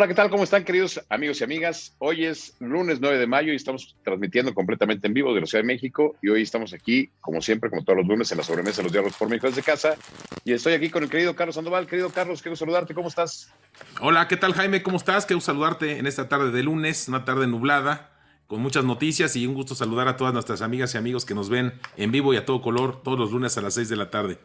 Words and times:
Hola, 0.00 0.08
¿qué 0.08 0.14
tal? 0.14 0.30
¿Cómo 0.30 0.44
están, 0.44 0.64
queridos 0.64 0.98
amigos 1.10 1.42
y 1.42 1.44
amigas? 1.44 1.94
Hoy 1.98 2.24
es 2.24 2.54
lunes 2.58 3.00
9 3.02 3.18
de 3.18 3.26
mayo 3.26 3.52
y 3.52 3.56
estamos 3.56 3.94
transmitiendo 4.02 4.54
completamente 4.54 5.06
en 5.06 5.12
vivo 5.12 5.34
de 5.34 5.42
la 5.42 5.46
Ciudad 5.46 5.62
de 5.62 5.66
México. 5.66 6.16
Y 6.22 6.30
hoy 6.30 6.40
estamos 6.40 6.72
aquí, 6.72 7.10
como 7.20 7.42
siempre, 7.42 7.68
como 7.68 7.84
todos 7.84 7.98
los 7.98 8.06
lunes, 8.06 8.32
en 8.32 8.38
la 8.38 8.44
sobremesa 8.44 8.78
de 8.78 8.84
los 8.84 8.92
diálogos 8.92 9.18
por 9.18 9.28
México 9.28 9.48
desde 9.48 9.62
casa. 9.62 9.96
Y 10.42 10.54
estoy 10.54 10.72
aquí 10.72 10.88
con 10.88 11.02
el 11.02 11.10
querido 11.10 11.36
Carlos 11.36 11.56
Sandoval. 11.56 11.86
Querido 11.86 12.08
Carlos, 12.08 12.40
quiero 12.40 12.56
saludarte. 12.56 12.94
¿Cómo 12.94 13.08
estás? 13.08 13.52
Hola, 14.00 14.26
¿qué 14.26 14.38
tal, 14.38 14.54
Jaime? 14.54 14.82
¿Cómo 14.82 14.96
estás? 14.96 15.26
Quiero 15.26 15.42
saludarte 15.42 15.98
en 15.98 16.06
esta 16.06 16.30
tarde 16.30 16.50
de 16.50 16.62
lunes, 16.62 17.06
una 17.06 17.26
tarde 17.26 17.46
nublada, 17.46 18.10
con 18.46 18.62
muchas 18.62 18.86
noticias 18.86 19.36
y 19.36 19.46
un 19.46 19.52
gusto 19.52 19.74
saludar 19.74 20.08
a 20.08 20.16
todas 20.16 20.32
nuestras 20.32 20.62
amigas 20.62 20.94
y 20.94 20.96
amigos 20.96 21.26
que 21.26 21.34
nos 21.34 21.50
ven 21.50 21.74
en 21.98 22.10
vivo 22.10 22.32
y 22.32 22.38
a 22.38 22.46
todo 22.46 22.62
color 22.62 23.02
todos 23.02 23.18
los 23.18 23.32
lunes 23.32 23.58
a 23.58 23.60
las 23.60 23.74
6 23.74 23.90
de 23.90 23.96
la 23.96 24.10
tarde. 24.10 24.38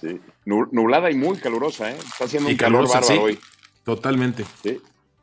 Sí, 0.00 0.18
nublada 0.46 1.10
y 1.10 1.14
muy 1.14 1.36
calurosa, 1.36 1.90
¿eh? 1.90 1.96
Está 1.98 2.24
haciendo 2.24 2.48
un 2.48 2.56
calor 2.56 2.88
bárbaro 2.88 3.22
hoy. 3.22 3.38
Totalmente. 3.86 4.44
Sí, 4.64 4.80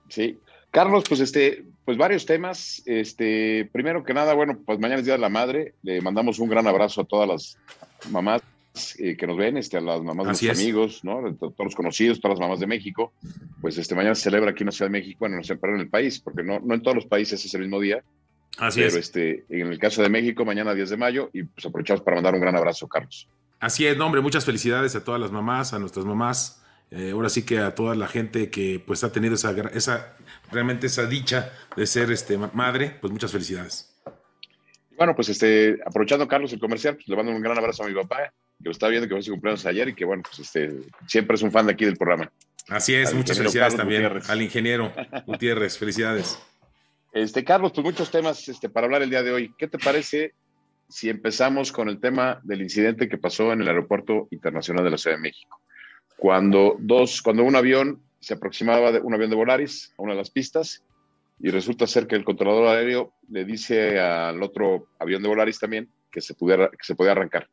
sí. 0.08 0.40
Carlos, 0.72 1.04
pues 1.08 1.20
este, 1.20 1.66
pues 1.84 1.98
varios 1.98 2.26
temas. 2.26 2.82
Este, 2.86 3.70
primero 3.74 4.06
que 4.06 4.14
nada, 4.14 4.34
bueno, 4.34 4.58
pues 4.66 4.80
mañana 4.80 5.02
es 5.02 5.06
Día 5.06 5.16
de 5.16 5.20
la 5.20 5.28
Madre. 5.28 5.74
Le 5.84 6.00
mandamos 6.00 6.40
un 6.40 6.50
gran 6.50 6.66
abrazo 6.66 7.02
a 7.02 7.04
todas 7.04 7.28
las 7.28 7.58
mamás 8.10 8.42
eh, 9.00 9.18
que 9.18 9.28
nos 9.28 9.36
ven, 9.36 9.58
este, 9.58 9.76
a 9.76 9.82
las 9.82 10.02
mamás 10.02 10.26
de 10.26 10.32
nuestros 10.32 10.60
amigos, 10.60 11.04
¿no? 11.04 11.28
A 11.28 11.34
todos 11.34 11.54
los 11.60 11.76
conocidos, 11.76 12.22
todas 12.22 12.40
las 12.40 12.48
mamás 12.48 12.62
de 12.62 12.68
México. 12.68 13.12
Pues 13.60 13.78
este, 13.78 13.96
mañana 13.96 14.16
se 14.16 14.24
celebra 14.24 14.52
aquí 14.52 14.64
en 14.64 14.68
la 14.68 14.72
Ciudad 14.72 14.90
de 14.90 14.98
México, 14.98 15.18
bueno, 15.20 15.36
no 15.36 15.44
se 15.44 15.60
en 15.62 15.80
el 15.82 15.90
país, 15.90 16.22
porque 16.22 16.42
no, 16.42 16.62
no 16.62 16.74
en 16.74 16.82
todos 16.82 16.96
los 16.96 17.06
países 17.06 17.44
es 17.44 17.54
el 17.54 17.62
mismo 17.62 17.82
día. 17.82 18.02
Así 18.60 18.80
pero 18.80 18.98
este, 18.98 19.44
en 19.50 19.68
el 19.68 19.78
caso 19.78 20.02
de 20.02 20.10
México, 20.10 20.46
mañana 20.46 20.74
10 20.74 20.90
de 20.92 20.98
mayo, 20.98 21.30
y 21.34 21.44
pues 21.44 21.66
aprovechamos 21.66 22.02
para 22.02 22.16
mandar 22.16 22.34
un 22.34 22.40
gran 22.40 22.56
abrazo, 22.56 22.88
Carlos. 22.88 23.28
Así 23.60 23.86
es, 23.86 23.98
nombre, 23.98 24.22
muchas 24.22 24.46
felicidades 24.46 24.96
a 24.96 25.04
todas 25.04 25.20
las 25.20 25.34
mamás, 25.34 25.74
a 25.74 25.80
nuestras 25.80 26.06
mamás 26.06 26.63
eh, 26.96 27.10
ahora 27.10 27.30
sí 27.30 27.44
que 27.44 27.58
a 27.58 27.74
toda 27.74 27.96
la 27.96 28.08
gente 28.08 28.52
que 28.52 28.82
pues 28.86 29.04
ha 29.04 29.12
tenido 29.12 29.34
esa, 29.34 29.52
esa 29.74 30.16
realmente 30.52 30.86
esa 30.86 31.08
dicha 31.08 31.52
de 31.76 31.88
ser 31.88 32.12
este, 32.12 32.38
madre, 32.38 32.96
pues 33.02 33.12
muchas 33.12 33.32
felicidades. 33.32 33.96
Bueno, 34.96 35.16
pues 35.16 35.30
este, 35.30 35.80
aprovechando 35.84 36.28
Carlos 36.28 36.54
el 36.54 36.60
comercial, 36.60 36.96
pues 36.96 37.08
le 37.08 37.16
mando 37.16 37.32
un 37.32 37.42
gran 37.42 37.58
abrazo 37.58 37.84
a 37.84 37.88
mi 37.88 37.96
papá, 37.96 38.32
que 38.60 38.66
lo 38.66 38.72
está 38.72 38.90
viendo, 38.90 39.08
que 39.08 39.16
fue 39.16 39.24
su 39.24 39.32
cumpleaños 39.32 39.66
ayer 39.66 39.90
y 39.90 39.96
que 39.96 40.06
bueno, 40.06 40.22
pues 40.22 40.38
este, 40.38 40.72
siempre 41.08 41.34
es 41.36 41.42
un 41.42 41.52
fan 41.52 41.66
de 41.66 41.74
aquí 41.74 41.84
del 41.84 41.98
programa. 41.98 42.32
Así 42.70 42.94
es, 42.94 43.12
muchas 43.14 43.40
felicidades 43.40 43.76
también 43.76 44.06
al 44.28 44.42
ingeniero 44.42 44.94
Gutiérrez, 45.26 45.78
felicidades. 45.78 46.40
Este, 47.16 47.44
Carlos, 47.44 47.74
pues 47.76 47.86
muchos 47.86 48.10
temas 48.10 48.50
este, 48.50 48.70
para 48.70 48.86
hablar 48.86 49.04
el 49.04 49.12
día 49.12 49.22
de 49.22 49.32
hoy. 49.32 49.54
¿Qué 49.56 49.68
te 49.68 49.78
parece 49.78 50.34
si 50.90 51.10
empezamos 51.10 51.72
con 51.72 51.88
el 51.88 52.00
tema 52.00 52.42
del 52.42 52.64
incidente 52.64 53.08
que 53.08 53.20
pasó 53.20 53.54
en 53.54 53.62
el 53.62 53.68
Aeropuerto 53.68 54.28
Internacional 54.32 54.84
de 54.84 54.90
la 54.90 54.98
Ciudad 54.98 55.18
de 55.18 55.22
México? 55.22 55.62
Cuando, 56.18 56.76
dos, 56.80 57.22
cuando 57.22 57.44
un 57.44 57.56
avión 57.56 58.02
se 58.20 58.36
aproximaba, 58.36 58.92
de, 58.92 59.00
un 59.00 59.14
avión 59.14 59.30
de 59.30 59.36
Volaris, 59.36 59.94
a 59.98 60.02
una 60.02 60.14
de 60.14 60.20
las 60.20 60.30
pistas, 60.32 60.84
y 61.40 61.50
resulta 61.50 61.88
ser 61.88 62.08
que 62.08 62.16
el 62.16 62.24
controlador 62.24 62.68
aéreo 62.68 63.14
le 63.30 63.44
dice 63.44 64.00
al 64.00 64.42
otro 64.42 64.88
avión 65.00 65.22
de 65.22 65.30
Volaris 65.30 65.60
también 65.60 65.90
que 66.10 66.22
se, 66.22 66.34
pudiera, 66.34 66.70
que 66.70 66.84
se 66.84 66.96
podía 66.96 67.12
arrancar. 67.12 67.50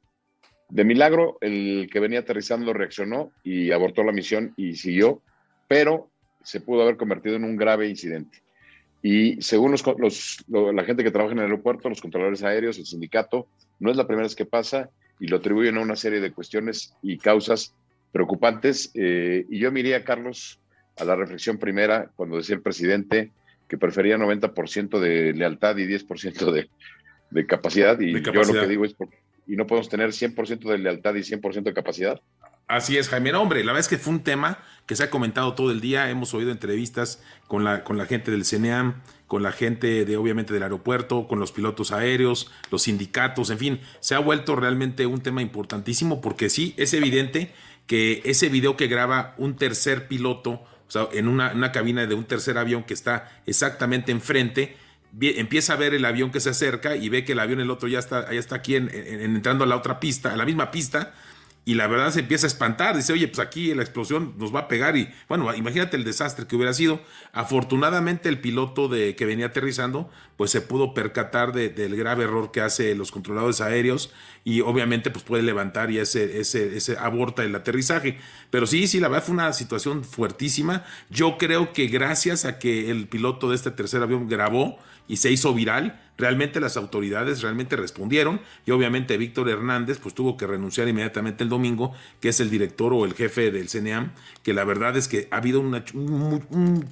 De 0.69 0.85
milagro, 0.85 1.39
el 1.41 1.89
que 1.91 1.99
venía 1.99 2.21
aterrizando 2.21 2.73
reaccionó 2.73 3.33
y 3.43 3.73
abortó 3.73 4.05
la 4.05 4.13
misión 4.13 4.55
y 4.57 4.77
siguió, 4.77 5.23
pero 5.67 6.11
se 6.45 6.61
pudo 6.61 6.83
haber 6.83 6.97
convertido 6.97 7.37
en 7.37 7.45
un 7.45 7.57
grave 7.57 7.89
incidente. 7.89 8.43
Y 9.03 9.41
según 9.43 9.73
los, 9.73 9.85
los, 9.99 10.45
la 10.49 10.85
gente 10.85 11.03
que 11.03 11.11
trabaja 11.11 11.33
en 11.33 11.39
el 11.39 11.47
aeropuerto, 11.47 11.89
los 11.89 12.01
controladores 12.01 12.45
aéreos, 12.45 12.79
el 12.79 12.87
sindicato, 12.87 13.49
no 13.81 13.91
es 13.91 13.97
la 13.97 14.07
primera 14.07 14.27
vez 14.27 14.37
que 14.37 14.45
pasa 14.45 14.91
y 15.19 15.27
lo 15.27 15.39
atribuyen 15.39 15.79
a 15.79 15.83
una 15.83 15.97
serie 15.97 16.21
de 16.21 16.33
cuestiones 16.33 16.95
y 17.03 17.19
causas 17.19 17.75
preocupantes. 18.13 18.91
Eh, 18.95 19.47
y 19.49 19.59
yo 19.59 19.73
miraría, 19.73 20.05
Carlos, 20.05 20.61
a 20.99 21.05
la 21.05 21.17
reflexión 21.17 21.59
primera, 21.59 22.11
cuando 22.17 22.37
decía 22.37 22.55
el 22.55 22.63
presidente 22.63 23.31
que 23.69 23.79
prefería 23.79 24.19
90% 24.19 24.99
de 24.99 25.33
lealtad 25.33 25.77
y 25.77 25.87
10% 25.87 26.53
de, 26.53 26.69
de 27.31 27.47
capacidad. 27.47 27.99
Y 28.01 28.21
yo 28.21 28.33
lo 28.33 28.53
que 28.53 28.67
digo 28.67 28.85
es, 28.85 28.97
¿y 29.47 29.57
no 29.57 29.67
podemos 29.67 29.89
tener 29.89 30.11
100% 30.11 30.69
de 30.69 30.79
lealtad 30.79 31.15
y 31.15 31.21
100% 31.21 31.63
de 31.63 31.73
capacidad? 31.73 32.21
Así 32.71 32.97
es, 32.97 33.09
Jaime. 33.09 33.33
hombre, 33.33 33.65
la 33.65 33.73
verdad 33.73 33.81
es 33.81 33.89
que 33.89 33.99
fue 33.99 34.13
un 34.13 34.23
tema 34.23 34.59
que 34.87 34.95
se 34.95 35.03
ha 35.03 35.11
comentado 35.11 35.55
todo 35.55 35.73
el 35.73 35.81
día. 35.81 36.09
Hemos 36.09 36.35
oído 36.35 36.53
entrevistas 36.53 37.21
con 37.49 37.65
la, 37.65 37.83
con 37.83 37.99
la 37.99 38.07
gente 38.07 38.31
del 38.31 38.45
CNEAM, 38.45 39.03
con 39.27 39.43
la 39.43 39.51
gente 39.51 40.05
de, 40.05 40.17
obviamente, 40.17 40.55
del 40.55 40.63
aeropuerto, 40.63 41.27
con 41.27 41.41
los 41.41 41.51
pilotos 41.51 41.91
aéreos, 41.91 42.51
los 42.71 42.83
sindicatos, 42.83 43.51
en 43.51 43.59
fin, 43.59 43.81
se 43.99 44.15
ha 44.15 44.21
vuelto 44.21 44.55
realmente 44.55 45.07
un 45.07 45.21
tema 45.21 45.43
importantísimo 45.43 46.21
porque 46.21 46.49
sí, 46.49 46.75
es 46.77 46.95
evidente 46.95 47.53
que 47.91 48.23
ese 48.25 48.49
video 48.49 48.77
que 48.77 48.87
graba 48.87 49.35
un 49.37 49.57
tercer 49.57 50.07
piloto, 50.07 50.53
o 50.53 50.87
sea, 50.87 51.09
en 51.13 51.27
una, 51.27 51.73
cabina 51.73 52.07
de 52.07 52.15
un 52.15 52.25
tercer 52.25 52.57
avión 52.57 52.85
que 52.85 52.95
está 52.95 53.43
exactamente 53.47 54.13
enfrente, 54.13 54.77
empieza 55.21 55.73
a 55.73 55.77
ver 55.77 55.93
el 55.95 56.05
avión 56.05 56.31
que 56.31 56.39
se 56.39 56.51
acerca 56.51 56.95
y 56.95 57.09
ve 57.09 57.25
que 57.25 57.33
el 57.33 57.41
avión, 57.41 57.59
el 57.59 57.69
otro 57.69 57.89
ya 57.89 57.99
está, 57.99 58.33
ya 58.33 58.39
está 58.39 58.55
aquí 58.55 58.77
entrando 58.77 59.65
a 59.65 59.67
la 59.67 59.75
otra 59.75 59.99
pista, 59.99 60.33
a 60.33 60.37
la 60.37 60.45
misma 60.45 60.71
pista, 60.71 61.15
y 61.65 61.75
la 61.75 61.89
verdad 61.89 62.13
se 62.13 62.21
empieza 62.21 62.47
a 62.47 62.49
espantar, 62.49 62.97
dice, 62.97 63.13
oye, 63.13 63.27
pues 63.27 63.41
aquí 63.41 63.75
la 63.75 63.83
explosión 63.83 64.35
nos 64.39 64.55
va 64.55 64.61
a 64.61 64.69
pegar 64.69 64.97
y 64.97 65.11
bueno, 65.29 65.53
imagínate 65.53 65.97
el 65.97 66.05
desastre 66.05 66.47
que 66.47 66.55
hubiera 66.55 66.73
sido. 66.73 67.01
Afortunadamente 67.33 68.29
el 68.29 68.41
piloto 68.41 68.87
de, 68.87 69.17
que 69.17 69.27
venía 69.27 69.47
aterrizando, 69.47 70.09
pues 70.41 70.53
se 70.53 70.63
pudo 70.63 70.95
percatar 70.95 71.53
del 71.53 71.97
grave 71.97 72.25
error 72.25 72.51
que 72.51 72.63
hace 72.63 72.95
los 72.95 73.11
controladores 73.11 73.61
aéreos 73.61 74.11
y 74.43 74.63
obviamente 74.63 75.11
pues 75.11 75.23
puede 75.23 75.43
levantar 75.43 75.91
y 75.91 75.99
ese, 75.99 76.41
ese, 76.41 76.79
ese 76.79 76.97
aborta 76.97 77.45
el 77.45 77.55
aterrizaje. 77.55 78.17
Pero 78.49 78.67
sí, 78.67 78.87
sí, 78.87 79.01
la 79.01 79.09
verdad 79.09 79.27
fue 79.27 79.35
una 79.35 79.53
situación 79.53 80.03
fuertísima. 80.03 80.83
Yo 81.11 81.37
creo 81.37 81.75
que 81.75 81.89
gracias 81.89 82.47
a 82.47 82.59
que 82.59 82.91
el 82.91 83.07
piloto 83.07 83.51
de 83.51 83.57
este 83.57 83.71
tercer 83.71 84.03
avión 84.03 84.31
grabó 84.31 84.79
y 85.07 85.19
se 85.19 85.31
hizo 85.31 85.53
viral, 85.53 86.01
Realmente 86.17 86.61
las 86.61 86.77
autoridades 86.77 87.41
realmente 87.41 87.77
respondieron 87.77 88.43
y 88.67 88.73
obviamente 88.73 89.17
Víctor 89.17 89.49
Hernández 89.49 89.99
pues 89.99 90.15
tuvo 90.15 90.37
que 90.37 90.47
renunciar 90.47 90.87
inmediatamente 90.87 91.45
el 91.45 91.49
domingo, 91.49 91.95
que 92.21 92.29
es 92.29 92.41
el 92.41 92.51
director 92.51 92.93
o 92.93 93.07
el 93.07 93.15
jefe 93.15 93.51
del 93.51 93.71
CNEAM, 93.71 94.13
que 94.43 94.53
la 94.53 94.65
verdad 94.65 94.99
es 94.99 95.09
que 95.09 95.29
ha 95.31 95.39
habido 95.39 95.61
un, 95.61 96.85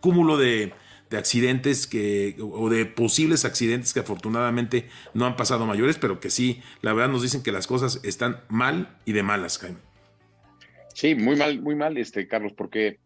cúmulo 0.00 0.36
de, 0.36 0.72
accidentes 1.16 1.86
que, 1.86 2.36
o 2.40 2.68
de 2.68 2.86
posibles 2.86 3.44
accidentes 3.44 3.92
que 3.92 4.00
afortunadamente 4.00 4.88
no 5.14 5.26
han 5.26 5.36
pasado 5.36 5.66
mayores, 5.66 5.96
pero 5.98 6.20
que 6.20 6.30
sí, 6.30 6.60
la 6.82 6.92
verdad 6.92 7.10
nos 7.10 7.22
dicen 7.22 7.42
que 7.42 7.52
las 7.52 7.66
cosas 7.66 8.00
están 8.04 8.40
mal 8.48 8.98
y 9.04 9.12
de 9.12 9.22
malas, 9.22 9.58
Jaime. 9.58 9.78
Sí, 10.94 11.14
muy 11.14 11.36
mal, 11.36 11.60
muy 11.62 11.74
mal, 11.74 11.96
este, 11.96 12.26
Carlos, 12.26 12.52
porque 12.52 12.98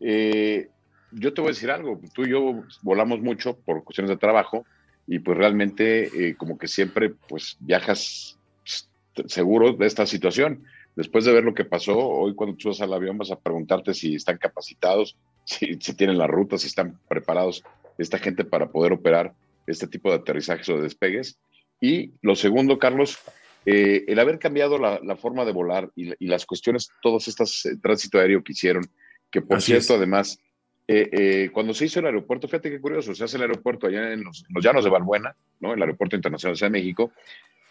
eh, 0.00 0.68
yo 1.10 1.34
te 1.34 1.40
voy 1.40 1.48
a 1.48 1.52
decir 1.52 1.70
algo, 1.70 2.00
tú 2.14 2.24
y 2.24 2.30
yo 2.30 2.62
volamos 2.82 3.20
mucho 3.20 3.58
por 3.58 3.84
cuestiones 3.84 4.10
de 4.10 4.16
trabajo, 4.16 4.64
y 5.06 5.18
pues 5.18 5.36
realmente 5.36 6.28
eh, 6.28 6.34
como 6.36 6.58
que 6.58 6.68
siempre 6.68 7.10
pues 7.28 7.56
viajas 7.60 8.38
pues, 8.62 8.88
seguro 9.26 9.72
de 9.72 9.86
esta 9.86 10.06
situación. 10.06 10.64
Después 10.96 11.24
de 11.24 11.32
ver 11.32 11.44
lo 11.44 11.54
que 11.54 11.64
pasó, 11.64 11.98
hoy 11.98 12.34
cuando 12.34 12.56
tú 12.56 12.68
vas 12.68 12.80
al 12.80 12.92
avión 12.92 13.18
vas 13.18 13.30
a 13.30 13.38
preguntarte 13.38 13.94
si 13.94 14.14
están 14.14 14.38
capacitados, 14.38 15.16
si, 15.44 15.78
si 15.80 15.94
tienen 15.94 16.18
las 16.18 16.28
rutas, 16.28 16.62
si 16.62 16.68
están 16.68 16.98
preparados 17.08 17.62
esta 17.98 18.18
gente 18.18 18.44
para 18.44 18.70
poder 18.70 18.92
operar 18.92 19.34
este 19.66 19.86
tipo 19.86 20.10
de 20.10 20.16
aterrizajes 20.16 20.68
o 20.68 20.76
de 20.76 20.82
despegues. 20.82 21.38
Y 21.80 22.12
lo 22.22 22.36
segundo, 22.36 22.78
Carlos, 22.78 23.18
eh, 23.66 24.04
el 24.08 24.18
haber 24.18 24.38
cambiado 24.38 24.78
la, 24.78 25.16
forma 25.16 25.44
de 25.44 25.52
volar 25.52 25.90
y, 25.94 26.26
las 26.26 26.46
cuestiones, 26.46 26.90
todas 27.02 27.28
estas 27.28 27.64
eh, 27.66 27.76
tránsito 27.82 28.18
aéreo 28.18 28.42
que 28.42 28.52
hicieron, 28.52 28.84
que 29.30 29.40
por 29.40 29.62
cierto, 29.62 29.94
además, 29.94 30.38
eh, 30.86 31.08
eh, 31.12 31.50
cuando 31.52 31.72
se 31.72 31.86
hizo 31.86 32.00
el 32.00 32.06
aeropuerto, 32.06 32.46
fíjate 32.46 32.70
qué 32.70 32.80
curioso, 32.80 33.14
se 33.14 33.24
hace 33.24 33.36
el 33.36 33.42
aeropuerto 33.42 33.86
allá 33.86 34.12
en 34.12 34.22
los, 34.22 34.44
llanos 34.62 34.84
de 34.84 34.90
Balbuena, 34.90 35.34
¿no? 35.60 35.72
el 35.72 35.80
aeropuerto 35.80 36.14
internacional 36.14 36.56
de 36.58 36.70
México, 36.70 37.12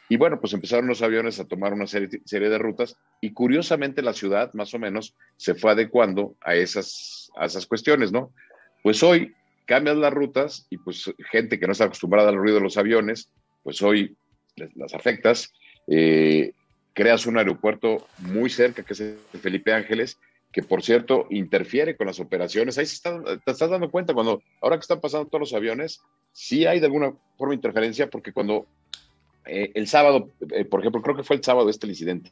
y 0.09 0.17
bueno, 0.17 0.39
pues 0.39 0.53
empezaron 0.53 0.87
los 0.87 1.01
aviones 1.01 1.39
a 1.39 1.45
tomar 1.45 1.73
una 1.73 1.87
serie, 1.87 2.09
de 2.09 2.57
rutas, 2.57 2.97
y 3.21 3.31
curiosamente 3.31 4.01
la 4.01 4.13
ciudad, 4.13 4.53
más 4.53 4.73
o 4.73 4.79
menos, 4.79 5.15
se 5.37 5.55
fue 5.55 5.71
adecuando 5.71 6.35
a 6.41 6.55
esas, 6.55 7.31
a 7.35 7.45
esas 7.45 7.65
cuestiones, 7.65 8.11
¿no? 8.11 8.33
Pues 8.81 9.01
hoy 9.01 9.33
cambias 9.65 9.95
las 9.97 10.13
rutas 10.13 10.67
y 10.69 10.77
pues 10.77 11.13
gente 11.31 11.59
que 11.59 11.65
no 11.65 11.71
está 11.71 11.85
acostumbrada 11.85 12.29
al 12.29 12.35
ruido 12.35 12.57
de 12.57 12.63
los 12.63 12.77
aviones, 12.77 13.29
pues 13.63 13.81
hoy 13.81 14.15
las 14.75 14.93
afectas, 14.93 15.53
eh, 15.87 16.51
creas 16.93 17.25
un 17.25 17.37
aeropuerto 17.37 18.05
muy 18.19 18.49
cerca, 18.49 18.83
que 18.83 18.93
es 18.93 18.99
el 18.99 19.17
Felipe 19.41 19.73
Ángeles, 19.73 20.19
que 20.51 20.61
por 20.61 20.83
cierto 20.83 21.25
interfiere 21.31 21.97
con 21.97 22.07
las 22.07 22.19
operaciones. 22.19 22.77
Ahí 22.77 22.85
se 22.85 23.01
te 23.01 23.51
estás 23.51 23.69
dando 23.69 23.89
cuenta 23.89 24.13
cuando, 24.13 24.43
ahora 24.61 24.77
que 24.77 24.81
están 24.81 25.01
pasando 25.01 25.27
todos 25.27 25.39
los 25.39 25.53
aviones, 25.53 26.01
sí 26.31 26.67
hay 26.67 26.79
de 26.79 26.85
alguna 26.85 27.13
forma 27.37 27.55
interferencia, 27.55 28.09
porque 28.09 28.31
cuando 28.31 28.67
eh, 29.45 29.71
el 29.73 29.87
sábado, 29.87 30.29
eh, 30.51 30.65
por 30.65 30.79
ejemplo, 30.79 31.01
creo 31.01 31.15
que 31.15 31.23
fue 31.23 31.35
el 31.35 31.43
sábado 31.43 31.69
este 31.69 31.87
incidente, 31.87 32.31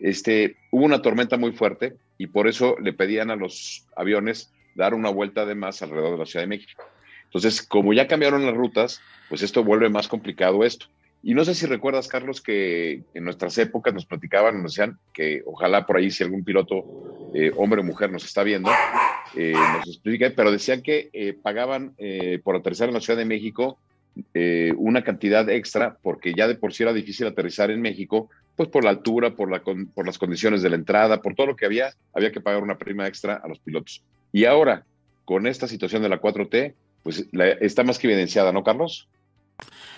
este, 0.00 0.56
hubo 0.70 0.84
una 0.84 1.02
tormenta 1.02 1.36
muy 1.36 1.52
fuerte 1.52 1.94
y 2.18 2.28
por 2.28 2.48
eso 2.48 2.76
le 2.80 2.92
pedían 2.92 3.30
a 3.30 3.36
los 3.36 3.86
aviones 3.96 4.52
dar 4.74 4.94
una 4.94 5.10
vuelta 5.10 5.44
de 5.44 5.54
más 5.54 5.82
alrededor 5.82 6.12
de 6.12 6.18
la 6.18 6.26
Ciudad 6.26 6.44
de 6.44 6.48
México. 6.48 6.84
Entonces, 7.24 7.62
como 7.62 7.92
ya 7.92 8.06
cambiaron 8.06 8.46
las 8.46 8.54
rutas, 8.54 9.00
pues 9.28 9.42
esto 9.42 9.64
vuelve 9.64 9.88
más 9.88 10.08
complicado 10.08 10.64
esto. 10.64 10.86
Y 11.22 11.34
no 11.34 11.44
sé 11.44 11.54
si 11.54 11.66
recuerdas, 11.66 12.06
Carlos, 12.06 12.40
que 12.40 13.02
en 13.12 13.24
nuestras 13.24 13.58
épocas 13.58 13.92
nos 13.92 14.06
platicaban, 14.06 14.62
nos 14.62 14.72
decían 14.72 14.98
que 15.12 15.42
ojalá 15.44 15.84
por 15.84 15.96
ahí 15.96 16.10
si 16.10 16.22
algún 16.22 16.44
piloto, 16.44 17.30
eh, 17.34 17.50
hombre 17.56 17.80
o 17.80 17.84
mujer, 17.84 18.10
nos 18.12 18.24
está 18.24 18.44
viendo, 18.44 18.70
eh, 19.34 19.52
nos 19.52 19.86
explique, 19.88 20.30
pero 20.30 20.52
decían 20.52 20.80
que 20.80 21.10
eh, 21.12 21.34
pagaban 21.34 21.96
por 22.44 22.54
aterrizar 22.54 22.88
en 22.88 22.94
la 22.94 23.00
Ciudad 23.00 23.18
de 23.18 23.24
México 23.24 23.78
una 24.76 25.02
cantidad 25.04 25.48
extra, 25.48 25.96
porque 26.02 26.34
ya 26.34 26.48
de 26.48 26.54
por 26.54 26.72
sí 26.72 26.82
era 26.82 26.92
difícil 26.92 27.26
aterrizar 27.26 27.70
en 27.70 27.80
México, 27.80 28.28
pues 28.56 28.68
por 28.68 28.82
la 28.82 28.90
altura, 28.90 29.36
por, 29.36 29.50
la, 29.50 29.62
por 29.62 30.06
las 30.06 30.18
condiciones 30.18 30.62
de 30.62 30.70
la 30.70 30.76
entrada, 30.76 31.22
por 31.22 31.34
todo 31.34 31.46
lo 31.46 31.56
que 31.56 31.64
había, 31.64 31.94
había 32.12 32.32
que 32.32 32.40
pagar 32.40 32.62
una 32.62 32.76
prima 32.76 33.06
extra 33.06 33.34
a 33.36 33.46
los 33.46 33.60
pilotos. 33.60 34.02
Y 34.32 34.46
ahora, 34.46 34.84
con 35.24 35.46
esta 35.46 35.68
situación 35.68 36.02
de 36.02 36.08
la 36.08 36.20
4T, 36.20 36.74
pues 37.02 37.26
está 37.32 37.84
más 37.84 37.98
que 37.98 38.08
evidenciada, 38.08 38.52
¿no, 38.52 38.64
Carlos? 38.64 39.08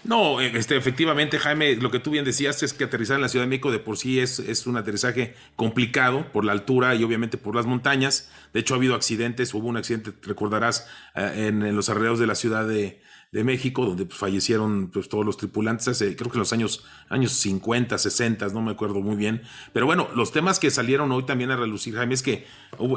No, 0.04 0.40
este, 0.40 0.76
efectivamente, 0.76 1.38
Jaime, 1.38 1.76
lo 1.76 1.90
que 1.90 2.00
tú 2.00 2.10
bien 2.10 2.24
decías 2.24 2.62
es 2.62 2.72
que 2.72 2.84
aterrizar 2.84 3.16
en 3.16 3.22
la 3.22 3.28
Ciudad 3.28 3.44
de 3.44 3.50
México 3.50 3.70
de 3.70 3.78
por 3.78 3.98
sí 3.98 4.18
es, 4.18 4.38
es 4.38 4.66
un 4.66 4.76
aterrizaje 4.76 5.34
complicado 5.56 6.30
por 6.32 6.44
la 6.44 6.52
altura 6.52 6.94
y 6.94 7.04
obviamente 7.04 7.36
por 7.36 7.54
las 7.54 7.66
montañas. 7.66 8.30
De 8.54 8.60
hecho, 8.60 8.74
ha 8.74 8.78
habido 8.78 8.94
accidentes, 8.94 9.52
hubo 9.52 9.68
un 9.68 9.76
accidente, 9.76 10.12
recordarás, 10.22 10.88
eh, 11.14 11.48
en, 11.48 11.76
los 11.76 11.90
alrededores 11.90 12.20
de 12.20 12.26
la 12.26 12.34
Ciudad 12.34 12.66
de, 12.66 13.02
de 13.32 13.44
México, 13.44 13.84
donde 13.84 14.06
pues, 14.06 14.18
fallecieron 14.18 14.90
pues, 14.92 15.08
todos 15.08 15.24
los 15.24 15.36
tripulantes 15.36 15.86
hace, 15.86 16.16
creo 16.16 16.30
que 16.30 16.36
en 16.36 16.40
los 16.40 16.52
años, 16.52 16.84
años 17.08 17.32
50, 17.32 17.96
60, 17.96 18.48
no 18.48 18.60
me 18.60 18.72
acuerdo 18.72 19.00
muy 19.00 19.14
bien. 19.14 19.42
Pero 19.72 19.86
bueno, 19.86 20.08
los 20.16 20.32
temas 20.32 20.58
que 20.58 20.70
salieron 20.70 21.12
hoy 21.12 21.22
también 21.24 21.52
a 21.52 21.56
relucir, 21.56 21.94
Jaime, 21.94 22.14
es 22.14 22.22
que 22.22 22.32
eh, 22.32 22.46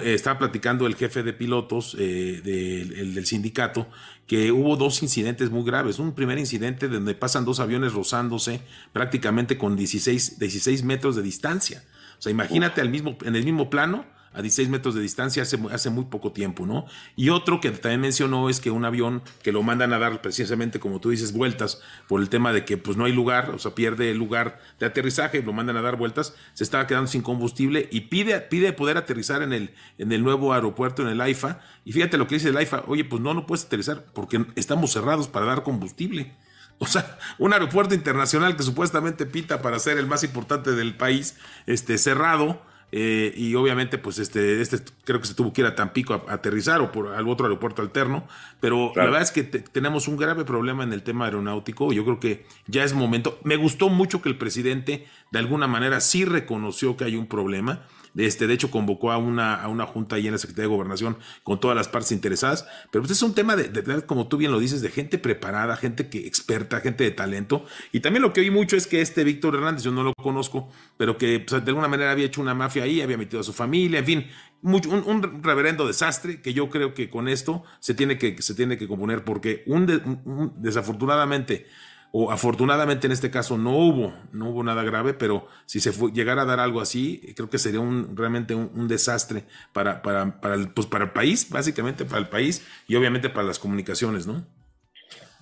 estaba 0.05 0.39
platicando 0.39 0.87
el 0.87 0.95
jefe 0.95 1.21
de 1.21 1.33
pilotos 1.33 1.95
eh, 1.99 2.41
del 2.43 3.25
sindicato 3.27 3.87
que 4.25 4.51
hubo 4.51 4.75
dos 4.75 5.03
incidentes 5.03 5.51
muy 5.51 5.63
graves. 5.63 5.99
Un 5.99 6.15
primer 6.15 6.39
incidente 6.39 6.87
donde 6.87 7.13
pasan 7.13 7.45
dos 7.45 7.59
aviones 7.59 7.93
rozándose 7.93 8.61
prácticamente 8.91 9.57
con 9.57 9.75
16, 9.75 10.39
16 10.39 10.83
metros 10.83 11.15
de 11.15 11.21
distancia. 11.21 11.83
O 12.17 12.21
sea, 12.23 12.31
imagínate 12.31 12.81
al 12.81 12.89
mismo, 12.89 13.17
en 13.23 13.35
el 13.35 13.43
mismo 13.43 13.69
plano 13.69 14.05
a 14.33 14.41
16 14.41 14.69
metros 14.69 14.95
de 14.95 15.01
distancia 15.01 15.43
hace, 15.43 15.59
hace 15.71 15.89
muy 15.89 16.05
poco 16.05 16.31
tiempo, 16.31 16.65
¿no? 16.65 16.85
Y 17.15 17.29
otro 17.29 17.59
que 17.61 17.71
también 17.71 18.01
mencionó 18.01 18.49
es 18.49 18.59
que 18.59 18.71
un 18.71 18.85
avión 18.85 19.21
que 19.41 19.51
lo 19.51 19.63
mandan 19.63 19.93
a 19.93 19.99
dar 19.99 20.21
precisamente, 20.21 20.79
como 20.79 20.99
tú 20.99 21.09
dices, 21.09 21.33
vueltas 21.33 21.81
por 22.07 22.21
el 22.21 22.29
tema 22.29 22.53
de 22.53 22.65
que 22.65 22.77
pues 22.77 22.97
no 22.97 23.05
hay 23.05 23.13
lugar, 23.13 23.51
o 23.51 23.59
sea, 23.59 23.75
pierde 23.75 24.11
el 24.11 24.17
lugar 24.17 24.59
de 24.79 24.85
aterrizaje, 24.85 25.41
lo 25.41 25.53
mandan 25.53 25.77
a 25.77 25.81
dar 25.81 25.97
vueltas, 25.97 26.35
se 26.53 26.63
estaba 26.63 26.87
quedando 26.87 27.07
sin 27.07 27.21
combustible 27.21 27.87
y 27.91 28.01
pide, 28.01 28.39
pide 28.41 28.73
poder 28.73 28.97
aterrizar 28.97 29.41
en 29.41 29.53
el, 29.53 29.73
en 29.97 30.11
el 30.11 30.23
nuevo 30.23 30.53
aeropuerto, 30.53 31.01
en 31.01 31.09
el 31.09 31.21
AIFA. 31.21 31.59
Y 31.85 31.91
fíjate 31.91 32.17
lo 32.17 32.27
que 32.27 32.35
dice 32.35 32.49
el 32.49 32.57
AIFA, 32.57 32.83
oye, 32.87 33.05
pues 33.05 33.21
no, 33.21 33.33
no 33.33 33.45
puedes 33.45 33.65
aterrizar 33.65 34.05
porque 34.13 34.45
estamos 34.55 34.91
cerrados 34.91 35.27
para 35.27 35.45
dar 35.45 35.63
combustible. 35.63 36.33
O 36.79 36.87
sea, 36.87 37.17
un 37.37 37.53
aeropuerto 37.53 37.95
internacional 37.95 38.57
que 38.57 38.63
supuestamente 38.63 39.25
pita 39.25 39.61
para 39.61 39.79
ser 39.79 39.97
el 39.97 40.07
más 40.07 40.23
importante 40.23 40.71
del 40.71 40.95
país, 40.95 41.37
este, 41.65 41.97
cerrado, 41.97 42.61
eh, 42.95 43.33
y 43.35 43.55
obviamente, 43.55 43.97
pues 43.97 44.19
este, 44.19 44.61
este 44.61 44.77
creo 45.03 45.19
que 45.19 45.25
se 45.25 45.33
tuvo 45.33 45.51
que 45.51 45.61
ir 45.61 45.67
a 45.67 45.73
Tampico 45.73 46.13
a, 46.13 46.31
aterrizar 46.31 46.79
o 46.79 46.91
por 46.91 47.07
algún 47.15 47.33
otro 47.33 47.47
aeropuerto 47.47 47.81
alterno. 47.81 48.27
Pero 48.59 48.91
la 48.95 49.05
verdad 49.05 49.23
es 49.23 49.31
que 49.31 49.41
tenemos 49.41 50.07
un 50.07 50.15
grave 50.15 50.45
problema 50.45 50.83
en 50.83 50.93
el 50.93 51.01
tema 51.01 51.25
aeronáutico. 51.25 51.91
Yo 51.91 52.05
creo 52.05 52.19
que 52.19 52.45
ya 52.67 52.83
es 52.83 52.93
momento. 52.93 53.39
Me 53.43 53.55
gustó 53.55 53.89
mucho 53.89 54.21
que 54.21 54.29
el 54.29 54.37
presidente, 54.37 55.07
de 55.31 55.39
alguna 55.39 55.65
manera, 55.65 56.01
sí 56.01 56.23
reconoció 56.23 56.95
que 56.95 57.05
hay 57.05 57.15
un 57.15 57.25
problema. 57.25 57.81
Este, 58.15 58.47
de 58.47 58.53
hecho, 58.53 58.71
convocó 58.71 59.11
a 59.11 59.17
una, 59.17 59.55
a 59.55 59.67
una 59.67 59.85
junta 59.85 60.15
ahí 60.15 60.27
en 60.27 60.33
la 60.33 60.37
Secretaría 60.37 60.69
de 60.69 60.75
Gobernación 60.75 61.17
con 61.43 61.59
todas 61.59 61.75
las 61.75 61.87
partes 61.87 62.11
interesadas. 62.11 62.67
Pero 62.91 63.01
pues 63.03 63.11
es 63.11 63.21
un 63.21 63.33
tema 63.33 63.55
de, 63.55 63.69
de, 63.69 64.05
como 64.05 64.27
tú 64.27 64.37
bien 64.37 64.51
lo 64.51 64.59
dices, 64.59 64.81
de 64.81 64.89
gente 64.89 65.17
preparada, 65.17 65.75
gente 65.75 66.09
que 66.09 66.27
experta, 66.27 66.81
gente 66.81 67.03
de 67.03 67.11
talento. 67.11 67.65
Y 67.91 68.01
también 68.01 68.21
lo 68.21 68.33
que 68.33 68.41
oí 68.41 68.51
mucho 68.51 68.75
es 68.75 68.87
que 68.87 69.01
este 69.01 69.23
Víctor 69.23 69.55
Hernández, 69.55 69.83
yo 69.83 69.91
no 69.91 70.03
lo 70.03 70.13
conozco, 70.13 70.69
pero 70.97 71.17
que 71.17 71.39
pues, 71.39 71.63
de 71.63 71.69
alguna 71.69 71.87
manera 71.87 72.11
había 72.11 72.25
hecho 72.25 72.41
una 72.41 72.53
mafia 72.53 72.83
ahí, 72.83 73.01
había 73.01 73.17
metido 73.17 73.41
a 73.41 73.43
su 73.43 73.53
familia, 73.53 73.99
en 73.99 74.05
fin, 74.05 74.27
mucho, 74.61 74.89
un, 74.89 75.43
reverendo 75.43 75.85
desastre 75.85 76.41
que 76.41 76.53
yo 76.53 76.69
creo 76.69 76.93
que 76.93 77.09
con 77.09 77.27
esto 77.27 77.63
se 77.79 77.93
tiene 77.93 78.17
que, 78.17 78.41
se 78.41 78.55
tiene 78.55 78.77
que 78.77 78.87
componer 78.87 79.23
porque 79.23 79.63
un 79.67 80.53
desafortunadamente 80.57 81.67
o 82.15 82.29
afortunadamente 82.29 83.07
en 83.07 83.11
este 83.11 83.31
caso 83.31 83.57
no 83.57 83.75
hubo, 83.75 84.13
no 84.31 84.51
hubo 84.51 84.63
nada 84.63 84.83
grave, 84.83 85.15
pero 85.15 85.47
si 85.65 85.79
se 85.79 85.91
llegara 86.11 86.43
a 86.43 86.45
dar 86.45 86.59
algo 86.59 86.79
así, 86.79 87.33
creo 87.35 87.49
que 87.49 87.57
sería 87.57 87.79
un, 87.79 88.15
realmente 88.15 88.53
un, 88.53 88.87
desastre 88.87 89.45
para, 89.73 90.03
para, 90.03 90.39
para, 90.39 90.53
el, 90.53 90.69
pues 90.69 90.85
para 90.85 91.05
el 91.05 91.09
país, 91.09 91.49
básicamente 91.49 92.05
para 92.05 92.19
el 92.19 92.29
país 92.29 92.67
y 92.87 92.95
obviamente 92.95 93.31
para 93.31 93.47
las 93.47 93.57
comunicaciones, 93.57 94.27
¿no? 94.27 94.45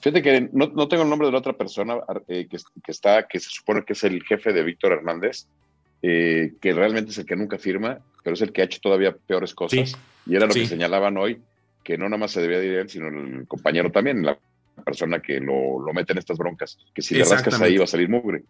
Fíjate 0.02 0.22
que 0.22 0.50
no, 0.54 0.88
tengo 0.88 1.04
el 1.04 1.10
nombre 1.10 1.28
de 1.28 1.34
la 1.34 1.40
otra 1.40 1.58
persona 1.58 1.96
eh, 2.30 2.48
que, 2.50 2.58
está, 2.88 3.28
que 3.28 3.42
se 3.42 3.50
supone 3.50 3.84
que 3.84 3.92
es 3.92 4.04
el 4.06 4.24
jefe 4.24 4.54
de 4.54 4.64
Víctor 4.64 4.94
Hernández, 4.94 5.48
eh, 6.02 6.54
que 6.62 6.72
realmente 6.72 7.12
es 7.12 7.18
el 7.18 7.26
que 7.26 7.36
nunca 7.36 7.58
firma, 7.58 8.00
pero 8.24 8.34
es 8.36 8.42
el 8.42 8.54
que 8.54 8.62
ha 8.62 8.66
hecho 8.66 8.80
todavía 8.80 9.14
peores 9.14 9.54
cosas. 9.54 9.98
Y 10.26 10.38
era 10.38 10.46
lo 10.46 10.54
que 10.54 10.66
señalaban 10.66 11.18
hoy, 11.18 11.42
que 11.84 11.98
no 11.98 12.06
nada 12.06 12.18
más 12.18 12.32
se 12.32 12.40
debía 12.40 12.60
de 12.60 12.68
ir 12.68 12.74
él, 12.76 12.90
sino 12.90 13.10
el 13.10 13.46
compañero 13.46 13.92
también, 13.92 14.26
la 14.26 14.40
persona 14.82 15.22
que 15.22 15.40
lo, 15.40 15.80
lo 15.80 15.94
mete 15.94 16.14
en 16.14 16.20
estas 16.20 16.38
broncas, 16.38 16.78
que 16.94 17.02
si 17.02 17.16
le 17.16 17.24
rascas 17.24 17.60
ahí 17.62 17.78
va 17.78 17.86
a 17.86 17.88
salir 17.88 18.10
mugre. 18.10 18.44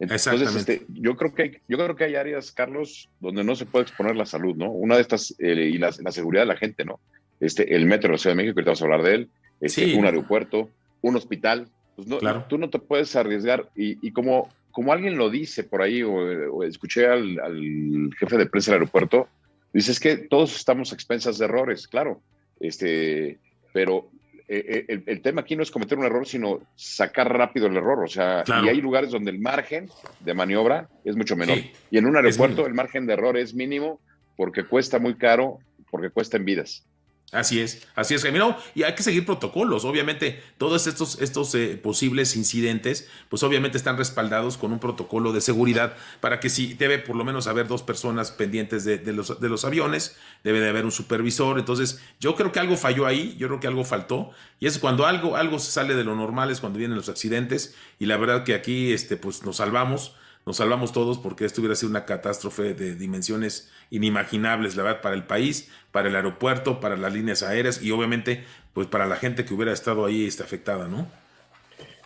Entonces, 0.00 0.56
este, 0.56 0.86
yo 0.88 1.14
creo 1.14 1.34
que 1.34 1.42
hay, 1.42 1.52
yo 1.68 1.76
creo 1.76 1.94
que 1.94 2.04
hay 2.04 2.14
áreas, 2.16 2.52
Carlos, 2.52 3.10
donde 3.20 3.44
no 3.44 3.54
se 3.54 3.66
puede 3.66 3.82
exponer 3.82 4.16
la 4.16 4.24
salud, 4.24 4.56
¿no? 4.56 4.70
Una 4.70 4.94
de 4.96 5.02
estas, 5.02 5.34
eh, 5.38 5.70
y 5.74 5.76
la, 5.76 5.92
seguridad 5.92 6.42
de 6.42 6.46
la 6.46 6.56
gente, 6.56 6.86
¿no? 6.86 7.00
Este, 7.38 7.76
el 7.76 7.84
metro 7.84 8.08
de 8.08 8.12
la 8.12 8.18
Ciudad 8.18 8.34
de 8.34 8.42
México, 8.42 8.58
ahorita 8.58 8.70
vamos 8.70 8.80
a 8.80 8.84
hablar 8.84 9.02
de 9.02 9.14
él, 9.14 9.30
este, 9.60 9.94
un 9.94 10.06
aeropuerto, 10.06 10.70
un 11.02 11.16
hospital, 11.16 11.68
pues 11.96 12.08
no, 12.08 12.18
tú 12.48 12.56
no 12.56 12.70
te 12.70 12.78
puedes 12.78 13.14
arriesgar, 13.14 13.68
y, 13.76 14.06
y, 14.06 14.10
como, 14.12 14.48
como 14.70 14.94
alguien 14.94 15.18
lo 15.18 15.28
dice 15.28 15.64
por 15.64 15.82
ahí, 15.82 16.02
o, 16.02 16.62
escuché 16.62 17.06
al, 17.06 17.38
al, 17.38 18.10
jefe 18.18 18.38
de 18.38 18.46
prensa 18.46 18.70
del 18.70 18.80
aeropuerto, 18.80 19.28
dice 19.74 19.92
es 19.92 20.00
que 20.00 20.16
todos 20.16 20.56
estamos 20.56 20.92
a 20.92 20.94
expensas 20.94 21.36
de 21.36 21.44
errores, 21.44 21.86
claro, 21.86 22.22
este, 22.58 23.38
pero 23.74 24.10
eh, 24.52 24.84
eh, 24.88 25.02
el, 25.06 25.22
tema 25.22 25.42
aquí 25.42 25.54
no 25.54 25.62
es 25.62 25.70
cometer 25.70 25.96
un 25.96 26.04
error, 26.04 26.26
sino 26.26 26.58
sacar 26.74 27.32
rápido 27.32 27.68
el 27.68 27.76
error. 27.76 28.02
O 28.02 28.08
sea, 28.08 28.42
y 28.64 28.68
hay 28.68 28.80
lugares 28.80 29.12
donde 29.12 29.30
el 29.30 29.38
margen 29.38 29.88
de 30.18 30.34
maniobra 30.34 30.88
es 31.04 31.14
mucho 31.14 31.36
menor. 31.36 31.58
y 31.88 31.98
en 31.98 32.04
un 32.04 32.16
aeropuerto 32.16 32.66
el 32.66 32.74
margen 32.74 33.06
de 33.06 33.12
error 33.12 33.36
es 33.36 33.54
mínimo 33.54 34.00
porque 34.36 34.64
cuesta 34.64 34.98
muy 34.98 35.14
caro, 35.14 35.60
porque 35.88 36.10
cuesta 36.10 36.36
en 36.36 36.44
vidas. 36.44 36.84
Así 37.32 37.60
es, 37.60 37.86
así 37.94 38.14
es, 38.14 38.22
Jaime. 38.22 38.40
y 38.74 38.82
hay 38.82 38.94
que 38.96 39.04
seguir 39.04 39.24
protocolos. 39.24 39.84
Obviamente, 39.84 40.42
todos 40.58 40.88
estos, 40.88 41.20
estos 41.20 41.54
eh, 41.54 41.78
posibles 41.80 42.34
incidentes, 42.34 43.08
pues 43.28 43.44
obviamente 43.44 43.78
están 43.78 43.96
respaldados 43.96 44.56
con 44.56 44.72
un 44.72 44.80
protocolo 44.80 45.32
de 45.32 45.40
seguridad 45.40 45.94
para 46.18 46.40
que 46.40 46.50
si 46.50 46.74
debe 46.74 46.98
por 46.98 47.14
lo 47.14 47.24
menos 47.24 47.46
haber 47.46 47.68
dos 47.68 47.84
personas 47.84 48.32
pendientes 48.32 48.84
de, 48.84 48.98
los, 49.12 49.40
de 49.40 49.48
los 49.48 49.64
aviones, 49.64 50.16
debe 50.42 50.58
de 50.58 50.70
haber 50.70 50.84
un 50.84 50.90
supervisor. 50.90 51.60
Entonces, 51.60 52.00
yo 52.18 52.34
creo 52.34 52.50
que 52.50 52.58
algo 52.58 52.76
falló 52.76 53.06
ahí, 53.06 53.36
yo 53.38 53.46
creo 53.46 53.60
que 53.60 53.68
algo 53.68 53.84
faltó. 53.84 54.32
Y 54.58 54.66
es 54.66 54.78
cuando 54.78 55.06
algo, 55.06 55.36
algo 55.36 55.60
se 55.60 55.70
sale 55.70 55.94
de 55.94 56.02
lo 56.02 56.16
normal, 56.16 56.50
es 56.50 56.58
cuando 56.58 56.80
vienen 56.80 56.96
los 56.96 57.08
accidentes. 57.08 57.76
Y 58.00 58.06
la 58.06 58.16
verdad 58.16 58.42
que 58.42 58.54
aquí, 58.54 58.92
este, 58.92 59.16
pues 59.16 59.44
nos 59.44 59.58
salvamos 59.58 60.16
nos 60.50 60.56
salvamos 60.56 60.92
todos 60.92 61.16
porque 61.16 61.44
esto 61.44 61.60
hubiera 61.60 61.76
sido 61.76 61.90
una 61.90 62.04
catástrofe 62.04 62.74
de 62.74 62.96
dimensiones 62.96 63.70
inimaginables, 63.90 64.74
la 64.74 64.82
verdad, 64.82 65.00
para 65.00 65.14
el 65.14 65.22
país, 65.22 65.70
para 65.92 66.08
el 66.08 66.16
aeropuerto, 66.16 66.80
para 66.80 66.96
las 66.96 67.14
líneas 67.14 67.44
aéreas 67.44 67.80
y 67.80 67.92
obviamente, 67.92 68.42
pues 68.72 68.88
para 68.88 69.06
la 69.06 69.14
gente 69.14 69.44
que 69.44 69.54
hubiera 69.54 69.72
estado 69.72 70.04
ahí 70.04 70.26
está 70.26 70.42
afectada, 70.42 70.88
¿no? 70.88 71.06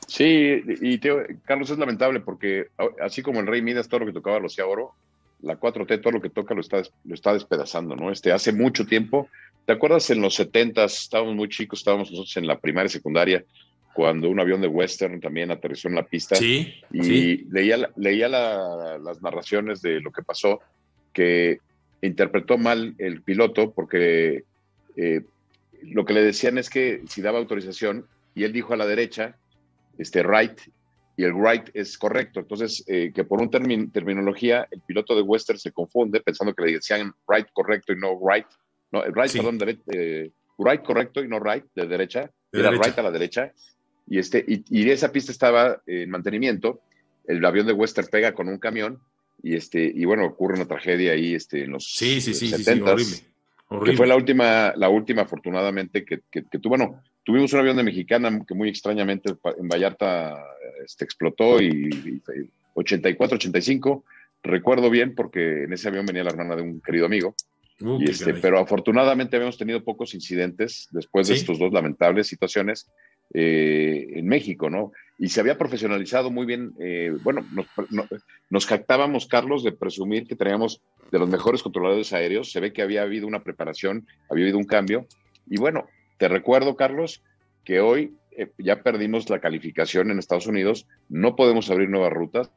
Sí, 0.08 0.62
y 0.82 0.98
Carlos, 1.46 1.70
es 1.70 1.78
lamentable 1.78 2.20
porque 2.20 2.66
así 3.00 3.22
como 3.22 3.40
el 3.40 3.46
Rey 3.46 3.62
Midas, 3.62 3.88
todo 3.88 4.00
lo 4.00 4.06
que 4.06 4.12
tocaba 4.12 4.38
lo 4.40 4.48
hacía 4.48 4.66
oro, 4.66 4.92
la 5.40 5.58
4T, 5.58 6.02
todo 6.02 6.12
lo 6.12 6.20
que 6.20 6.28
toca 6.28 6.52
lo 6.52 6.60
está, 6.60 6.82
lo 7.04 7.14
está 7.14 7.32
despedazando, 7.32 7.96
¿no? 7.96 8.10
Este, 8.10 8.30
hace 8.30 8.52
mucho 8.52 8.84
tiempo, 8.84 9.30
¿te 9.64 9.72
acuerdas 9.72 10.10
en 10.10 10.20
los 10.20 10.34
70 10.34 10.84
estábamos 10.84 11.34
muy 11.34 11.48
chicos, 11.48 11.78
estábamos 11.78 12.10
nosotros 12.10 12.36
en 12.36 12.46
la 12.46 12.58
primaria 12.58 12.88
y 12.88 12.90
secundaria, 12.90 13.42
cuando 13.94 14.28
un 14.28 14.40
avión 14.40 14.60
de 14.60 14.66
Western 14.66 15.20
también 15.20 15.52
aterrizó 15.52 15.88
en 15.88 15.94
la 15.94 16.04
pista. 16.04 16.34
Sí, 16.34 16.74
y 16.92 17.44
leía, 17.50 17.88
leía 17.96 18.28
las 18.28 19.22
narraciones 19.22 19.80
de 19.80 20.00
lo 20.00 20.10
que 20.10 20.22
pasó, 20.22 20.60
que 21.12 21.60
interpretó 22.02 22.58
mal 22.58 22.94
el 22.98 23.22
piloto 23.22 23.72
porque 23.72 24.44
eh, 24.96 25.22
lo 25.82 26.04
que 26.04 26.12
le 26.12 26.22
decían 26.22 26.58
es 26.58 26.68
que 26.68 27.02
si 27.08 27.22
daba 27.22 27.38
autorización 27.38 28.06
y 28.34 28.42
él 28.42 28.52
dijo 28.52 28.74
a 28.74 28.76
la 28.76 28.86
derecha, 28.86 29.36
este 29.96 30.24
right, 30.24 30.58
y 31.16 31.22
el 31.22 31.34
right 31.34 31.70
es 31.72 31.96
correcto. 31.96 32.40
Entonces, 32.40 32.82
eh, 32.88 33.12
que 33.14 33.22
por 33.22 33.40
un 33.40 33.48
terminología, 33.48 34.66
el 34.72 34.80
piloto 34.80 35.14
de 35.14 35.22
Western 35.22 35.58
se 35.58 35.70
confunde 35.70 36.20
pensando 36.20 36.52
que 36.52 36.64
le 36.64 36.72
decían 36.72 37.14
right 37.28 37.46
correcto 37.52 37.92
y 37.92 37.96
no 37.96 38.18
right. 38.28 38.46
No, 38.90 39.02
right, 39.04 39.32
perdón, 39.32 39.58
eh, 39.92 40.30
right 40.58 40.82
correcto 40.82 41.22
y 41.22 41.28
no 41.28 41.38
right, 41.38 41.64
de 41.76 41.86
derecha. 41.86 42.30
era 42.52 42.70
right 42.70 42.98
a 42.98 43.02
la 43.02 43.10
derecha 43.12 43.52
y, 44.06 44.18
este, 44.18 44.44
y, 44.46 44.88
esa 44.90 45.12
pista 45.12 45.32
estaba 45.32 45.82
en 45.86 46.10
mantenimiento, 46.10 46.80
el 47.26 47.44
avión 47.44 47.66
de 47.66 47.72
Western 47.72 48.08
pega 48.10 48.34
con 48.34 48.48
un 48.48 48.58
camión 48.58 49.00
y, 49.42 49.54
este, 49.54 49.82
y 49.82 50.04
bueno, 50.04 50.26
ocurre 50.26 50.56
una 50.56 50.66
tragedia 50.66 51.12
ahí 51.12 51.34
este, 51.34 51.64
en 51.64 51.72
los 51.72 51.84
sí, 51.84 52.20
sí, 52.20 52.34
sí, 52.34 52.48
70 52.48 52.92
horrible, 52.92 53.16
que 53.84 53.96
fue 53.96 54.06
la 54.06 54.16
última, 54.16 54.72
la 54.76 54.88
última 54.88 55.22
afortunadamente 55.22 56.04
que, 56.04 56.20
que, 56.30 56.42
tuvo, 56.42 56.70
bueno, 56.70 57.02
tuvimos 57.24 57.52
un 57.54 57.60
avión 57.60 57.76
de 57.76 57.82
mexicana 57.82 58.44
que 58.46 58.54
muy 58.54 58.68
extrañamente 58.68 59.34
en 59.58 59.68
Vallarta 59.68 60.36
este, 60.84 61.04
explotó 61.04 61.60
y, 61.60 62.20
84, 62.74 63.36
85, 63.36 64.04
recuerdo 64.42 64.90
bien 64.90 65.14
porque 65.14 65.64
en 65.64 65.72
ese 65.72 65.88
avión 65.88 66.06
venía 66.06 66.24
la 66.24 66.30
hermana 66.30 66.56
de 66.56 66.62
un 66.62 66.80
querido 66.80 67.06
amigo. 67.06 67.34
Uh, 67.80 68.00
este, 68.02 68.34
pero 68.34 68.60
afortunadamente 68.60 69.34
habíamos 69.34 69.58
tenido 69.58 69.82
pocos 69.82 70.14
incidentes 70.14 70.88
después 70.92 71.26
de 71.26 71.34
estos 71.34 71.58
dos 71.58 71.72
lamentables 71.72 72.28
situaciones 72.28 72.88
eh, 73.32 74.06
en 74.14 74.26
México, 74.26 74.70
¿no? 74.70 74.92
Y 75.18 75.28
se 75.28 75.40
había 75.40 75.56
profesionalizado 75.56 76.30
muy 76.30 76.44
bien, 76.44 76.74
eh, 76.78 77.12
bueno, 77.22 77.46
nos, 77.52 77.66
nos, 78.50 78.66
jactábamos, 78.66 79.26
Carlos, 79.26 79.62
de 79.62 79.72
presumir 79.72 80.26
que 80.26 80.36
teníamos 80.36 80.80
de 81.10 81.18
los 81.18 81.28
mejores 81.28 81.62
controladores 81.62 82.12
aéreos, 82.12 82.50
se 82.50 82.60
ve 82.60 82.72
que 82.72 82.82
había 82.82 83.02
habido 83.02 83.26
una 83.26 83.44
preparación, 83.44 84.06
había 84.28 84.44
habido 84.44 84.58
un 84.58 84.64
cambio, 84.64 85.06
y 85.48 85.58
bueno, 85.58 85.86
te 86.18 86.28
recuerdo, 86.28 86.76
Carlos, 86.76 87.22
que 87.64 87.80
hoy 87.80 88.14
eh, 88.36 88.50
ya 88.58 88.82
perdimos 88.82 89.30
la 89.30 89.40
calificación 89.40 90.10
en 90.10 90.18
Estados 90.18 90.46
Unidos, 90.46 90.86
no 91.08 91.36
podemos 91.36 91.70
abrir 91.70 91.88
nuevas 91.88 92.12
rutas 92.12 92.50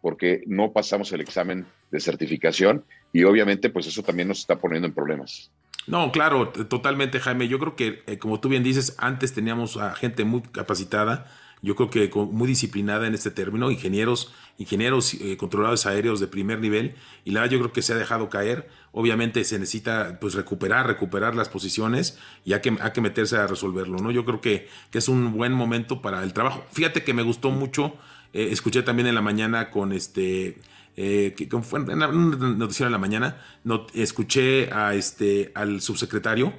porque 0.00 0.42
no 0.46 0.72
pasamos 0.72 1.12
el 1.12 1.22
examen 1.22 1.66
de 1.90 2.00
certificación 2.00 2.84
y 3.12 3.24
obviamente 3.24 3.70
pues 3.70 3.86
eso 3.86 4.02
también 4.02 4.28
nos 4.28 4.40
está 4.40 4.56
poniendo 4.56 4.86
en 4.86 4.94
problemas. 4.94 5.50
No, 5.86 6.12
claro, 6.12 6.48
totalmente, 6.48 7.20
Jaime. 7.20 7.48
Yo 7.48 7.58
creo 7.58 7.76
que, 7.76 8.02
eh, 8.06 8.18
como 8.18 8.40
tú 8.40 8.48
bien 8.48 8.62
dices, 8.62 8.94
antes 8.98 9.32
teníamos 9.34 9.76
a 9.76 9.94
gente 9.94 10.24
muy 10.24 10.42
capacitada, 10.42 11.26
yo 11.64 11.76
creo 11.76 11.88
que 11.88 12.10
muy 12.14 12.46
disciplinada 12.46 13.06
en 13.06 13.14
este 13.14 13.30
término, 13.30 13.70
ingenieros, 13.70 14.34
ingenieros 14.58 15.14
eh, 15.14 15.38
controladores 15.38 15.86
aéreos 15.86 16.20
de 16.20 16.26
primer 16.26 16.60
nivel, 16.60 16.94
y 17.24 17.30
la 17.30 17.40
verdad 17.40 17.52
yo 17.52 17.58
creo 17.60 17.72
que 17.72 17.80
se 17.80 17.94
ha 17.94 17.96
dejado 17.96 18.28
caer. 18.28 18.68
Obviamente 18.92 19.42
se 19.44 19.58
necesita 19.58 20.18
pues 20.20 20.34
recuperar, 20.34 20.86
recuperar 20.86 21.34
las 21.34 21.48
posiciones 21.48 22.18
y 22.44 22.52
hay 22.52 22.60
que, 22.60 22.76
hay 22.80 22.92
que 22.92 23.00
meterse 23.00 23.38
a 23.38 23.46
resolverlo, 23.46 23.96
¿no? 23.98 24.10
Yo 24.10 24.26
creo 24.26 24.42
que, 24.42 24.68
que, 24.90 24.98
es 24.98 25.08
un 25.08 25.32
buen 25.32 25.52
momento 25.52 26.02
para 26.02 26.22
el 26.22 26.34
trabajo. 26.34 26.64
Fíjate 26.70 27.02
que 27.02 27.14
me 27.14 27.22
gustó 27.22 27.50
mucho, 27.50 27.94
eh, 28.34 28.48
escuché 28.50 28.82
también 28.82 29.06
en 29.06 29.14
la 29.14 29.22
mañana 29.22 29.70
con 29.70 29.92
este 29.92 30.58
eh, 30.96 31.34
que, 31.36 31.48
fue 31.62 31.80
en 31.80 31.90
una 31.90 32.08
noticia 32.08 32.86
en 32.86 32.92
la 32.92 32.98
mañana, 32.98 33.42
no, 33.64 33.86
escuché 33.94 34.72
a 34.72 34.94
este, 34.94 35.52
al 35.54 35.80
subsecretario, 35.80 36.52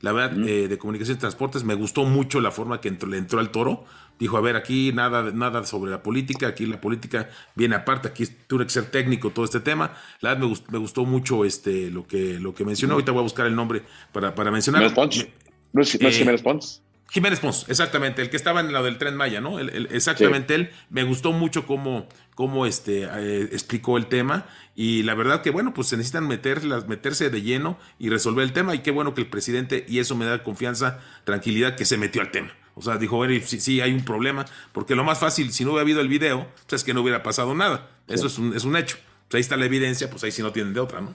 la 0.00 0.12
verdad, 0.12 0.38
eh, 0.48 0.66
de 0.66 0.78
Comunicación 0.78 1.16
y 1.16 1.20
Transportes, 1.20 1.62
me 1.62 1.74
gustó 1.74 2.04
mucho 2.04 2.40
la 2.40 2.50
forma 2.50 2.80
que 2.80 2.88
entró, 2.88 3.08
le 3.08 3.18
entró 3.18 3.38
al 3.38 3.50
toro. 3.50 3.84
Dijo, 4.18 4.36
a 4.36 4.40
ver, 4.40 4.56
aquí 4.56 4.92
nada, 4.92 5.30
nada 5.32 5.64
sobre 5.64 5.90
la 5.90 6.02
política, 6.02 6.48
aquí 6.48 6.66
la 6.66 6.80
política 6.80 7.30
viene 7.54 7.76
aparte, 7.76 8.08
aquí 8.08 8.24
tuve 8.46 8.64
que 8.64 8.70
ser 8.70 8.86
técnico 8.86 9.30
todo 9.30 9.44
este 9.44 9.60
tema. 9.60 9.94
La 10.20 10.30
verdad, 10.30 10.42
me, 10.42 10.48
gustó, 10.48 10.72
me 10.72 10.78
gustó 10.78 11.04
mucho 11.04 11.44
este, 11.44 11.90
lo, 11.90 12.06
que, 12.06 12.38
lo 12.40 12.54
que 12.54 12.64
mencionó. 12.64 12.94
Ahorita 12.94 13.12
voy 13.12 13.20
a 13.20 13.22
buscar 13.22 13.46
el 13.46 13.54
nombre 13.54 13.82
para, 14.12 14.34
para 14.34 14.50
mencionar. 14.50 14.82
¿No 14.82 15.04
es, 15.04 15.26
¿No 15.72 15.82
es, 15.82 16.16
Jiménez 16.16 16.42
Pons? 16.42 16.82
Jiménez 17.12 17.40
Pons, 17.40 17.66
exactamente, 17.68 18.22
el 18.22 18.30
que 18.30 18.36
estaba 18.36 18.60
en 18.60 18.72
lo 18.72 18.82
del 18.82 18.96
tren 18.96 19.16
Maya, 19.16 19.42
¿no? 19.42 19.58
exactamente 19.58 20.54
él. 20.54 20.70
Me 20.88 21.04
gustó 21.04 21.32
mucho 21.32 21.66
cómo, 21.66 22.08
cómo 22.34 22.66
este, 22.66 23.04
eh, 23.04 23.42
explicó 23.52 23.96
el 23.96 24.06
tema 24.06 24.46
y 24.74 25.02
la 25.02 25.14
verdad 25.14 25.42
que, 25.42 25.50
bueno, 25.50 25.74
pues 25.74 25.88
se 25.88 25.96
necesitan 25.96 26.26
meter, 26.26 26.62
meterse 26.86 27.30
de 27.30 27.42
lleno 27.42 27.78
y 27.98 28.08
resolver 28.08 28.44
el 28.44 28.52
tema 28.52 28.74
y 28.74 28.78
qué 28.78 28.90
bueno 28.90 29.14
que 29.14 29.20
el 29.20 29.26
presidente, 29.28 29.84
y 29.88 29.98
eso 29.98 30.16
me 30.16 30.24
da 30.24 30.42
confianza, 30.42 31.00
tranquilidad, 31.24 31.76
que 31.76 31.84
se 31.84 31.98
metió 31.98 32.22
al 32.22 32.30
tema. 32.30 32.52
O 32.74 32.80
sea, 32.80 32.96
dijo, 32.96 33.16
bueno, 33.16 33.34
sí, 33.44 33.60
sí, 33.60 33.80
hay 33.80 33.92
un 33.92 34.04
problema, 34.04 34.46
porque 34.72 34.94
lo 34.94 35.04
más 35.04 35.18
fácil, 35.18 35.52
si 35.52 35.64
no 35.64 35.70
hubiera 35.70 35.82
habido 35.82 36.00
el 36.00 36.08
video, 36.08 36.46
pues 36.66 36.80
es 36.80 36.84
que 36.84 36.94
no 36.94 37.02
hubiera 37.02 37.22
pasado 37.22 37.54
nada. 37.54 37.90
Eso 38.08 38.26
es, 38.26 38.38
un, 38.38 38.56
es 38.56 38.64
un 38.64 38.76
hecho. 38.76 38.96
Pues 39.28 39.34
ahí 39.34 39.40
está 39.42 39.56
la 39.56 39.66
evidencia, 39.66 40.08
pues 40.08 40.24
ahí 40.24 40.30
sí 40.30 40.42
no 40.42 40.52
tienen 40.52 40.72
de 40.72 40.80
otra, 40.80 41.00
¿no? 41.00 41.14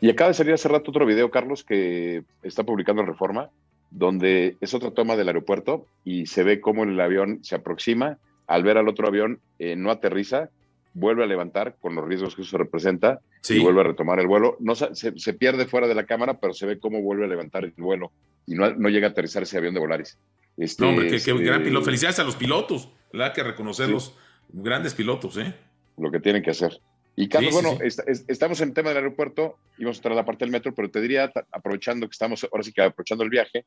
Y 0.00 0.10
acaba 0.10 0.28
de 0.28 0.34
salir 0.34 0.52
hace 0.52 0.68
rato 0.68 0.90
otro 0.90 1.06
video, 1.06 1.30
Carlos, 1.30 1.64
que 1.64 2.24
está 2.42 2.64
publicando 2.64 3.04
Reforma, 3.04 3.50
donde 3.90 4.56
es 4.60 4.74
otra 4.74 4.90
toma 4.90 5.16
del 5.16 5.28
aeropuerto 5.28 5.86
y 6.04 6.26
se 6.26 6.42
ve 6.42 6.60
cómo 6.60 6.82
el 6.84 7.00
avión 7.00 7.38
se 7.42 7.54
aproxima, 7.54 8.18
al 8.52 8.62
ver 8.62 8.76
al 8.76 8.88
otro 8.88 9.08
avión 9.08 9.40
eh, 9.58 9.76
no 9.76 9.90
aterriza, 9.90 10.50
vuelve 10.92 11.24
a 11.24 11.26
levantar 11.26 11.76
con 11.80 11.94
los 11.94 12.06
riesgos 12.06 12.36
que 12.36 12.42
eso 12.42 12.58
representa 12.58 13.20
y 13.48 13.58
vuelve 13.60 13.80
a 13.80 13.84
retomar 13.84 14.20
el 14.20 14.26
vuelo. 14.26 14.56
No 14.60 14.74
se, 14.74 14.94
se, 14.94 15.32
pierde 15.32 15.64
fuera 15.64 15.88
de 15.88 15.94
la 15.94 16.04
cámara, 16.04 16.38
pero 16.38 16.52
se 16.52 16.66
ve 16.66 16.78
cómo 16.78 17.00
vuelve 17.00 17.24
a 17.24 17.28
levantar 17.28 17.64
el 17.64 17.72
vuelo 17.78 18.12
y 18.46 18.54
no, 18.54 18.70
no 18.74 18.90
llega 18.90 19.06
a 19.06 19.10
aterrizar 19.10 19.42
ese 19.42 19.56
avión 19.56 19.72
de 19.72 19.80
Volaris. 19.80 20.18
Este, 20.58 20.82
no, 20.82 20.90
hombre, 20.90 21.08
qué, 21.08 21.16
este, 21.16 21.32
gran 21.32 21.62
piloto. 21.62 21.86
Felicidades 21.86 22.18
a 22.18 22.24
los 22.24 22.36
pilotos, 22.36 22.90
¿verdad? 23.10 23.32
Que 23.32 23.42
reconocerlos. 23.42 24.18
Grandes 24.50 24.92
pilotos, 24.92 25.38
¿eh? 25.38 25.54
Lo 25.96 26.10
que 26.10 26.20
tienen 26.20 26.42
que 26.42 26.50
hacer. 26.50 26.78
Y 27.16 27.28
Carlos, 27.28 27.54
bueno, 27.54 27.78
estamos 27.82 28.60
en 28.60 28.68
el 28.68 28.74
tema 28.74 28.90
del 28.90 28.98
aeropuerto, 28.98 29.56
íbamos 29.78 29.96
a 29.96 29.98
entrar 29.98 30.12
a 30.12 30.16
la 30.16 30.24
parte 30.26 30.44
del 30.44 30.52
metro, 30.52 30.74
pero 30.74 30.90
te 30.90 31.00
diría, 31.00 31.30
aprovechando 31.50 32.06
que 32.06 32.12
estamos, 32.12 32.46
ahora 32.50 32.62
sí 32.62 32.72
que 32.72 32.82
aprovechando 32.82 33.24
el 33.24 33.30
viaje, 33.30 33.64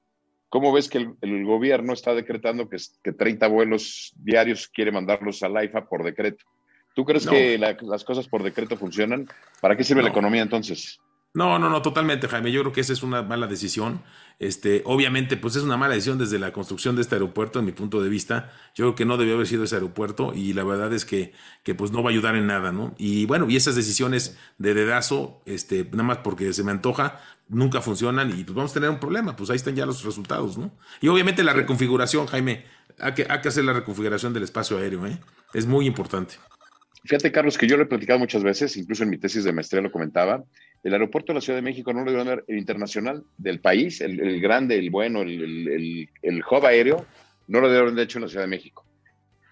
¿cómo 0.50 0.72
ves 0.72 0.90
que 0.90 1.10
el, 1.22 1.46
gobierno 1.46 1.94
está 1.94 2.14
decretando 2.14 2.70
que, 2.70 2.78
que, 3.04 3.12
30 3.12 3.48
vuelos 3.48 4.14
diarios 4.18 4.68
quiere 4.68 4.92
mandarlos 4.92 5.44
a 5.44 5.50
la 5.50 5.64
IFA 5.64 5.88
por 5.88 6.04
decreto? 6.04 6.46
¿Tú 6.94 7.04
crees 7.04 7.28
que 7.28 7.58
las 7.58 8.04
cosas 8.06 8.28
por 8.28 8.42
decreto 8.42 8.78
funcionan? 8.78 9.28
¿Para 9.60 9.76
qué 9.76 9.84
sirve 9.84 10.02
la 10.02 10.10
economía 10.10 10.42
entonces? 10.42 11.00
No, 11.36 11.60
no, 11.60 11.70
no, 11.70 11.82
totalmente, 11.82 12.30
Jaime. 12.30 12.50
Yo 12.50 12.62
creo 12.62 12.72
que 12.72 12.80
esa 12.80 12.94
es 12.94 13.04
una 13.04 13.22
mala 13.22 13.46
decisión. 13.46 14.02
Este, 14.40 14.84
obviamente, 14.86 15.36
pues 15.36 15.58
es 15.58 15.64
una 15.64 15.76
mala 15.76 15.94
decisión 15.94 16.18
desde 16.18 16.40
la 16.40 16.54
construcción 16.54 16.96
de 16.96 17.02
este 17.02 17.16
aeropuerto, 17.16 17.60
en 17.60 17.66
mi 17.66 17.74
punto 17.74 18.02
de 18.02 18.08
vista. 18.08 18.54
Yo 18.74 18.86
creo 18.86 18.96
que 18.96 19.04
no 19.04 19.18
debió 19.18 19.34
haber 19.34 19.46
sido 19.46 19.66
ese 19.66 19.76
aeropuerto 19.76 20.32
y 20.34 20.54
la 20.54 20.64
verdad 20.64 20.94
es 20.94 21.04
que, 21.04 21.34
que 21.64 21.76
pues 21.76 21.92
no 21.92 22.02
va 22.02 22.10
a 22.10 22.14
ayudar 22.14 22.38
en 22.38 22.48
nada, 22.48 22.72
¿no? 22.72 22.96
Y 22.98 23.26
bueno, 23.26 23.50
y 23.50 23.58
esas 23.58 23.76
decisiones 23.76 24.38
de 24.60 24.74
dedazo, 24.74 25.42
este, 25.46 25.84
nada 25.92 26.04
más 26.04 26.18
porque 26.20 26.54
se 26.54 26.64
me 26.64 26.72
antoja, 26.72 27.22
nunca 27.50 27.82
funcionan 27.82 28.30
y 28.30 28.46
pues 28.46 28.56
vamos 28.56 28.72
a 28.72 28.76
tener 28.76 28.90
un 28.90 29.02
problema. 29.02 29.36
Pues 29.36 29.50
ahí 29.50 29.58
están 29.58 29.76
ya 29.76 29.86
los 29.86 30.06
resultados, 30.06 30.58
¿no? 30.58 30.72
Y 31.02 31.10
obviamente 31.10 31.44
la 31.44 31.52
reconfiguración, 31.52 32.28
Jaime, 32.28 32.64
hay 32.98 33.14
que, 33.14 33.28
hay 33.30 33.42
que 33.42 33.50
hacer 33.50 33.66
la 33.66 33.74
reconfiguración 33.74 34.32
del 34.32 34.44
espacio 34.44 34.78
aéreo, 34.78 35.06
¿eh? 35.06 35.20
Es 35.54 35.66
muy 35.66 35.86
importante. 35.86 36.36
Fíjate, 37.04 37.32
Carlos, 37.32 37.58
que 37.58 37.68
yo 37.68 37.76
lo 37.78 37.84
he 37.84 37.88
platicado 37.88 38.20
muchas 38.20 38.42
veces, 38.42 38.78
incluso 38.78 39.04
en 39.04 39.10
mi 39.10 39.18
tesis 39.18 39.44
de 39.44 39.54
maestría 39.54 39.82
lo 39.82 39.92
comentaba. 39.92 40.44
El 40.86 40.94
aeropuerto 40.94 41.34
de 41.34 41.36
la 41.36 41.42
Ciudad 41.42 41.58
de 41.58 41.64
México 41.64 41.92
no 41.92 42.06
lo 42.06 42.26
ver 42.26 42.46
el 42.48 42.58
internacional 42.58 43.24
del 43.38 43.60
país, 43.60 44.02
el, 44.02 44.40
grande, 44.40 44.78
el 44.78 44.90
bueno, 44.90 45.22
el, 45.22 45.68
el, 45.68 46.10
el, 46.22 46.44
hub 46.50 46.66
aéreo, 46.66 47.06
no 47.48 47.60
lo 47.60 47.70
debe 47.70 47.90
haber 47.90 48.00
hecho 48.00 48.20
en 48.20 48.24
la 48.24 48.30
Ciudad 48.30 48.44
de 48.44 48.50
México. 48.50 48.86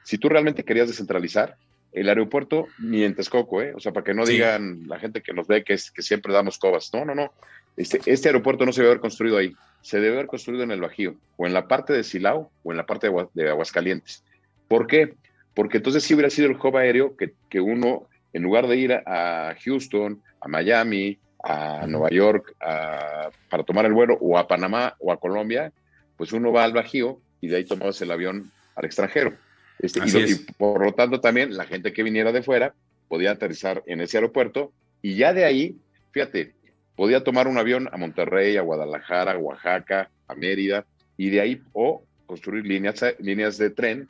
Si 0.03 0.17
tú 0.17 0.29
realmente 0.29 0.63
querías 0.63 0.87
descentralizar, 0.87 1.57
el 1.91 2.09
aeropuerto 2.09 2.67
ni 2.79 3.03
en 3.03 3.13
Texcoco, 3.13 3.61
¿eh? 3.61 3.73
O 3.75 3.79
sea, 3.79 3.91
para 3.91 4.03
que 4.03 4.13
no 4.13 4.25
digan 4.25 4.87
la 4.87 4.97
gente 4.97 5.21
que 5.21 5.33
nos 5.33 5.45
ve 5.45 5.63
que, 5.63 5.73
es, 5.73 5.91
que 5.91 6.01
siempre 6.01 6.33
damos 6.33 6.57
cobas. 6.57 6.89
No, 6.93 7.05
no, 7.05 7.13
no. 7.13 7.33
Este, 7.77 7.99
este 8.05 8.29
aeropuerto 8.29 8.65
no 8.65 8.71
se 8.71 8.81
debe 8.81 8.93
haber 8.93 9.01
construido 9.01 9.37
ahí. 9.37 9.53
Se 9.81 9.99
debe 9.99 10.15
haber 10.15 10.27
construido 10.27 10.63
en 10.63 10.71
el 10.71 10.81
Bajío, 10.81 11.15
o 11.37 11.45
en 11.45 11.53
la 11.53 11.67
parte 11.67 11.93
de 11.93 12.03
Silao, 12.03 12.51
o 12.63 12.71
en 12.71 12.77
la 12.77 12.85
parte 12.85 13.09
de, 13.09 13.27
de 13.33 13.49
Aguascalientes. 13.49 14.23
¿Por 14.67 14.87
qué? 14.87 15.13
porque 15.53 15.77
entonces 15.77 16.03
sí 16.03 16.13
hubiera 16.13 16.29
sido 16.29 16.49
el 16.49 16.57
hub 16.57 16.77
aéreo 16.77 17.15
que, 17.15 17.33
que 17.49 17.59
uno, 17.59 18.07
en 18.33 18.43
lugar 18.43 18.67
de 18.67 18.77
ir 18.77 18.93
a, 18.93 19.55
Houston, 19.63 20.21
a 20.41 20.47
Miami, 20.47 21.19
a 21.43 21.85
Nueva 21.87 22.09
York 22.09 22.55
para 22.57 23.63
tomar 23.65 23.85
el 23.85 23.93
vuelo, 23.93 24.17
o 24.19 24.37
a 24.37 24.47
Panamá 24.47 24.95
o 24.99 25.11
a 25.11 25.19
Colombia, 25.19 25.71
pues 26.17 26.33
uno 26.33 26.51
va 26.51 26.63
al 26.63 26.73
Bajío 26.73 27.19
y 27.41 27.47
de 27.47 27.57
ahí 27.57 27.65
tomabas 27.65 28.01
el 28.01 28.11
avión 28.11 28.51
al 28.75 28.85
extranjero. 28.85 29.35
Este, 29.79 29.99
y, 29.99 30.35
por 30.57 30.83
lo 30.83 30.93
tanto 30.93 31.19
también 31.19 31.57
la 31.57 31.65
gente 31.65 31.91
que 31.91 32.03
viniera 32.03 32.31
de 32.31 32.43
fuera 32.43 32.73
podía 33.09 33.31
aterrizar 33.31 33.83
en 33.85 34.01
ese 34.01 34.17
aeropuerto 34.17 34.71
y 35.01 35.15
ya 35.15 35.33
de 35.33 35.43
ahí, 35.43 35.77
fíjate, 36.11 36.53
podía 36.95 37.23
tomar 37.23 37.47
un 37.47 37.57
avión 37.57 37.89
a 37.91 37.97
Monterrey, 37.97 38.55
a 38.55 38.61
Guadalajara, 38.61 39.33
a 39.33 39.37
Oaxaca, 39.37 40.09
a 40.27 40.35
Mérida, 40.35 40.85
y 41.17 41.29
de 41.29 41.41
ahí 41.41 41.61
o 41.73 42.03
construir 42.25 42.65
líneas, 42.65 43.03
líneas 43.19 43.57
de 43.57 43.69
tren 43.69 44.07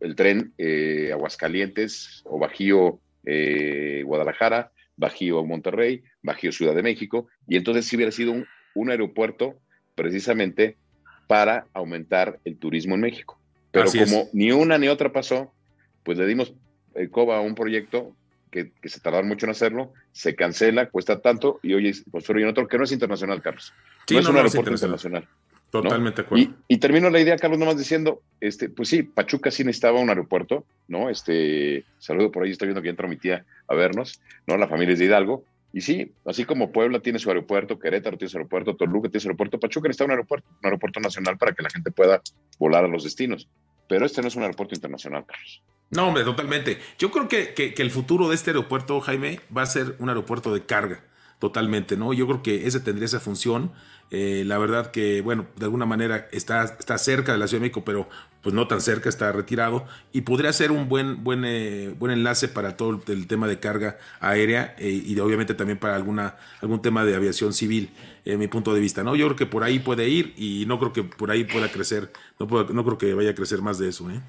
el 0.00 0.16
tren 0.16 0.52
eh, 0.58 1.10
Aguascalientes 1.12 2.22
o 2.24 2.38
Bajío 2.38 3.00
eh, 3.24 4.02
Guadalajara, 4.04 4.70
Bajío 4.96 5.44
Monterrey, 5.44 6.02
Bajío 6.22 6.52
Ciudad 6.52 6.74
de 6.74 6.82
México, 6.82 7.26
y 7.48 7.56
entonces 7.56 7.86
sí 7.86 7.96
hubiera 7.96 8.12
sido 8.12 8.32
un, 8.74 8.90
aeropuerto 8.90 9.58
precisamente 9.94 10.76
para 11.26 11.66
aumentar 11.72 12.40
el 12.44 12.58
turismo 12.58 12.94
en 12.94 13.02
México. 13.02 13.40
Pero 13.70 13.90
como 13.90 14.28
ni 14.32 14.52
una 14.52 14.78
ni 14.78 14.88
otra 14.88 15.12
pasó, 15.12 15.52
pues 16.02 16.18
le 16.18 16.26
dimos 16.26 16.54
el 16.94 17.10
coba 17.10 17.38
a 17.38 17.40
un 17.40 17.54
proyecto 17.54 18.14
que, 18.50 18.72
se 18.84 19.00
tardaron 19.00 19.26
mucho 19.26 19.46
en 19.46 19.50
hacerlo, 19.50 19.92
se 20.12 20.36
cancela, 20.36 20.88
cuesta 20.88 21.20
tanto, 21.20 21.58
y 21.62 21.74
hoy 21.74 21.92
construyen 22.10 22.48
otro 22.48 22.68
que 22.68 22.78
no 22.78 22.84
es 22.84 22.92
internacional, 22.92 23.42
Carlos. 23.42 23.72
no 24.10 24.18
es 24.20 24.28
un 24.28 24.36
aeropuerto 24.36 24.70
internacional. 24.70 25.28
Totalmente 25.82 26.22
de 26.22 26.26
acuerdo. 26.26 26.54
Y, 26.68 26.78
termino 26.78 27.10
la 27.10 27.18
idea, 27.18 27.36
Carlos, 27.36 27.58
nomás 27.58 27.76
diciendo, 27.76 28.22
este, 28.40 28.68
pues 28.68 28.88
sí, 28.88 29.02
Pachuca 29.02 29.50
sí 29.50 29.64
necesitaba 29.64 29.98
un 29.98 30.08
aeropuerto, 30.08 30.64
¿no? 30.86 31.10
Este, 31.10 31.84
saludo 31.98 32.30
por 32.30 32.44
ahí, 32.44 32.52
estoy 32.52 32.68
viendo 32.68 32.80
que 32.80 32.90
entra 32.90 33.08
mi 33.08 33.16
tía 33.16 33.44
a 33.66 33.74
vernos, 33.74 34.20
¿no? 34.46 34.56
La 34.56 34.68
familia 34.68 34.92
es 34.92 35.00
de 35.00 35.06
Hidalgo. 35.06 35.44
Y 35.72 35.80
sí, 35.80 36.12
así 36.24 36.44
como 36.44 36.70
Puebla 36.70 37.00
tiene 37.00 37.18
su 37.18 37.28
aeropuerto, 37.28 37.80
Querétaro 37.80 38.16
tiene 38.16 38.30
su 38.30 38.36
aeropuerto, 38.36 38.76
Toluca 38.76 39.08
tiene 39.08 39.20
su 39.20 39.28
aeropuerto, 39.28 39.58
Pachuca 39.58 39.88
necesita 39.88 40.04
un 40.04 40.12
aeropuerto, 40.12 40.46
un 40.48 40.66
aeropuerto 40.66 41.00
nacional 41.00 41.38
para 41.38 41.52
que 41.52 41.64
la 41.64 41.70
gente 41.70 41.90
pueda 41.90 42.22
volar 42.60 42.84
a 42.84 42.88
los 42.88 43.02
destinos. 43.02 43.48
Pero 43.88 44.06
este 44.06 44.22
no 44.22 44.28
es 44.28 44.36
un 44.36 44.42
aeropuerto 44.42 44.76
internacional, 44.76 45.24
Carlos. 45.26 45.60
No, 45.90 46.06
hombre, 46.06 46.22
totalmente. 46.22 46.78
Yo 46.98 47.10
creo 47.10 47.26
que, 47.26 47.52
que 47.52 47.82
el 47.82 47.90
futuro 47.90 48.28
de 48.28 48.36
este 48.36 48.50
aeropuerto, 48.50 49.00
Jaime, 49.00 49.40
va 49.54 49.62
a 49.62 49.66
ser 49.66 49.96
un 49.98 50.08
aeropuerto 50.08 50.54
de 50.54 50.64
carga 50.64 51.02
totalmente, 51.44 51.96
¿no? 51.96 52.12
Yo 52.12 52.26
creo 52.26 52.42
que 52.42 52.66
ese 52.66 52.80
tendría 52.80 53.04
esa 53.04 53.20
función. 53.20 53.72
Eh, 54.14 54.44
la 54.44 54.58
verdad 54.58 54.92
que, 54.92 55.20
bueno, 55.22 55.46
de 55.56 55.64
alguna 55.64 55.86
manera 55.86 56.28
está, 56.30 56.62
está 56.64 56.98
cerca 56.98 57.32
de 57.32 57.38
la 57.38 57.48
Ciudad 57.48 57.60
de 57.60 57.64
México, 57.68 57.84
pero 57.84 58.08
pues 58.42 58.54
no 58.54 58.68
tan 58.68 58.80
cerca, 58.80 59.08
está 59.08 59.32
retirado 59.32 59.86
y 60.12 60.20
podría 60.20 60.52
ser 60.52 60.70
un 60.70 60.88
buen, 60.88 61.24
buen, 61.24 61.44
eh, 61.44 61.94
buen 61.98 62.12
enlace 62.12 62.46
para 62.46 62.76
todo 62.76 63.02
el 63.08 63.26
tema 63.26 63.48
de 63.48 63.58
carga 63.58 63.98
aérea 64.20 64.76
eh, 64.78 64.90
y 64.90 65.18
obviamente 65.18 65.54
también 65.54 65.78
para 65.78 65.96
alguna, 65.96 66.36
algún 66.60 66.80
tema 66.80 67.04
de 67.04 67.16
aviación 67.16 67.52
civil, 67.54 67.90
en 68.24 68.38
mi 68.38 68.46
punto 68.46 68.72
de 68.72 68.80
vista, 68.80 69.02
¿no? 69.02 69.16
Yo 69.16 69.26
creo 69.26 69.36
que 69.36 69.46
por 69.46 69.64
ahí 69.64 69.78
puede 69.78 70.08
ir 70.08 70.34
y 70.36 70.64
no 70.66 70.78
creo 70.78 70.92
que 70.92 71.02
por 71.02 71.30
ahí 71.30 71.44
pueda 71.44 71.72
crecer, 71.72 72.12
no, 72.38 72.46
no 72.46 72.84
creo 72.84 72.98
que 72.98 73.14
vaya 73.14 73.30
a 73.30 73.34
crecer 73.34 73.62
más 73.62 73.78
de 73.78 73.88
eso, 73.88 74.08
¿eh? 74.10 74.20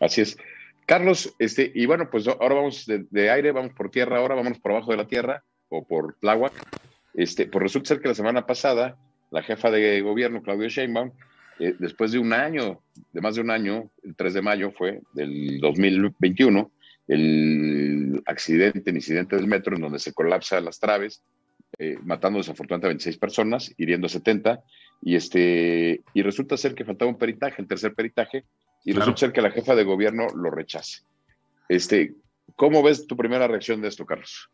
Así 0.00 0.22
es. 0.22 0.38
Carlos, 0.86 1.34
este, 1.38 1.70
y 1.74 1.86
bueno, 1.86 2.08
pues 2.10 2.26
ahora 2.26 2.54
vamos 2.54 2.84
de, 2.86 3.30
aire, 3.30 3.52
vamos 3.52 3.72
por 3.74 3.90
tierra, 3.90 4.18
ahora 4.18 4.34
vamos 4.34 4.58
por 4.58 4.72
abajo 4.72 4.90
de 4.90 4.96
la 4.96 5.06
tierra 5.06 5.44
o 5.68 5.84
por 5.84 6.14
Tláhuac. 6.14 6.52
Este, 7.14 7.46
pues 7.46 7.62
resulta 7.62 7.88
ser 7.88 8.00
que 8.00 8.08
la 8.08 8.14
semana 8.14 8.46
pasada 8.46 8.96
la 9.30 9.42
jefa 9.42 9.70
de 9.70 10.00
gobierno, 10.00 10.42
Claudio 10.42 10.68
Sheinbaum, 10.68 11.12
eh, 11.58 11.74
después 11.78 12.12
de 12.12 12.18
un 12.18 12.32
año, 12.32 12.82
de 13.12 13.20
más 13.20 13.34
de 13.34 13.42
un 13.42 13.50
año, 13.50 13.90
el 14.02 14.16
3 14.16 14.34
de 14.34 14.42
mayo 14.42 14.70
fue 14.70 15.02
del 15.12 15.60
2021, 15.60 16.70
el 17.06 18.22
accidente, 18.26 18.90
el 18.90 18.96
incidente 18.96 19.36
del 19.36 19.46
metro 19.46 19.76
en 19.76 19.82
donde 19.82 19.98
se 19.98 20.12
colapsan 20.12 20.64
las 20.64 20.80
traves, 20.80 21.22
eh, 21.78 21.96
matando 22.02 22.38
desafortunadamente 22.38 22.86
a 22.86 22.90
26 22.90 23.18
personas, 23.18 23.74
hiriendo 23.76 24.06
a 24.06 24.10
70, 24.10 24.62
y, 25.02 25.16
este, 25.16 26.02
y 26.14 26.22
resulta 26.22 26.56
ser 26.56 26.74
que 26.74 26.84
faltaba 26.84 27.10
un 27.10 27.18
peritaje, 27.18 27.62
el 27.62 27.68
tercer 27.68 27.94
peritaje, 27.94 28.44
y 28.84 28.92
resulta 28.92 29.20
ser 29.20 29.32
que 29.32 29.42
la 29.42 29.50
jefa 29.50 29.74
de 29.74 29.84
gobierno 29.84 30.28
lo 30.34 30.50
rechace. 30.50 31.02
Este, 31.68 32.14
¿Cómo 32.56 32.82
ves 32.82 33.06
tu 33.06 33.16
primera 33.16 33.46
reacción 33.48 33.80
de 33.80 33.88
esto, 33.88 34.06
Carlos? 34.06 34.50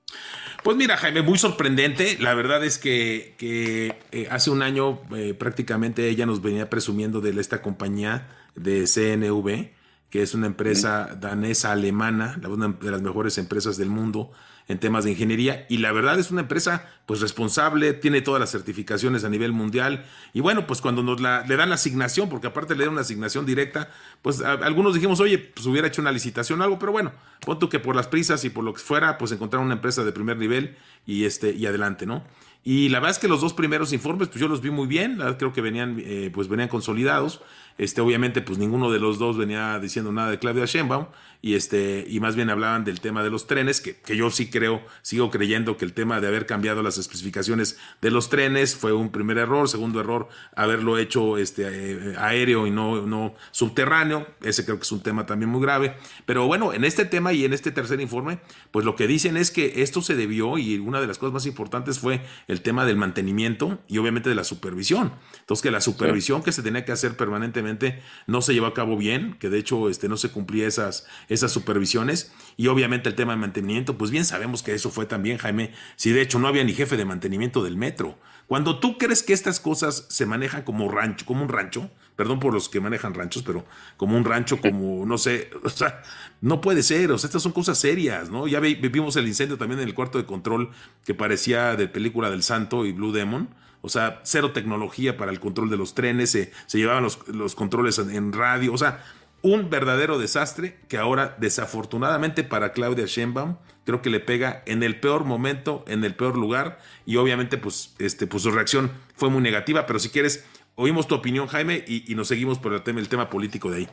Pues 0.62 0.76
mira, 0.76 0.96
Jaime, 0.96 1.22
muy 1.22 1.38
sorprendente. 1.38 2.16
La 2.20 2.34
verdad 2.34 2.64
es 2.64 2.78
que, 2.78 3.34
eh, 3.40 4.28
hace 4.30 4.50
un 4.50 4.62
año 4.62 5.00
eh, 5.14 5.34
prácticamente 5.34 6.08
ella 6.08 6.26
nos 6.26 6.42
venía 6.42 6.70
presumiendo 6.70 7.20
de 7.20 7.38
esta 7.40 7.62
compañía 7.62 8.28
de 8.54 8.86
CNV, 8.86 9.75
que 10.16 10.22
es 10.22 10.32
una 10.32 10.46
empresa 10.46 11.14
danesa 11.20 11.72
alemana, 11.72 12.40
una 12.48 12.68
de 12.68 12.90
las 12.90 13.02
mejores 13.02 13.36
empresas 13.36 13.76
del 13.76 13.90
mundo 13.90 14.32
en 14.66 14.78
temas 14.78 15.04
de 15.04 15.10
ingeniería 15.10 15.66
y 15.68 15.76
la 15.76 15.92
verdad 15.92 16.18
es 16.18 16.30
una 16.30 16.40
empresa 16.40 16.88
pues 17.04 17.20
responsable, 17.20 17.92
tiene 17.92 18.22
todas 18.22 18.40
las 18.40 18.50
certificaciones 18.50 19.24
a 19.24 19.28
nivel 19.28 19.52
mundial 19.52 20.06
y 20.32 20.40
bueno, 20.40 20.66
pues 20.66 20.80
cuando 20.80 21.02
nos 21.02 21.20
la, 21.20 21.44
le 21.46 21.56
dan 21.56 21.68
la 21.68 21.74
asignación, 21.74 22.30
porque 22.30 22.46
aparte 22.46 22.74
le 22.74 22.84
dan 22.84 22.94
una 22.94 23.02
asignación 23.02 23.44
directa, 23.44 23.90
pues 24.22 24.40
algunos 24.40 24.94
dijimos, 24.94 25.20
oye, 25.20 25.36
pues 25.36 25.66
hubiera 25.66 25.86
hecho 25.86 26.00
una 26.00 26.12
licitación 26.12 26.62
o 26.62 26.64
algo, 26.64 26.78
pero 26.78 26.92
bueno, 26.92 27.12
pon 27.44 27.58
tú 27.58 27.68
que 27.68 27.78
por 27.78 27.94
las 27.94 28.06
prisas 28.06 28.42
y 28.46 28.48
por 28.48 28.64
lo 28.64 28.72
que 28.72 28.80
fuera, 28.80 29.18
pues 29.18 29.32
encontraron 29.32 29.66
una 29.66 29.74
empresa 29.74 30.02
de 30.02 30.12
primer 30.12 30.38
nivel 30.38 30.78
y 31.04 31.26
este 31.26 31.52
y 31.52 31.66
adelante, 31.66 32.06
¿no? 32.06 32.24
Y 32.68 32.88
la 32.88 32.98
verdad 32.98 33.12
es 33.12 33.20
que 33.20 33.28
los 33.28 33.40
dos 33.40 33.54
primeros 33.54 33.92
informes, 33.92 34.26
pues 34.26 34.40
yo 34.40 34.48
los 34.48 34.60
vi 34.60 34.70
muy 34.70 34.88
bien, 34.88 35.20
creo 35.38 35.52
que 35.52 35.60
venían, 35.60 36.02
eh, 36.04 36.32
pues 36.34 36.48
venían 36.48 36.66
consolidados. 36.68 37.40
Este, 37.78 38.00
obviamente, 38.00 38.40
pues 38.40 38.58
ninguno 38.58 38.90
de 38.90 38.98
los 38.98 39.20
dos 39.20 39.36
venía 39.36 39.78
diciendo 39.78 40.10
nada 40.10 40.30
de 40.30 40.40
Claudia 40.40 40.64
Sheinbaum 40.64 41.06
y 41.42 41.54
este, 41.54 42.06
y 42.08 42.18
más 42.20 42.34
bien 42.34 42.50
hablaban 42.50 42.84
del 42.84 43.00
tema 43.00 43.22
de 43.22 43.30
los 43.30 43.46
trenes, 43.46 43.80
que, 43.80 43.96
que, 43.96 44.16
yo 44.16 44.30
sí 44.30 44.50
creo, 44.50 44.82
sigo 45.02 45.30
creyendo 45.30 45.76
que 45.76 45.84
el 45.84 45.92
tema 45.92 46.20
de 46.20 46.26
haber 46.26 46.46
cambiado 46.46 46.82
las 46.82 46.98
especificaciones 46.98 47.78
de 48.00 48.10
los 48.10 48.30
trenes 48.30 48.74
fue 48.74 48.92
un 48.92 49.10
primer 49.10 49.38
error, 49.38 49.68
segundo 49.68 50.00
error, 50.00 50.28
haberlo 50.56 50.98
hecho 50.98 51.38
este, 51.38 51.64
eh, 51.68 52.14
aéreo 52.18 52.66
y 52.66 52.70
no, 52.70 53.06
no 53.06 53.34
subterráneo, 53.52 54.26
ese 54.42 54.64
creo 54.64 54.78
que 54.78 54.82
es 54.82 54.92
un 54.92 55.02
tema 55.02 55.26
también 55.26 55.50
muy 55.50 55.60
grave. 55.60 55.96
Pero 56.24 56.46
bueno, 56.46 56.72
en 56.72 56.84
este 56.84 57.04
tema 57.04 57.32
y 57.32 57.44
en 57.44 57.52
este 57.52 57.70
tercer 57.70 58.00
informe, 58.00 58.40
pues 58.70 58.84
lo 58.84 58.96
que 58.96 59.06
dicen 59.06 59.36
es 59.36 59.50
que 59.50 59.82
esto 59.82 60.02
se 60.02 60.16
debió, 60.16 60.58
y 60.58 60.78
una 60.78 61.00
de 61.00 61.06
las 61.06 61.18
cosas 61.18 61.34
más 61.34 61.46
importantes 61.46 61.98
fue 61.98 62.22
el 62.48 62.55
tema 62.62 62.84
del 62.84 62.96
mantenimiento 62.96 63.78
y 63.88 63.98
obviamente 63.98 64.28
de 64.28 64.34
la 64.34 64.44
supervisión. 64.44 65.12
Entonces, 65.40 65.62
que 65.62 65.70
la 65.70 65.80
supervisión 65.80 66.42
que 66.42 66.52
se 66.52 66.62
tenía 66.62 66.84
que 66.84 66.92
hacer 66.92 67.16
permanentemente 67.16 68.02
no 68.26 68.42
se 68.42 68.54
llevó 68.54 68.66
a 68.66 68.74
cabo 68.74 68.96
bien, 68.96 69.36
que 69.38 69.50
de 69.50 69.58
hecho 69.58 69.88
este, 69.88 70.08
no 70.08 70.16
se 70.16 70.30
cumplía 70.30 70.66
esas, 70.66 71.06
esas 71.28 71.52
supervisiones. 71.52 72.32
Y 72.56 72.68
obviamente 72.68 73.08
el 73.08 73.14
tema 73.14 73.32
de 73.32 73.38
mantenimiento, 73.38 73.98
pues 73.98 74.10
bien 74.10 74.24
sabemos 74.24 74.62
que 74.62 74.74
eso 74.74 74.90
fue 74.90 75.06
también, 75.06 75.38
Jaime, 75.38 75.72
si 75.96 76.10
de 76.10 76.22
hecho 76.22 76.38
no 76.38 76.48
había 76.48 76.64
ni 76.64 76.74
jefe 76.74 76.96
de 76.96 77.04
mantenimiento 77.04 77.62
del 77.62 77.76
metro. 77.76 78.18
Cuando 78.46 78.78
tú 78.78 78.96
crees 78.96 79.22
que 79.22 79.32
estas 79.32 79.58
cosas 79.58 80.06
se 80.08 80.24
manejan 80.24 80.62
como 80.62 80.88
rancho, 80.90 81.26
como 81.26 81.42
un 81.42 81.48
rancho, 81.48 81.90
perdón 82.14 82.38
por 82.38 82.54
los 82.54 82.68
que 82.68 82.80
manejan 82.80 83.14
ranchos, 83.14 83.42
pero 83.42 83.64
como 83.96 84.16
un 84.16 84.24
rancho, 84.24 84.60
como, 84.60 85.04
no 85.04 85.18
sé, 85.18 85.50
o 85.64 85.68
sea, 85.68 86.02
no 86.40 86.60
puede 86.60 86.82
ser, 86.82 87.10
o 87.10 87.18
sea, 87.18 87.28
estas 87.28 87.42
son 87.42 87.52
cosas 87.52 87.78
serias, 87.78 88.30
¿no? 88.30 88.46
Ya 88.46 88.60
vivimos 88.60 89.16
el 89.16 89.26
incendio 89.26 89.58
también 89.58 89.80
en 89.80 89.88
el 89.88 89.94
cuarto 89.94 90.18
de 90.18 90.26
control 90.26 90.70
que 91.04 91.14
parecía 91.14 91.76
de 91.76 91.88
película 91.88 92.30
del 92.30 92.42
Santo 92.42 92.86
y 92.86 92.92
Blue 92.92 93.12
Demon, 93.12 93.48
o 93.82 93.88
sea, 93.88 94.20
cero 94.24 94.52
tecnología 94.52 95.16
para 95.16 95.30
el 95.30 95.38
control 95.38 95.70
de 95.70 95.76
los 95.76 95.94
trenes, 95.94 96.30
se, 96.30 96.50
llevaban 96.72 97.04
los, 97.04 97.54
controles 97.54 97.98
en, 97.98 98.32
radio, 98.32 98.72
o 98.72 98.78
sea, 98.78 99.04
un 99.46 99.70
verdadero 99.70 100.18
desastre 100.18 100.74
que 100.88 100.96
ahora, 100.96 101.36
desafortunadamente 101.38 102.42
para 102.42 102.72
Claudia 102.72 103.06
Sheinbaum, 103.06 103.56
creo 103.84 104.02
que 104.02 104.10
le 104.10 104.18
pega 104.18 104.64
en 104.66 104.82
el 104.82 104.98
peor 104.98 105.24
momento, 105.24 105.84
en 105.86 106.02
el 106.02 106.16
peor 106.16 106.36
lugar, 106.36 106.80
y 107.06 107.14
obviamente, 107.14 107.56
pues, 107.56 107.94
este, 108.00 108.26
pues 108.26 108.42
su 108.42 108.50
reacción 108.50 108.90
fue 109.14 109.30
muy 109.30 109.40
negativa, 109.40 109.86
pero 109.86 110.00
si 110.00 110.08
quieres, 110.08 110.44
oímos 110.74 111.06
tu 111.06 111.14
opinión, 111.14 111.46
Jaime, 111.46 111.84
y, 111.86 112.12
nos 112.16 112.26
seguimos 112.26 112.58
por 112.58 112.74
el 112.74 112.82
tema, 112.82 112.98
el 112.98 113.08
tema 113.08 113.30
político 113.30 113.70
de 113.70 113.76
ahí. 113.76 113.88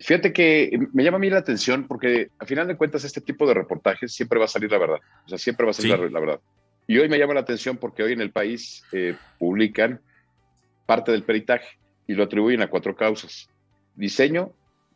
Fíjate 0.00 0.32
que 0.32 0.76
me 0.92 1.04
llama 1.04 1.18
a 1.18 1.20
mí 1.20 1.30
la 1.30 1.38
atención 1.38 1.86
porque 1.86 2.30
a 2.40 2.44
final 2.44 2.66
de 2.66 2.76
cuentas 2.76 3.04
este 3.04 3.20
tipo 3.20 3.46
de 3.46 3.54
reportajes 3.54 4.12
siempre 4.12 4.40
va 4.40 4.46
a 4.46 4.48
salir 4.48 4.72
la 4.72 4.78
verdad, 4.78 4.98
o 5.24 5.28
sea, 5.28 5.38
siempre 5.38 5.66
va 5.66 5.70
a 5.70 5.74
salir 5.74 6.10
la 6.10 6.20
verdad. 6.20 6.40
Y 6.88 6.98
hoy 6.98 7.08
me 7.08 7.16
llama 7.16 7.34
la 7.34 7.40
atención 7.40 7.76
porque 7.76 8.02
hoy 8.02 8.12
en 8.12 8.20
el 8.20 8.32
país 8.32 8.82
eh, 8.90 9.14
publican 9.38 10.00
parte 10.84 11.12
del 11.12 11.22
peritaje 11.22 11.78
y 12.08 12.14
lo 12.14 12.24
atribuyen 12.24 12.60
a 12.60 12.66
cuatro 12.66 12.96
causas. 12.96 13.48
Diseño, 13.94 14.52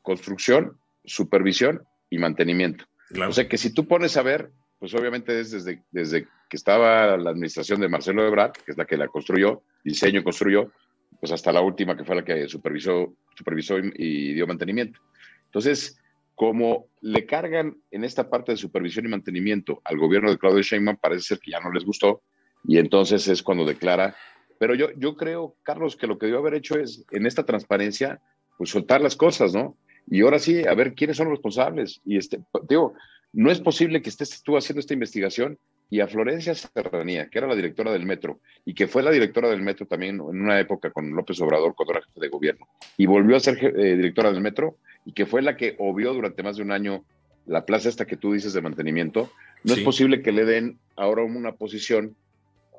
construcción, 0.09 0.79
supervisión 1.05 1.83
y 2.09 2.17
mantenimiento. 2.17 2.87
O 3.29 3.33
sea 3.33 3.47
que 3.47 3.59
si 3.59 3.75
tú 3.75 3.87
pones 3.87 4.17
a 4.17 4.23
ver, 4.23 4.51
pues 4.79 4.95
obviamente 4.95 5.39
es 5.39 5.51
desde, 5.51 5.83
desde 5.91 6.27
que 6.49 6.57
estaba 6.57 7.19
la 7.19 7.29
administración 7.29 7.79
de 7.83 7.91
Marcelo 7.91 8.27
Ebrard, 8.27 8.53
que 8.53 8.73
es 8.73 8.79
la 8.79 8.87
que 8.87 8.97
la 8.97 9.09
construyó, 9.09 9.65
diseño 9.85 10.25
construyó, 10.25 10.73
pues 11.21 11.31
hasta 11.31 11.53
la 11.53 11.61
última 11.61 11.95
que 11.95 12.05
fue 12.05 12.17
la 12.17 12.25
que 12.25 12.49
supervisó, 12.49 13.17
supervisó 13.37 13.77
y 13.79 14.33
dio 14.33 14.47
mantenimiento. 14.47 14.99
Entonces, 15.45 16.01
como 16.35 16.87
le 17.03 17.27
cargan 17.27 17.77
en 17.91 18.03
esta 18.03 18.31
parte 18.31 18.53
de 18.53 18.57
supervisión 18.57 19.05
y 19.05 19.11
mantenimiento 19.11 19.83
al 19.85 19.99
gobierno 19.99 20.31
de 20.31 20.39
Claudio 20.39 20.63
Sheinbaum, 20.63 20.97
parece 20.97 21.23
ser 21.23 21.39
que 21.39 21.51
ya 21.51 21.61
no 21.61 21.71
les 21.71 21.85
gustó 21.85 22.23
y 22.65 22.79
entonces 22.79 23.29
es 23.29 23.43
cuando 23.43 23.67
declara. 23.67 24.17
Pero 24.59 24.75
yo, 24.75 24.87
yo 24.97 25.17
creo, 25.17 25.55
Carlos, 25.63 25.97
que 25.97 26.07
lo 26.07 26.17
que 26.17 26.27
debió 26.27 26.39
haber 26.39 26.55
hecho 26.55 26.79
es, 26.79 27.05
en 27.11 27.27
esta 27.27 27.45
transparencia, 27.45 28.23
pues 28.57 28.71
soltar 28.71 29.03
las 29.03 29.17
cosas, 29.17 29.53
¿no? 29.55 29.77
Y 30.11 30.23
ahora 30.23 30.39
sí, 30.39 30.67
a 30.67 30.75
ver 30.75 30.95
quiénes 30.95 31.17
son 31.17 31.27
los 31.27 31.37
responsables. 31.37 32.01
Y 32.05 32.17
este, 32.17 32.41
digo, 32.69 32.95
no 33.33 33.51
es 33.51 33.61
posible 33.61 34.03
que 34.03 34.09
estés 34.09 34.43
tú 34.43 34.57
haciendo 34.57 34.81
esta 34.81 34.95
investigación 34.95 35.59
y 35.91 36.01
a 36.01 36.09
Florencia 36.09 36.55
Serranía, 36.55 37.29
que 37.29 37.39
era 37.39 37.47
la 37.47 37.55
directora 37.55 37.93
del 37.93 38.05
metro 38.05 38.41
y 38.65 38.75
que 38.75 38.87
fue 38.87 39.03
la 39.03 39.11
directora 39.11 39.49
del 39.49 39.63
metro 39.63 39.87
también 39.87 40.17
en 40.17 40.21
una 40.21 40.61
época 40.61 40.91
con 40.91 41.11
López 41.11 41.41
Obrador 41.41 41.75
cuando 41.75 41.95
era 41.95 42.03
jefe 42.03 42.21
de 42.21 42.29
gobierno 42.29 42.69
y 42.97 43.07
volvió 43.07 43.37
a 43.37 43.41
ser 43.41 43.59
eh, 43.65 43.97
directora 43.97 44.31
del 44.31 44.43
metro 44.43 44.77
y 45.07 45.13
que 45.13 45.25
fue 45.25 45.41
la 45.41 45.57
que 45.57 45.77
obvió 45.79 46.13
durante 46.13 46.43
más 46.43 46.57
de 46.57 46.63
un 46.63 46.73
año 46.73 47.05
la 47.47 47.65
plaza 47.65 47.89
esta 47.89 48.07
que 48.07 48.19
tú 48.19 48.35
dices 48.35 48.53
de 48.53 48.61
mantenimiento, 48.61 49.33
no 49.65 49.73
es 49.73 49.81
posible 49.81 50.21
que 50.23 50.33
le 50.33 50.45
den 50.45 50.79
ahora 50.97 51.23
una 51.23 51.53
posición, 51.53 52.15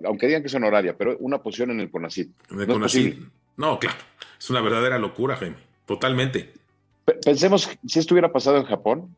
aunque 0.05 0.27
digan 0.27 0.43
que 0.43 0.47
es 0.47 0.53
honoraria, 0.53 0.95
pero 0.95 1.17
una 1.17 1.41
posición 1.41 1.71
en 1.71 1.79
el 1.79 1.89
CONACIT. 1.89 2.29
no, 2.51 2.77
no, 3.57 3.79
claro, 3.79 3.97
es 4.37 4.49
una 4.51 4.61
verdadera 4.61 4.99
locura, 4.99 5.35
Jaime, 5.37 5.57
totalmente. 5.87 6.53
Pensemos 7.23 7.69
si 7.85 7.99
esto 7.99 8.13
hubiera 8.13 8.31
pasado 8.31 8.57
en 8.57 8.65
Japón, 8.65 9.15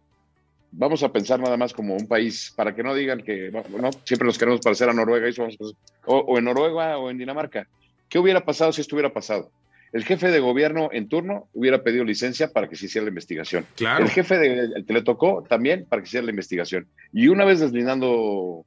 vamos 0.72 1.04
a 1.04 1.12
pensar 1.12 1.40
nada 1.40 1.58
más 1.58 1.74
como 1.74 1.96
un 1.96 2.08
país, 2.08 2.54
para 2.56 2.74
que 2.74 2.84
no 2.84 2.94
digan 2.96 3.22
que 3.22 3.52
siempre 4.06 4.26
nos 4.26 4.38
queremos 4.38 4.62
parecer 4.62 4.90
a 4.90 4.94
Noruega, 4.94 5.28
o, 6.06 6.16
o, 6.18 6.38
en 6.38 6.46
Noruega 6.46 6.98
o 6.98 7.10
en 7.10 7.18
Dinamarca. 7.18 7.68
¿Qué 8.10 8.20
hubiera 8.20 8.44
pasado 8.44 8.72
si 8.72 8.82
esto 8.82 8.96
hubiera 8.96 9.14
pasado? 9.14 9.52
El 9.94 10.06
jefe 10.06 10.32
de 10.32 10.40
gobierno 10.40 10.90
en 10.94 11.10
turno 11.10 11.50
hubiera 11.54 11.84
pedido 11.84 12.06
licencia 12.06 12.52
para 12.52 12.70
que 12.70 12.78
se 12.78 12.86
hiciera 12.86 13.04
la 13.04 13.10
investigación. 13.10 13.66
Claro. 13.76 14.06
El 14.06 14.10
jefe 14.10 14.38
de, 14.38 14.84
que 14.86 14.94
le 14.94 15.02
tocó 15.02 15.44
también 15.48 15.86
para 15.86 16.02
que 16.02 16.06
se 16.06 16.12
hiciera 16.12 16.26
la 16.26 16.32
investigación. 16.32 16.88
Y 17.12 17.28
una 17.28 17.44
vez 17.44 17.60
deslindando 17.60 18.66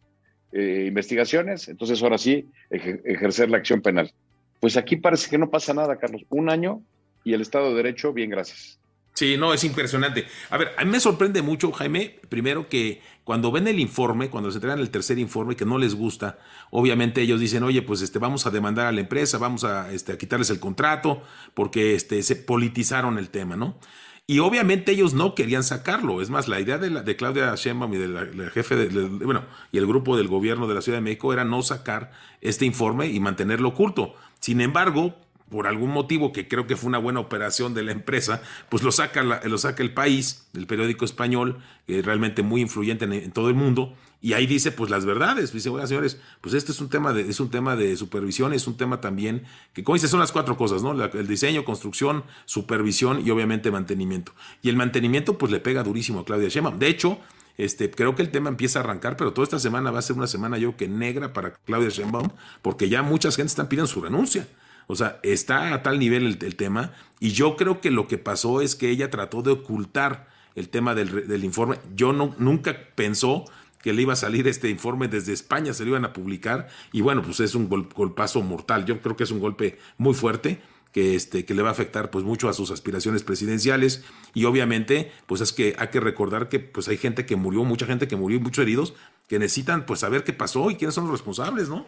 eh, 0.53 0.85
investigaciones, 0.87 1.69
entonces 1.69 2.03
ahora 2.03 2.19
sí 2.19 2.47
ejercer 2.71 3.49
la 3.49 3.57
acción 3.57 3.81
penal. 3.81 4.13
Pues 4.61 4.77
aquí 4.77 4.97
parece 4.97 5.31
que 5.31 5.39
no 5.39 5.49
pasa 5.49 5.73
nada, 5.73 5.97
Carlos. 5.97 6.25
Un 6.29 6.51
año 6.51 6.83
y 7.25 7.33
el 7.33 7.41
Estado 7.41 7.71
de 7.71 7.77
Derecho, 7.77 8.13
bien, 8.13 8.29
gracias. 8.29 8.79
Sí, 9.14 9.37
no, 9.37 9.55
es 9.55 9.62
impresionante. 9.62 10.27
A 10.50 10.59
ver, 10.59 10.72
a 10.77 10.85
mí 10.85 10.90
me 10.90 10.98
sorprende 10.98 11.40
mucho, 11.40 11.70
Jaime, 11.70 12.18
primero 12.29 12.68
que 12.68 13.00
cuando 13.22 13.53
ven 13.53 13.68
el 13.68 13.79
informe, 13.79 14.29
cuando 14.29 14.50
se 14.50 14.57
entregan 14.57 14.81
el 14.81 14.90
tercer 14.90 15.20
informe 15.20 15.55
que 15.55 15.64
no 15.64 15.79
les 15.79 15.94
gusta, 15.94 16.40
obviamente 16.70 17.22
ellos 17.22 17.38
dicen, 17.38 17.62
oye, 17.62 17.81
pues 17.81 18.03
este, 18.03 18.18
vamos 18.18 18.44
a 18.46 18.50
demandar 18.50 18.87
a 18.88 18.92
la 18.92 19.00
empresa, 19.00 19.38
vamos 19.38 19.62
a, 19.62 19.92
este, 19.92 20.12
a 20.12 20.18
quitarles 20.18 20.50
el 20.50 20.59
contrato, 20.59 21.22
porque 21.55 21.94
este, 21.94 22.24
se 22.24 22.35
politizaron 22.35 23.16
el 23.18 23.31
tema, 23.31 23.55
¿no? 23.55 23.79
Y 24.27 24.40
obviamente 24.40 24.90
ellos 24.90 25.14
no 25.14 25.37
querían 25.37 25.62
sacarlo. 25.62 26.20
Es 26.20 26.31
más, 26.31 26.48
la 26.48 26.59
idea 26.59 26.79
de, 26.79 26.90
la, 26.90 27.03
de 27.03 27.14
Claudia 27.14 27.55
Sheinbaum 27.55 27.94
y 27.94 27.98
del 27.98 28.50
jefe, 28.50 28.74
de, 28.74 28.88
bueno, 28.88 29.44
y 29.70 29.79
el 29.79 29.87
grupo 29.87 30.16
del 30.16 30.27
gobierno 30.27 30.66
de 30.66 30.74
la 30.74 30.83
Ciudad 30.83 30.98
de 30.98 31.03
México 31.03 31.33
era 31.33 31.44
no 31.44 31.62
sacar 31.62 32.11
este 32.40 32.64
informe 32.64 33.07
y 33.07 33.20
mantenerlo 33.20 33.68
oculto. 33.68 34.16
Sin 34.40 34.61
embargo, 34.61 35.14
por 35.50 35.66
algún 35.66 35.90
motivo 35.90 36.33
que 36.33 36.48
creo 36.48 36.66
que 36.66 36.76
fue 36.76 36.88
una 36.88 36.98
buena 36.98 37.20
operación 37.20 37.74
de 37.74 37.83
la 37.83 37.92
empresa, 37.92 38.42
pues 38.68 38.83
lo 38.83 38.92
saca, 38.92 39.22
lo 39.22 39.59
saca 39.59 39.83
el 39.83 39.92
país, 39.92 40.46
el 40.54 40.66
periódico 40.66 41.04
español, 41.04 41.59
realmente 41.87 42.42
muy 42.42 42.61
influyente 42.62 43.04
en, 43.04 43.30
todo 43.30 43.48
el 43.48 43.54
mundo, 43.54 43.94
y 44.22 44.33
ahí 44.33 44.46
dice 44.46 44.72
pues 44.72 44.90
las 44.90 45.04
verdades, 45.04 45.52
dice, 45.52 45.68
bueno 45.68 45.87
señores, 45.87 46.18
pues 46.40 46.54
este 46.54 46.72
es 46.72 46.80
un 46.80 46.88
tema 46.88 47.12
de, 47.12 47.28
es 47.28 47.40
un 47.40 47.50
tema 47.50 47.76
de 47.76 47.96
supervisión, 47.96 48.54
es 48.54 48.66
un 48.66 48.76
tema 48.76 49.00
también, 49.00 49.44
que 49.74 49.85
como 49.85 49.94
dice, 49.94 50.09
son 50.09 50.20
las 50.20 50.33
cuatro 50.33 50.57
cosas, 50.57 50.83
¿no? 50.83 50.92
el 50.92 51.26
diseño, 51.26 51.64
construcción, 51.64 52.24
supervisión 52.46 53.24
y 53.24 53.30
obviamente 53.30 53.70
mantenimiento. 53.70 54.33
Y 54.62 54.70
el 54.70 54.76
mantenimiento 54.76 55.37
pues 55.37 55.52
le 55.52 55.61
pega 55.61 55.83
durísimo 55.83 56.20
a 56.20 56.24
Claudia 56.24 56.48
Sheinbaum. 56.48 56.78
De 56.78 56.88
hecho, 56.88 57.18
este, 57.57 57.90
creo 57.90 58.16
que 58.16 58.22
el 58.22 58.30
tema 58.30 58.48
empieza 58.48 58.78
a 58.78 58.83
arrancar, 58.83 59.16
pero 59.16 59.33
toda 59.33 59.44
esta 59.44 59.59
semana 59.59 59.90
va 59.90 59.98
a 59.98 60.02
ser 60.02 60.16
una 60.16 60.26
semana 60.26 60.59
yo 60.59 60.76
que 60.76 60.88
negra 60.88 61.33
para 61.33 61.52
Claudia 61.52 61.90
Sheinbaum, 61.90 62.30
porque 62.62 62.88
ya 62.88 63.02
mucha 63.02 63.30
gente 63.30 63.50
están 63.50 63.68
pidiendo 63.68 63.87
su 63.87 64.00
renuncia. 64.00 64.48
O 64.87 64.97
sea, 64.97 65.18
está 65.23 65.75
a 65.75 65.83
tal 65.83 65.99
nivel 65.99 66.38
el, 66.40 66.57
tema 66.57 66.92
y 67.20 67.31
yo 67.31 67.57
creo 67.57 67.81
que 67.81 67.90
lo 67.90 68.07
que 68.07 68.18
pasó 68.18 68.61
es 68.61 68.75
que 68.75 68.90
ella 68.90 69.11
trató 69.11 69.42
de 69.42 69.53
ocultar 69.53 70.29
el 70.55 70.68
tema 70.68 70.94
del, 70.94 71.44
informe. 71.44 71.79
Yo 71.94 72.12
no, 72.12 72.35
nunca 72.38 72.77
pensó 72.94 73.44
que 73.83 73.92
le 73.92 74.03
iba 74.03 74.12
a 74.14 74.16
salir 74.16 74.49
este 74.49 74.70
informe 74.70 75.09
desde 75.09 75.33
España, 75.33 75.75
se 75.75 75.85
lo 75.85 75.90
iban 75.90 76.05
a 76.05 76.12
publicar 76.12 76.68
y 76.92 77.01
bueno, 77.01 77.23
pues 77.23 77.40
es 77.40 77.55
un 77.55 77.68
golpazo 77.68 78.42
mortal. 78.42 78.85
Yo 78.87 79.01
creo 79.01 79.16
que 79.16 79.25
es 79.25 79.31
un 79.31 79.40
golpe 79.40 79.79
muy 79.99 80.14
fuerte 80.14 80.61
que, 80.94 81.16
este, 81.16 81.44
que 81.44 81.55
le 81.55 81.62
va 81.62 81.70
a 81.70 81.73
afectar 81.73 82.11
pues 82.11 82.25
mucho 82.25 82.49
a 82.49 82.55
sus 82.55 82.70
aspiraciones 82.70 83.25
presidenciales 83.25 84.05
y 84.33 84.44
obviamente 84.44 85.11
pues 85.27 85.40
es 85.40 85.53
que 85.53 85.75
hay 85.77 85.88
que 85.88 85.99
recordar 85.99 86.49
que 86.49 86.61
pues 86.61 86.87
hay 86.88 86.97
gente 86.97 87.27
que 87.27 87.35
murió, 87.35 87.64
mucha 87.64 87.85
gente 87.85 88.07
que 88.07 88.14
murió 88.14 88.38
y 88.38 88.40
muchos 88.40 88.62
heridos 88.62 88.94
que 89.29 89.40
necesitan 89.40 89.87
pues 89.87 90.01
saber 90.01 90.23
qué 90.23 90.33
pasó 90.33 90.70
y 90.70 90.77
quiénes 90.77 90.94
son 90.94 91.05
los 91.05 91.12
responsables, 91.12 91.68
¿no? 91.68 91.85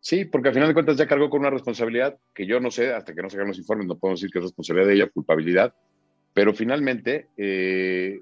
Sí, 0.00 0.24
porque 0.24 0.48
al 0.48 0.54
final 0.54 0.68
de 0.68 0.74
cuentas 0.74 0.96
ya 0.96 1.06
cargó 1.06 1.28
con 1.28 1.40
una 1.40 1.50
responsabilidad 1.50 2.18
que 2.34 2.46
yo 2.46 2.58
no 2.58 2.70
sé, 2.70 2.92
hasta 2.92 3.14
que 3.14 3.22
no 3.22 3.28
se 3.28 3.36
hagan 3.36 3.48
los 3.48 3.58
informes, 3.58 3.86
no 3.86 3.98
podemos 3.98 4.20
decir 4.20 4.32
que 4.32 4.38
es 4.38 4.44
responsabilidad 4.44 4.88
de 4.88 4.94
ella, 4.94 5.10
culpabilidad, 5.10 5.74
pero 6.32 6.54
finalmente 6.54 7.28
eh, 7.36 8.20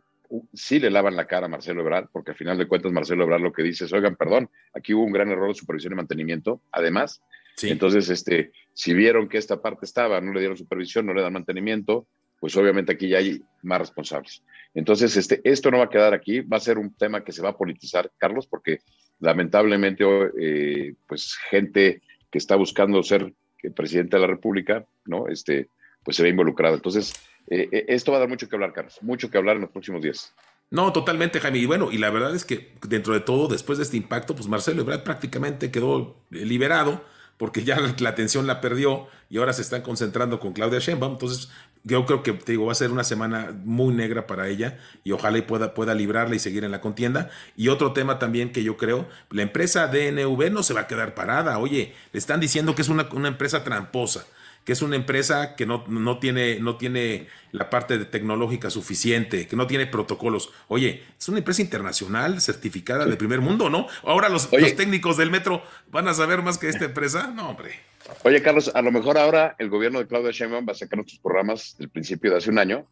sí 0.53 0.81
le 0.81 0.91
lavan 0.91 1.15
la 1.15 1.27
cara 1.27 1.47
a 1.47 1.49
Marcelo 1.49 1.83
Ebrard, 1.83 2.09
porque 2.13 2.33
al 2.33 2.37
final 2.37 2.59
de 2.59 2.67
cuentas 2.67 2.91
Marcelo 2.91 3.25
Ebrard 3.25 3.43
lo 3.43 3.53
que 3.53 3.63
dice 3.63 3.85
es, 3.85 3.93
oigan, 3.93 4.17
perdón, 4.17 4.51
aquí 4.75 4.93
hubo 4.93 5.05
un 5.05 5.13
gran 5.13 5.31
error 5.31 5.49
de 5.49 5.55
supervisión 5.55 5.93
y 5.93 5.97
mantenimiento, 5.97 6.61
además, 6.73 7.23
entonces, 7.67 8.09
este, 8.09 8.53
si 8.73 8.95
vieron 8.95 9.29
que 9.29 9.39
esta 9.39 9.61
parte 9.61 9.85
estaba, 9.85 10.21
no 10.21 10.33
le 10.33 10.41
dieron 10.41 10.57
supervisión, 10.57 11.07
no 11.07 11.15
le 11.15 11.23
dan 11.23 11.33
mantenimiento, 11.33 12.07
pues 12.41 12.57
obviamente 12.57 12.93
aquí 12.93 13.09
ya 13.09 13.19
hay 13.19 13.43
más 13.63 13.81
responsables. 13.81 14.43
Entonces, 14.75 15.17
este, 15.17 15.41
esto 15.45 15.71
no 15.71 15.79
va 15.79 15.85
a 15.85 15.91
quedar 15.91 16.15
aquí, 16.15 16.41
va 16.41 16.59
a 16.59 16.61
ser 16.61 16.79
un 16.79 16.95
tema 16.95 17.25
que 17.25 17.33
se 17.33 17.43
va 17.43 17.51
a 17.51 17.57
politizar, 17.57 18.11
Carlos, 18.19 18.47
porque 18.47 18.81
lamentablemente, 19.21 20.05
eh, 20.41 20.95
pues 21.07 21.37
gente 21.51 22.03
que 22.31 22.39
está 22.39 22.57
buscando 22.57 23.03
ser 23.03 23.33
presidente 23.75 24.17
de 24.17 24.21
la 24.21 24.29
República, 24.29 24.87
¿no? 25.05 25.29
Este, 25.29 25.69
pues 26.05 26.17
se 26.17 26.23
ve 26.23 26.29
involucrado. 26.29 26.77
Entonces, 26.77 27.15
eh, 27.49 27.69
eh, 27.73 27.85
esto 27.89 28.13
va 28.13 28.19
a 28.19 28.21
dar 28.21 28.29
mucho 28.29 28.49
que 28.49 28.57
hablar, 28.57 28.73
Carlos, 28.73 28.99
mucho 29.03 29.31
que 29.31 29.39
hablar 29.39 29.57
en 29.57 29.63
los 29.63 29.71
próximos 29.71 30.03
días. 30.03 30.33
No, 30.71 30.93
totalmente, 30.93 31.41
Jaime. 31.41 31.59
Y 31.59 31.67
bueno, 31.67 31.91
y 31.91 31.99
la 31.99 32.11
verdad 32.11 32.35
es 32.35 32.45
que 32.45 32.75
dentro 32.87 33.15
de 33.15 33.21
todo, 33.21 33.49
después 33.49 33.79
de 33.79 33.85
este 33.85 33.97
impacto, 33.97 34.35
pues 34.35 34.49
Marcelo 34.49 34.83
Ebrard 34.83 35.03
prácticamente 35.03 35.71
quedó 35.71 36.23
liberado 36.31 37.03
porque 37.39 37.65
ya 37.65 37.79
la 37.99 38.09
atención 38.11 38.47
la 38.47 38.61
perdió 38.61 39.07
y 39.31 39.39
ahora 39.39 39.53
se 39.53 39.63
están 39.63 39.83
concentrando 39.83 40.41
con 40.41 40.53
Claudia 40.53 40.81
Sheinbaum. 40.81 41.13
Entonces, 41.13 41.51
yo 41.85 42.05
creo 42.07 42.23
que 42.23 42.33
te 42.33 42.53
digo, 42.53 42.67
va 42.67 42.73
a 42.73 42.75
ser 42.75 42.91
una 42.91 43.05
semana 43.05 43.55
muy 43.65 43.95
negra 43.95 44.27
para 44.27 44.49
ella 44.49 44.79
y 45.05 45.13
ojalá 45.13 45.39
y 45.39 45.43
pueda, 45.43 45.75
pueda 45.75 45.95
librarla 45.95 46.37
y 46.37 46.39
seguir 46.39 46.65
en 46.65 46.71
la 46.71 46.81
contienda. 46.81 47.31
Y 47.57 47.69
otro 47.69 47.93
tema 47.93 48.19
también 48.19 48.53
que 48.53 48.63
yo 48.63 48.77
creo, 48.77 49.09
la 49.31 49.43
empresa 49.43 49.87
DNV 49.89 50.51
no 50.51 50.63
se 50.63 50.75
va 50.75 50.81
a 50.83 50.87
quedar 50.87 51.15
parada. 51.15 51.59
Oye, 51.59 51.95
le 52.13 52.19
están 52.19 52.41
diciendo 52.41 52.75
que 52.75 52.83
es 52.83 52.89
una, 52.89 53.09
una 53.13 53.29
empresa 53.29 53.65
tramposa 53.65 54.27
que 54.69 54.75
es 54.75 54.83
una 54.83 54.97
empresa 54.97 55.57
que 55.57 55.65
no, 55.65 55.83
no, 55.89 56.19
tiene, 56.19 56.61
no 56.61 56.77
tiene 56.77 57.27
la 57.53 57.71
parte 57.71 58.05
tecnológica 58.05 58.69
suficiente, 58.69 59.49
que 59.49 59.57
no 59.57 59.67
tiene 59.67 59.87
protocolos. 59.87 60.51
Oye, 60.67 61.05
es 61.19 61.27
una 61.27 61.39
empresa 61.39 61.63
internacional 61.63 62.43
certificada 62.43 63.07
de 63.07 63.17
primer 63.17 63.41
mundo, 63.41 63.71
¿no? 63.71 63.87
Ahora 64.03 64.29
los, 64.29 64.53
los, 64.53 64.77
técnicos 64.77 65.17
del 65.17 65.31
metro 65.31 65.63
van 65.91 66.07
a 66.07 66.13
saber 66.13 66.43
más 66.43 66.59
que 66.59 66.69
esta 66.69 66.85
empresa. 66.85 67.29
No, 67.29 67.49
hombre. 67.49 67.77
Oye, 68.25 68.43
Carlos, 68.43 68.71
a 68.75 68.83
lo 68.83 68.93
mejor 68.93 69.17
ahora 69.17 69.57
el 69.59 69.71
gobierno 69.71 70.01
de 70.01 70.07
Claudia 70.07 70.33
Sheinbaum 70.33 70.69
va 70.69 70.73
a 70.73 70.75
sacar 70.75 70.99
nuestros 70.99 71.21
programas 71.21 71.75
del 71.79 71.89
principio 71.89 72.31
de 72.31 72.37
hace 72.37 72.51
un 72.51 72.59
año, 72.59 72.87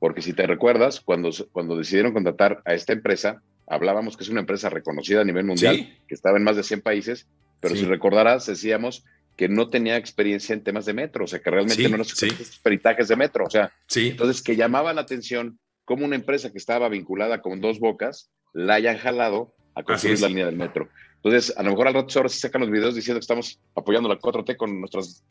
porque 0.00 0.22
si 0.22 0.32
te 0.32 0.48
recuerdas, 0.48 0.98
cuando, 0.98 1.30
cuando 1.52 1.76
decidieron 1.76 2.12
contratar 2.12 2.60
a 2.64 2.74
esta 2.74 2.92
empresa, 2.92 3.40
hablábamos 3.68 4.16
que 4.16 4.24
es 4.24 4.30
una 4.30 4.40
empresa 4.40 4.68
reconocida 4.68 5.20
a 5.20 5.24
nivel 5.24 5.44
mundial, 5.44 5.96
que 6.08 6.14
estaba 6.16 6.38
en 6.38 6.42
más 6.42 6.56
de 6.56 6.64
100 6.64 6.80
países, 6.80 7.28
pero 7.60 7.76
si 7.76 7.84
recordarás, 7.84 8.46
decíamos 8.46 9.04
que 9.40 9.48
no 9.48 9.70
tenía 9.70 9.96
experiencia 9.96 10.52
en 10.52 10.62
temas 10.62 10.84
de 10.84 10.92
metro, 10.92 11.24
o 11.24 11.26
sea, 11.26 11.38
que 11.38 11.50
realmente 11.50 11.88
no 11.88 11.96
nos 11.96 12.14
peritajes 12.62 13.08
de 13.08 13.16
metro, 13.16 13.46
o 13.46 13.48
sea, 13.48 13.72
entonces 13.96 14.42
que 14.42 14.54
llamaba 14.54 14.92
la 14.92 15.00
atención 15.00 15.58
como 15.86 16.04
una 16.04 16.14
empresa 16.14 16.52
que 16.52 16.58
estaba 16.58 16.90
vinculada 16.90 17.40
con 17.40 17.58
dos 17.62 17.80
bocas 17.80 18.28
la 18.52 18.74
hayan 18.74 18.98
jalado 18.98 19.54
a 19.74 19.82
construir 19.82 20.20
la 20.20 20.28
línea 20.28 20.44
del 20.44 20.58
metro. 20.58 20.90
Entonces, 21.22 21.56
a 21.56 21.62
lo 21.62 21.70
mejor 21.70 21.88
al 21.88 21.94
rato 21.94 22.18
ahora 22.18 22.28
se 22.28 22.38
sacan 22.38 22.60
los 22.60 22.70
videos 22.70 22.94
diciendo 22.94 23.18
que 23.18 23.22
estamos 23.22 23.58
apoyando 23.74 24.10
la 24.10 24.18
4T 24.18 24.58
con 24.58 24.78
nuestras 24.78 25.24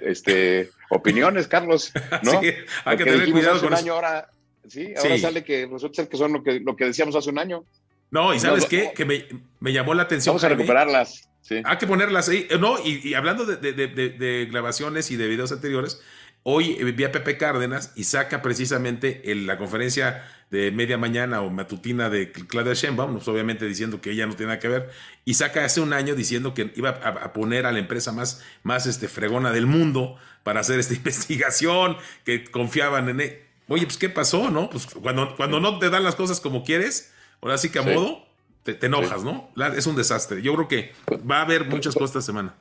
este, 0.00 0.70
opiniones, 0.90 1.48
Carlos, 1.48 1.92
¿no? 2.22 2.40
Sí, 2.40 2.52
hay 2.84 2.96
que 2.96 3.04
tener 3.04 3.32
cuidado 3.32 3.58
con 3.58 3.72
un 3.72 3.74
año 3.74 3.94
ahora, 3.94 4.30
sí, 4.68 4.94
ahora 4.96 5.18
sale 5.18 5.42
que 5.42 5.66
resulta 5.66 6.02
ser 6.02 6.08
que 6.08 6.16
son 6.16 6.34
lo 6.34 6.44
que, 6.44 6.60
lo 6.60 6.76
que 6.76 6.84
decíamos 6.84 7.16
hace 7.16 7.30
un 7.30 7.40
año. 7.40 7.64
No, 8.10 8.34
y 8.34 8.40
¿sabes 8.40 8.66
qué? 8.66 8.92
Que 8.94 9.04
me, 9.04 9.26
me, 9.60 9.72
llamó 9.72 9.94
la 9.94 10.04
atención. 10.04 10.32
Vamos 10.32 10.44
a 10.44 10.48
recuperarlas. 10.48 11.28
Hay 11.64 11.76
que 11.78 11.86
ponerlas 11.86 12.28
ahí. 12.28 12.46
Eh, 12.50 12.58
no, 12.58 12.76
y, 12.84 13.14
hablando 13.14 13.44
de, 13.44 14.48
grabaciones 14.50 15.10
y 15.10 15.16
de 15.16 15.28
videos 15.28 15.52
anteriores, 15.52 16.00
hoy 16.42 16.74
vi 16.92 17.04
a 17.04 17.12
Pepe 17.12 17.36
Cárdenas 17.36 17.92
y 17.94 18.04
saca 18.04 18.42
precisamente 18.42 19.30
en 19.30 19.46
la 19.46 19.58
conferencia 19.58 20.24
de 20.50 20.70
media 20.70 20.96
mañana 20.96 21.40
o 21.40 21.50
matutina 21.50 22.08
de 22.08 22.30
Claudia 22.30 22.74
Sheinbaum, 22.74 23.14
pues 23.14 23.26
obviamente 23.28 23.66
diciendo 23.66 24.00
que 24.00 24.12
ella 24.12 24.26
no 24.26 24.34
tiene 24.34 24.50
nada 24.50 24.60
que 24.60 24.68
ver, 24.68 24.90
y 25.24 25.34
saca 25.34 25.64
hace 25.64 25.80
un 25.80 25.92
año 25.92 26.14
diciendo 26.14 26.54
que 26.54 26.72
iba 26.76 26.90
a, 26.90 27.32
poner 27.32 27.66
a 27.66 27.72
la 27.72 27.80
empresa 27.80 28.12
más, 28.12 28.44
más 28.62 28.86
este, 28.86 29.08
fregona 29.08 29.50
del 29.50 29.66
mundo 29.66 30.16
para 30.44 30.60
hacer 30.60 30.78
esta 30.78 30.94
investigación, 30.94 31.96
que 32.24 32.44
confiaban 32.44 33.08
en 33.08 33.20
él. 33.20 33.38
Oye, 33.68 33.84
pues 33.84 33.98
¿qué 33.98 34.08
pasó, 34.08 34.50
no? 34.50 34.70
Pues 34.70 34.86
cuando, 34.86 35.34
cuando 35.34 35.58
no 35.58 35.80
te 35.80 35.90
dan 35.90 36.04
las 36.04 36.14
cosas 36.14 36.38
como 36.40 36.62
quieres, 36.62 37.12
ahora 37.40 37.58
sí 37.58 37.70
que 37.70 37.78
a 37.78 37.82
modo, 37.82 38.26
te, 38.62 38.86
enojas, 38.86 39.22
¿no? 39.22 39.50
es 39.76 39.86
un 39.86 39.96
desastre. 39.96 40.42
Yo 40.42 40.54
creo 40.54 40.68
que 40.68 40.92
va 41.28 41.38
a 41.38 41.42
haber 41.42 41.66
muchas 41.66 41.94
cosas 41.94 42.10
esta 42.10 42.22
semana. 42.22 42.54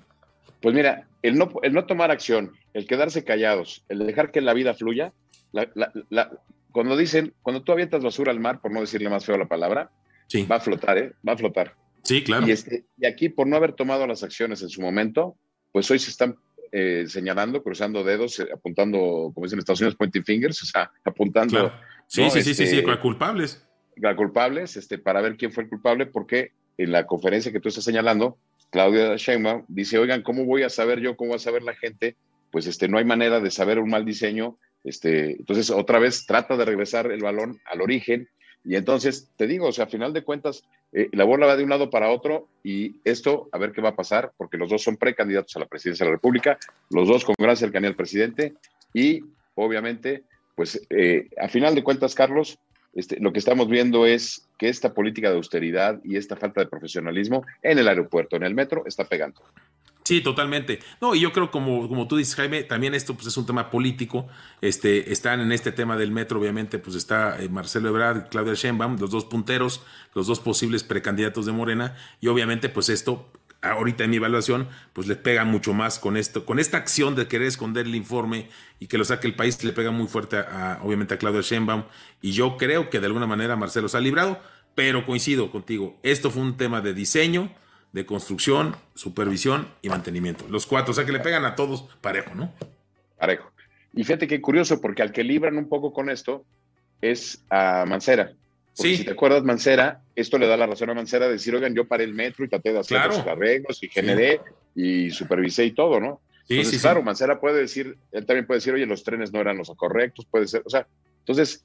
Pues 0.61 0.73
mira, 0.73 1.07
el 1.21 1.38
no, 1.38 1.51
el 1.63 1.73
no 1.73 1.85
tomar 1.85 2.11
acción, 2.11 2.53
el 2.73 2.88
quedarse 2.88 3.23
callados, 3.23 3.83
el 3.89 3.99
dejar 3.99 4.31
que 4.31 4.41
la 4.41 4.53
vida 4.53 4.73
fluya, 4.73 5.13
cuando 6.71 6.97
dicen, 6.97 7.33
cuando 7.41 7.63
tú 7.63 7.71
avientas 7.71 8.03
basura 8.03 8.31
al 8.31 8.39
mar, 8.39 8.61
por 8.61 8.71
no 8.71 8.81
decirle 8.81 9.09
más 9.09 9.25
feo 9.25 9.38
la 9.38 9.47
palabra, 9.47 9.91
va 10.51 10.55
a 10.55 10.59
flotar, 10.59 10.97
¿eh? 10.97 11.13
Va 11.27 11.33
a 11.33 11.38
flotar. 11.38 11.75
Sí, 12.03 12.23
claro. 12.23 12.47
Y, 12.47 12.51
este, 12.51 12.85
y 12.97 13.05
aquí, 13.05 13.29
por 13.29 13.47
no 13.47 13.55
haber 13.55 13.73
tomado 13.73 14.05
las 14.05 14.23
acciones 14.23 14.61
en 14.61 14.69
su 14.69 14.81
momento, 14.81 15.35
pues 15.71 15.89
hoy 15.89 15.99
se 15.99 16.11
están 16.11 16.35
eh, 16.71 17.05
señalando, 17.07 17.63
cruzando 17.63 18.03
dedos, 18.03 18.39
eh, 18.39 18.47
apuntando, 18.53 19.31
como 19.33 19.45
dicen 19.45 19.57
en 19.57 19.59
Estados 19.59 19.81
Unidos, 19.81 19.95
pointing 19.95 20.23
fingers, 20.23 20.61
o 20.61 20.65
sea, 20.65 20.91
apuntando. 21.03 21.71
Sí, 22.07 22.29
sí, 22.29 22.41
sí, 22.41 22.53
sí, 22.53 22.67
sí, 22.67 22.77
este, 22.77 22.99
culpables 22.99 23.64
culpables, 24.15 24.77
este, 24.77 24.97
para 24.97 25.21
ver 25.21 25.38
quién 25.38 25.51
fue 25.51 25.63
el 25.63 25.69
culpable, 25.69 26.05
porque 26.05 26.51
en 26.77 26.91
la 26.91 27.05
conferencia 27.05 27.51
que 27.51 27.60
tú 27.60 27.69
estás 27.69 27.84
señalando, 27.84 28.38
Claudia 28.69 29.15
Sheinbaum 29.15 29.63
dice, 29.67 29.97
oigan, 29.97 30.21
¿cómo 30.21 30.45
voy 30.45 30.63
a 30.63 30.69
saber 30.69 30.99
yo, 30.99 31.15
cómo 31.15 31.31
va 31.31 31.36
a 31.38 31.39
saber 31.39 31.63
la 31.63 31.75
gente? 31.75 32.15
Pues 32.51 32.67
este, 32.67 32.88
no 32.88 32.97
hay 32.97 33.05
manera 33.05 33.39
de 33.39 33.51
saber 33.51 33.79
un 33.79 33.89
mal 33.89 34.05
diseño. 34.05 34.58
Este, 34.84 35.31
entonces, 35.31 35.69
otra 35.69 35.99
vez 35.99 36.25
trata 36.25 36.58
de 36.58 36.65
regresar 36.65 37.12
el 37.12 37.21
balón 37.21 37.62
al 37.65 37.81
origen. 37.81 38.27
Y 38.63 38.75
entonces, 38.75 39.29
te 39.38 39.47
digo, 39.47 39.67
o 39.67 39.71
sea, 39.71 39.86
a 39.86 39.88
final 39.88 40.12
de 40.12 40.23
cuentas, 40.23 40.63
eh, 40.91 41.10
la 41.12 41.23
bola 41.23 41.45
va 41.45 41.55
de 41.55 41.63
un 41.63 41.69
lado 41.69 41.89
para 41.89 42.10
otro 42.10 42.47
y 42.63 42.95
esto, 43.03 43.47
a 43.51 43.58
ver 43.58 43.71
qué 43.71 43.81
va 43.81 43.89
a 43.89 43.95
pasar, 43.95 44.31
porque 44.38 44.58
los 44.58 44.69
dos 44.69 44.81
son 44.81 44.97
precandidatos 44.97 45.55
a 45.55 45.60
la 45.60 45.67
presidencia 45.67 46.03
de 46.03 46.10
la 46.10 46.15
República, 46.17 46.58
los 46.89 47.08
dos 47.08 47.23
con 47.23 47.36
gran 47.38 47.55
cercanía 47.55 47.89
al 47.89 47.95
presidente 47.95 48.55
y, 48.93 49.21
obviamente, 49.53 50.23
pues 50.55 50.81
eh, 50.89 51.29
a 51.39 51.47
final 51.47 51.75
de 51.75 51.84
cuentas, 51.84 52.15
Carlos, 52.15 52.58
este, 52.95 53.19
lo 53.19 53.34
que 53.34 53.39
estamos 53.39 53.67
viendo 53.67 54.05
es 54.05 54.47
que 54.58 54.69
esta 54.69 54.93
política 54.93 55.29
de 55.29 55.36
austeridad 55.36 55.99
y 56.03 56.15
esta 56.15 56.36
falta 56.36 56.62
de 56.62 56.67
profesionalismo 56.67 57.45
en 57.62 57.77
el 57.77 57.88
aeropuerto, 57.88 58.38
en 58.38 58.43
el 58.43 58.55
metro, 58.55 58.84
está 58.88 59.03
pegando. 59.03 59.41
Sí, 60.05 60.21
totalmente. 60.21 60.79
No, 61.01 61.15
y 61.15 61.19
yo 61.19 61.34
creo, 61.34 61.49
como, 61.49 61.89
como 61.89 62.08
tú 62.08 62.15
dices, 62.15 62.36
Jaime, 62.36 62.63
también 62.63 62.93
esto 62.93 63.15
pues, 63.15 63.25
es 63.25 63.38
un 63.38 63.47
tema 63.47 63.71
político. 63.71 64.27
Este, 64.62 65.12
están 65.12 65.41
en 65.41 65.51
este 65.51 65.71
tema 65.71 65.97
del 65.97 66.12
metro, 66.12 66.39
obviamente, 66.39 66.77
pues 66.77 66.95
está 66.95 67.41
eh, 67.41 67.49
Marcelo 67.49 67.89
Ebrard, 67.89 68.29
Claudia 68.29 68.53
Sheinbaum, 68.53 68.97
los 68.99 69.10
dos 69.10 69.25
punteros, 69.25 69.84
los 70.13 70.27
dos 70.27 70.39
posibles 70.39 70.84
precandidatos 70.84 71.47
de 71.47 71.53
Morena, 71.53 71.95
y 72.21 72.27
obviamente, 72.27 72.69
pues 72.69 72.89
esto 72.89 73.31
ahorita 73.71 74.04
en 74.04 74.10
mi 74.10 74.17
evaluación, 74.17 74.67
pues 74.93 75.08
le 75.08 75.15
pega 75.15 75.43
mucho 75.45 75.73
más 75.73 75.99
con 75.99 76.17
esto, 76.17 76.45
con 76.45 76.60
esta 76.60 76.78
acción 76.78 77.15
de 77.15 77.28
querer 77.28 77.47
esconder 77.47 77.86
el 77.86 77.95
informe 77.95 78.49
y 78.80 78.88
que 78.88 78.97
lo 78.97 79.06
saque 79.06 79.28
el 79.28 79.36
país, 79.36 79.63
le 79.63 79.73
pega 79.73 79.91
muy 79.91 80.08
fuerte 80.08 80.38
a, 80.38 80.80
obviamente 80.84 81.13
a 81.13 81.17
Claudio 81.17 81.41
Sheinbaum. 81.41 81.84
Y 82.21 82.32
yo 82.32 82.58
creo 82.58 82.89
que 82.89 82.99
de 82.99 83.08
alguna 83.08 83.28
manera 83.28 83.56
Marcelo 83.56 83.88
se 83.88 83.97
ha 83.97 84.01
librado, 84.01 84.39
pero 84.75 85.06
coincido 85.06 85.51
contigo, 85.51 85.97
esto 86.04 86.32
fue 86.32 86.41
un 86.41 86.58
tema 86.58 86.82
de 86.82 86.93
diseño, 86.93 87.51
de 87.93 88.06
construcción, 88.06 88.75
supervisión 88.93 89.67
y 89.82 89.89
mantenimiento. 89.89 90.45
Los 90.49 90.65
cuatro, 90.65 90.91
o 90.91 90.93
sea 90.93 91.06
que 91.06 91.13
le 91.13 91.21
pegan 91.21 91.45
a 91.45 91.56
todos 91.56 91.84
parejo, 92.01 92.36
¿no? 92.36 92.54
Parejo. 93.17 93.51
Y 93.93 94.04
fíjate 94.04 94.28
qué 94.28 94.41
curioso, 94.41 94.82
porque 94.82 95.01
al 95.01 95.13
que 95.13 95.23
libran 95.23 95.58
un 95.58 95.69
poco 95.69 95.93
con 95.93 96.10
esto 96.10 96.43
es 97.01 97.45
a 97.49 97.86
Mancera. 97.86 98.34
Sí. 98.75 98.97
si 98.97 99.03
te 99.05 99.11
acuerdas, 99.11 99.43
Mancera, 99.43 100.01
esto 100.15 100.38
le 100.38 100.47
da 100.47 100.55
la 100.57 100.67
razón 100.67 100.89
a 100.91 100.93
Mancera 100.93 101.25
de 101.25 101.33
decir, 101.33 101.55
oigan, 101.55 101.73
yo 101.73 101.88
paré 101.88 102.03
el 102.03 102.13
metro 102.13 102.45
y 102.45 102.49
traté 102.49 102.71
de 102.71 102.79
hacer 102.79 103.05
los 103.07 103.19
arreglos 103.19 103.81
y 103.81 103.89
generé 103.89 104.41
y 104.75 105.09
supervisé 105.09 105.65
y 105.65 105.71
todo, 105.71 105.99
¿no? 105.99 106.21
Sí, 106.47 106.57
entonces, 106.57 106.81
claro, 106.81 107.01
Mancera 107.01 107.39
puede 107.39 107.61
decir, 107.61 107.97
él 108.11 108.25
también 108.25 108.45
puede 108.45 108.59
decir, 108.59 108.73
oye, 108.73 108.85
los 108.85 109.03
trenes 109.03 109.33
no 109.33 109.41
eran 109.41 109.57
los 109.57 109.71
correctos, 109.75 110.27
puede 110.29 110.47
ser, 110.47 110.61
o 110.63 110.69
sea, 110.69 110.88
entonces, 111.19 111.63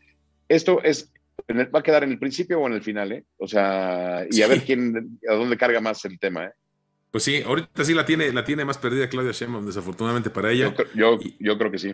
esto 0.49 0.83
es 0.83 1.13
va 1.53 1.81
a 1.81 1.83
quedar 1.83 2.05
en 2.05 2.11
el 2.11 2.19
principio 2.19 2.61
o 2.61 2.67
en 2.67 2.75
el 2.75 2.83
final, 2.83 3.13
¿eh? 3.13 3.25
O 3.39 3.47
sea, 3.47 4.25
y 4.31 4.43
a 4.43 4.47
ver 4.47 4.63
quién, 4.63 5.19
a 5.29 5.35
dónde 5.35 5.57
carga 5.57 5.81
más 5.81 6.05
el 6.05 6.19
tema, 6.19 6.47
¿eh? 6.47 6.53
Pues 7.11 7.25
sí, 7.25 7.43
ahorita 7.45 7.85
sí 7.85 7.93
la 7.93 8.07
tiene, 8.07 8.33
la 8.33 8.45
tiene 8.45 8.65
más 8.65 8.79
perdida 8.79 9.09
Claudia 9.09 9.33
Sheinbaum, 9.33 9.67
desafortunadamente 9.67 10.31
para 10.31 10.53
ella. 10.53 10.73
Yo, 10.95 11.19
yo, 11.41 11.59
creo 11.59 11.71
que 11.71 11.79
sí. 11.79 11.93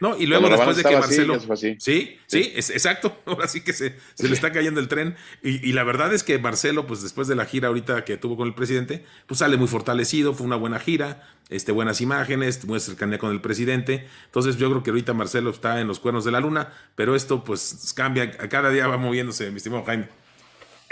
No, 0.00 0.16
y 0.16 0.26
luego 0.26 0.48
después 0.48 0.76
de 0.76 0.84
que 0.84 0.96
Marcelo. 0.96 1.38
sí, 1.56 1.76
sí, 1.78 2.18
sí, 2.26 2.52
es, 2.54 2.70
exacto. 2.70 3.20
Ahora 3.26 3.48
sí 3.48 3.62
que 3.62 3.72
se, 3.72 3.96
se 4.14 4.28
le 4.28 4.34
está 4.34 4.52
cayendo 4.52 4.80
el 4.80 4.88
tren. 4.88 5.16
Y, 5.42 5.68
y, 5.68 5.72
la 5.72 5.84
verdad 5.84 6.12
es 6.12 6.22
que 6.22 6.38
Marcelo, 6.38 6.86
pues 6.86 7.02
después 7.02 7.28
de 7.28 7.36
la 7.36 7.46
gira 7.46 7.68
ahorita 7.68 8.04
que 8.04 8.16
tuvo 8.16 8.36
con 8.36 8.48
el 8.48 8.54
presidente, 8.54 9.04
pues 9.26 9.38
sale 9.38 9.56
muy 9.56 9.68
fortalecido, 9.68 10.34
fue 10.34 10.46
una 10.46 10.56
buena 10.56 10.78
gira, 10.78 11.28
este, 11.50 11.72
buenas 11.72 12.00
imágenes, 12.00 12.64
muy 12.64 12.80
cercanía 12.80 13.18
con 13.18 13.30
el 13.30 13.40
presidente. 13.40 14.06
Entonces 14.26 14.56
yo 14.56 14.70
creo 14.70 14.82
que 14.82 14.90
ahorita 14.90 15.14
Marcelo 15.14 15.50
está 15.50 15.80
en 15.80 15.88
los 15.88 16.00
cuernos 16.00 16.24
de 16.24 16.32
la 16.32 16.40
luna, 16.40 16.72
pero 16.94 17.14
esto 17.14 17.44
pues 17.44 17.92
cambia, 17.96 18.30
cada 18.30 18.70
día 18.70 18.86
va 18.86 18.96
moviéndose, 18.96 19.50
mi 19.50 19.58
estimado 19.58 19.84
Jaime. 19.84 20.08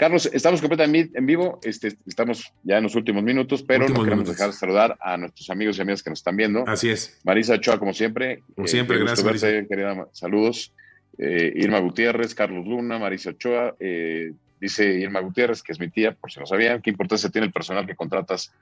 Carlos, 0.03 0.29
estamos 0.33 0.59
completamente 0.59 1.17
en 1.17 1.25
vivo, 1.25 1.61
este, 1.63 1.95
estamos 2.05 2.51
ya 2.61 2.75
en 2.77 2.83
los 2.83 2.93
últimos 2.93 3.23
minutos, 3.23 3.63
pero 3.63 3.87
no 3.87 4.03
queremos 4.03 4.27
dejar 4.27 4.47
de 4.47 4.53
saludar 4.53 4.97
a 4.99 5.15
nuestros 5.15 5.49
amigos 5.49 5.77
y 5.77 5.81
amigas 5.81 6.03
que 6.03 6.09
nos 6.09 6.19
están 6.19 6.35
viendo. 6.35 6.65
Así 6.67 6.89
es. 6.89 7.21
Marisa 7.23 7.53
Ochoa, 7.53 7.79
como 7.79 7.93
siempre. 7.93 8.43
Como 8.53 8.67
siempre, 8.67 8.97
eh, 8.97 8.99
gracias. 8.99 9.41
Verte, 9.41 9.65
querida, 9.65 10.05
saludos. 10.11 10.73
Eh, 11.17 11.53
Irma 11.55 11.79
Gutiérrez, 11.79 12.35
Carlos 12.35 12.65
Luna, 12.65 12.99
Marisa 12.99 13.29
Ochoa. 13.29 13.77
Eh, 13.79 14.33
dice 14.63 14.85
Irma 14.85 15.19
Gutiérrez, 15.19 15.61
que 15.61 15.73
es 15.73 15.79
mi 15.79 15.89
tía, 15.89 16.13
por 16.13 16.31
si 16.31 16.39
no 16.39 16.45
sabían, 16.45 16.81
qué 16.81 16.89
importancia 16.89 17.29
tiene 17.29 17.47
el 17.47 17.53
personal 17.53 17.85
que 17.85 17.95
contratas 17.95 18.53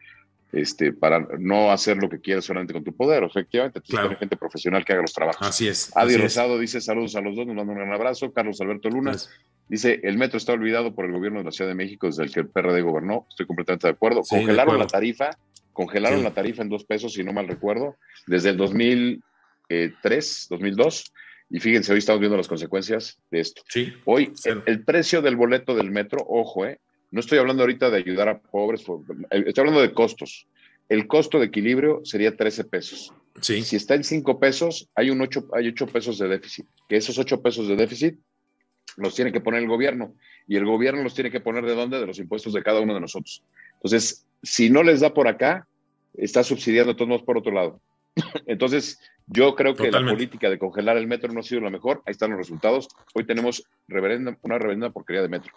este, 0.51 0.91
para 0.91 1.19
no 1.37 1.71
hacer 1.71 1.97
lo 1.97 2.09
que 2.09 2.19
quieres 2.19 2.43
solamente 2.43 2.73
con 2.73 2.83
tu 2.83 2.91
poder. 2.91 3.23
Efectivamente, 3.23 3.81
claro. 3.81 4.17
gente 4.17 4.35
profesional 4.35 4.83
que 4.83 4.93
haga 4.93 5.03
los 5.03 5.13
trabajos. 5.13 5.47
Así 5.47 5.67
es. 5.67 5.95
Adi 5.95 6.17
Rosado 6.17 6.57
dice 6.57 6.81
saludos 6.81 7.15
a 7.15 7.21
los 7.21 7.35
dos, 7.35 7.45
nos 7.45 7.55
manda 7.55 7.71
un 7.71 7.77
gran 7.77 7.93
abrazo. 7.93 8.33
Carlos 8.33 8.59
Alberto 8.61 8.89
Luna 8.89 9.15
dice, 9.69 9.99
el 10.03 10.17
metro 10.17 10.37
está 10.37 10.53
olvidado 10.53 10.95
por 10.95 11.05
el 11.05 11.11
gobierno 11.11 11.39
de 11.39 11.45
la 11.45 11.51
Ciudad 11.51 11.69
de 11.69 11.75
México 11.75 12.07
desde 12.07 12.23
el 12.23 12.33
que 12.33 12.39
el 12.39 12.47
PRD 12.47 12.81
gobernó. 12.81 13.27
Estoy 13.29 13.45
completamente 13.45 13.85
de 13.85 13.93
acuerdo. 13.93 14.23
congelaron 14.27 14.79
la 14.79 14.87
tarifa, 14.87 15.29
congelaron 15.71 16.23
la 16.23 16.33
tarifa 16.33 16.63
en 16.63 16.69
dos 16.69 16.83
pesos, 16.83 17.13
si 17.13 17.23
no 17.23 17.31
mal 17.31 17.47
recuerdo, 17.47 17.95
desde 18.25 18.49
el 18.49 18.57
2003, 18.57 20.47
2002. 20.49 21.13
Y 21.51 21.59
fíjense, 21.59 21.91
hoy 21.91 21.99
estamos 21.99 22.21
viendo 22.21 22.37
las 22.37 22.47
consecuencias 22.47 23.19
de 23.29 23.41
esto. 23.41 23.61
Sí, 23.67 23.93
hoy 24.05 24.31
el, 24.45 24.63
el, 24.65 24.83
precio 24.85 25.21
del 25.21 25.35
boleto 25.35 25.75
del 25.75 25.91
metro, 25.91 26.25
ojo, 26.27 26.65
eh, 26.65 26.79
no 27.11 27.19
estoy 27.19 27.39
hablando 27.39 27.63
ahorita 27.63 27.89
de 27.89 27.97
ayudar 27.97 28.29
a 28.29 28.39
pobres, 28.39 28.81
eh, 28.81 29.43
estoy 29.45 29.61
hablando 29.61 29.81
de 29.81 29.91
costos. 29.91 30.47
El 30.87 31.07
costo 31.07 31.39
de 31.39 31.47
equilibrio 31.47 32.01
sería 32.03 32.35
13 32.35 32.63
pesos. 32.65 33.13
Sí. 33.41 33.61
Si 33.63 33.75
está 33.75 33.95
en 33.95 34.03
5 34.03 34.39
pesos, 34.39 34.89
hay, 34.95 35.09
un 35.09 35.21
8, 35.21 35.49
hay 35.53 35.67
8 35.67 35.87
pesos 35.87 36.17
de 36.17 36.29
déficit. 36.29 36.65
Que 36.87 36.95
esos 36.97 37.17
8 37.17 37.41
pesos 37.41 37.67
de 37.67 37.75
déficit 37.75 38.17
los 38.97 39.15
tiene 39.15 39.31
que 39.31 39.41
poner 39.41 39.61
el 39.61 39.69
gobierno. 39.69 40.15
Y 40.47 40.55
el 40.55 40.65
gobierno 40.65 41.03
los 41.03 41.13
tiene 41.13 41.31
que 41.31 41.39
poner 41.39 41.65
de 41.65 41.75
dónde? 41.75 41.99
De 41.99 42.05
los 42.05 42.19
impuestos 42.19 42.53
de 42.53 42.63
cada 42.63 42.79
uno 42.79 42.93
de 42.93 42.99
nosotros. 42.99 43.43
Entonces, 43.75 44.25
si 44.43 44.69
no 44.69 44.83
les 44.83 44.99
da 44.99 45.13
por 45.13 45.27
acá, 45.27 45.67
está 46.13 46.43
subsidiando 46.43 46.93
a 46.93 46.95
todos 46.95 47.23
por 47.23 47.37
otro 47.37 47.53
lado. 47.53 47.81
Entonces, 48.45 48.99
yo 49.31 49.55
creo 49.55 49.75
que 49.75 49.89
la 49.89 50.05
política 50.05 50.49
de 50.49 50.59
congelar 50.59 50.97
el 50.97 51.07
metro 51.07 51.31
no 51.31 51.39
ha 51.39 51.43
sido 51.43 51.61
la 51.61 51.69
mejor. 51.69 52.03
Ahí 52.05 52.11
están 52.11 52.31
los 52.31 52.39
resultados. 52.39 52.89
Hoy 53.13 53.23
tenemos 53.23 53.63
reverenda, 53.87 54.37
una 54.41 54.57
reverenda 54.57 54.89
porquería 54.89 55.21
de 55.21 55.29
metro. 55.29 55.53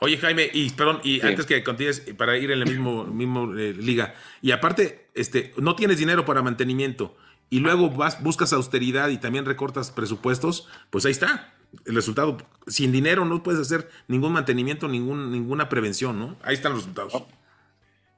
Oye, 0.00 0.18
Jaime, 0.18 0.48
y 0.52 0.70
perdón, 0.70 1.00
y 1.02 1.20
antes 1.20 1.46
que 1.46 1.62
continúes, 1.64 2.00
para 2.16 2.36
ir 2.36 2.50
en 2.50 2.60
la 2.60 2.66
mismo, 2.66 3.04
mismo 3.04 3.54
eh, 3.56 3.74
liga, 3.74 4.14
y 4.42 4.50
aparte, 4.50 5.08
este, 5.14 5.52
no 5.56 5.76
tienes 5.76 5.98
dinero 5.98 6.24
para 6.24 6.42
mantenimiento, 6.42 7.16
y 7.50 7.60
luego 7.60 7.90
vas, 7.90 8.22
buscas 8.22 8.52
austeridad 8.52 9.08
y 9.08 9.18
también 9.18 9.44
recortas 9.44 9.90
presupuestos, 9.90 10.68
pues 10.90 11.04
ahí 11.06 11.12
está. 11.12 11.54
El 11.84 11.94
resultado, 11.94 12.38
sin 12.66 12.92
dinero 12.92 13.24
no 13.24 13.42
puedes 13.42 13.60
hacer 13.60 13.88
ningún 14.08 14.32
mantenimiento, 14.32 14.88
ningún, 14.88 15.30
ninguna 15.30 15.68
prevención, 15.68 16.18
¿no? 16.18 16.36
Ahí 16.42 16.54
están 16.54 16.72
los 16.72 16.82
resultados. 16.82 17.24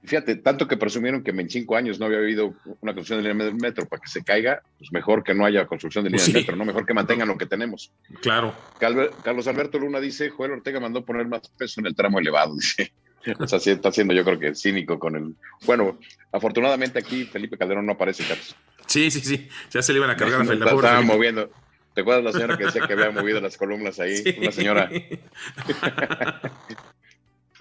Fíjate, 0.03 0.37
tanto 0.37 0.67
que 0.67 0.79
presumieron 0.79 1.23
que 1.23 1.31
en 1.31 1.51
cinco 1.51 1.77
años 1.77 2.01
no 2.01 2.07
había 2.07 2.19
habido 2.19 2.55
una 2.81 2.95
construcción 2.95 3.23
de 3.23 3.29
línea 3.29 3.47
del 3.47 3.57
metro 3.57 3.87
para 3.87 4.01
que 4.01 4.09
se 4.09 4.25
caiga, 4.25 4.63
pues 4.79 4.91
mejor 4.93 5.23
que 5.23 5.35
no 5.35 5.45
haya 5.45 5.67
construcción 5.67 6.05
de 6.05 6.11
línea 6.11 6.25
del 6.25 6.35
metro, 6.35 6.57
¿no? 6.57 6.65
Mejor 6.65 6.87
que 6.87 6.95
mantengan 6.95 7.29
lo 7.29 7.37
que 7.37 7.45
tenemos. 7.47 7.93
Claro. 8.23 8.55
Carlos 8.79 9.47
Alberto 9.47 9.79
Luna 9.79 10.01
dice, 10.01 10.31
Joel 10.31 10.53
Ortega 10.53 10.81
mandó 10.81 11.05
poner 11.05 11.29
más 11.29 11.49
peso 11.51 11.81
en 11.81 11.87
el 11.87 11.95
tramo 11.95 12.19
elevado, 12.19 12.55
dice. 12.57 12.93
O 13.39 13.47
sea, 13.47 13.59
sí 13.59 13.71
está 13.71 13.93
siendo 13.93 14.15
yo 14.15 14.25
creo 14.25 14.39
que 14.39 14.55
cínico 14.55 14.99
con 14.99 15.15
el... 15.15 15.35
Bueno, 15.67 15.99
afortunadamente 16.33 16.99
aquí 16.99 17.25
Felipe 17.25 17.59
Calderón 17.59 17.85
no 17.85 17.93
aparece, 17.93 18.25
Carlos. 18.25 18.57
Sí, 18.87 19.11
sí, 19.11 19.21
sí, 19.21 19.49
ya 19.71 19.83
se 19.83 19.93
le 19.93 19.99
iban 19.99 20.11
a 20.11 20.17
cargar 20.17 20.41
a 20.41 20.45
la 20.45 20.55
Estaba 20.55 21.03
moviendo. 21.03 21.51
¿Te 21.95 22.01
acuerdas 22.01 22.25
la 22.25 22.33
señora 22.33 22.57
que 22.57 22.65
decía 22.65 22.87
que 22.87 22.93
había 22.95 23.11
movido 23.11 23.41
las 23.41 23.57
columnas 23.57 24.01
ahí? 24.01 24.23
Una 24.41 24.53
señora. 24.53 24.91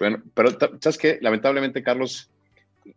Bueno, 0.00 0.22
pero 0.32 0.50
¿sabes 0.80 0.96
qué? 0.96 1.18
Lamentablemente, 1.20 1.82
Carlos, 1.82 2.30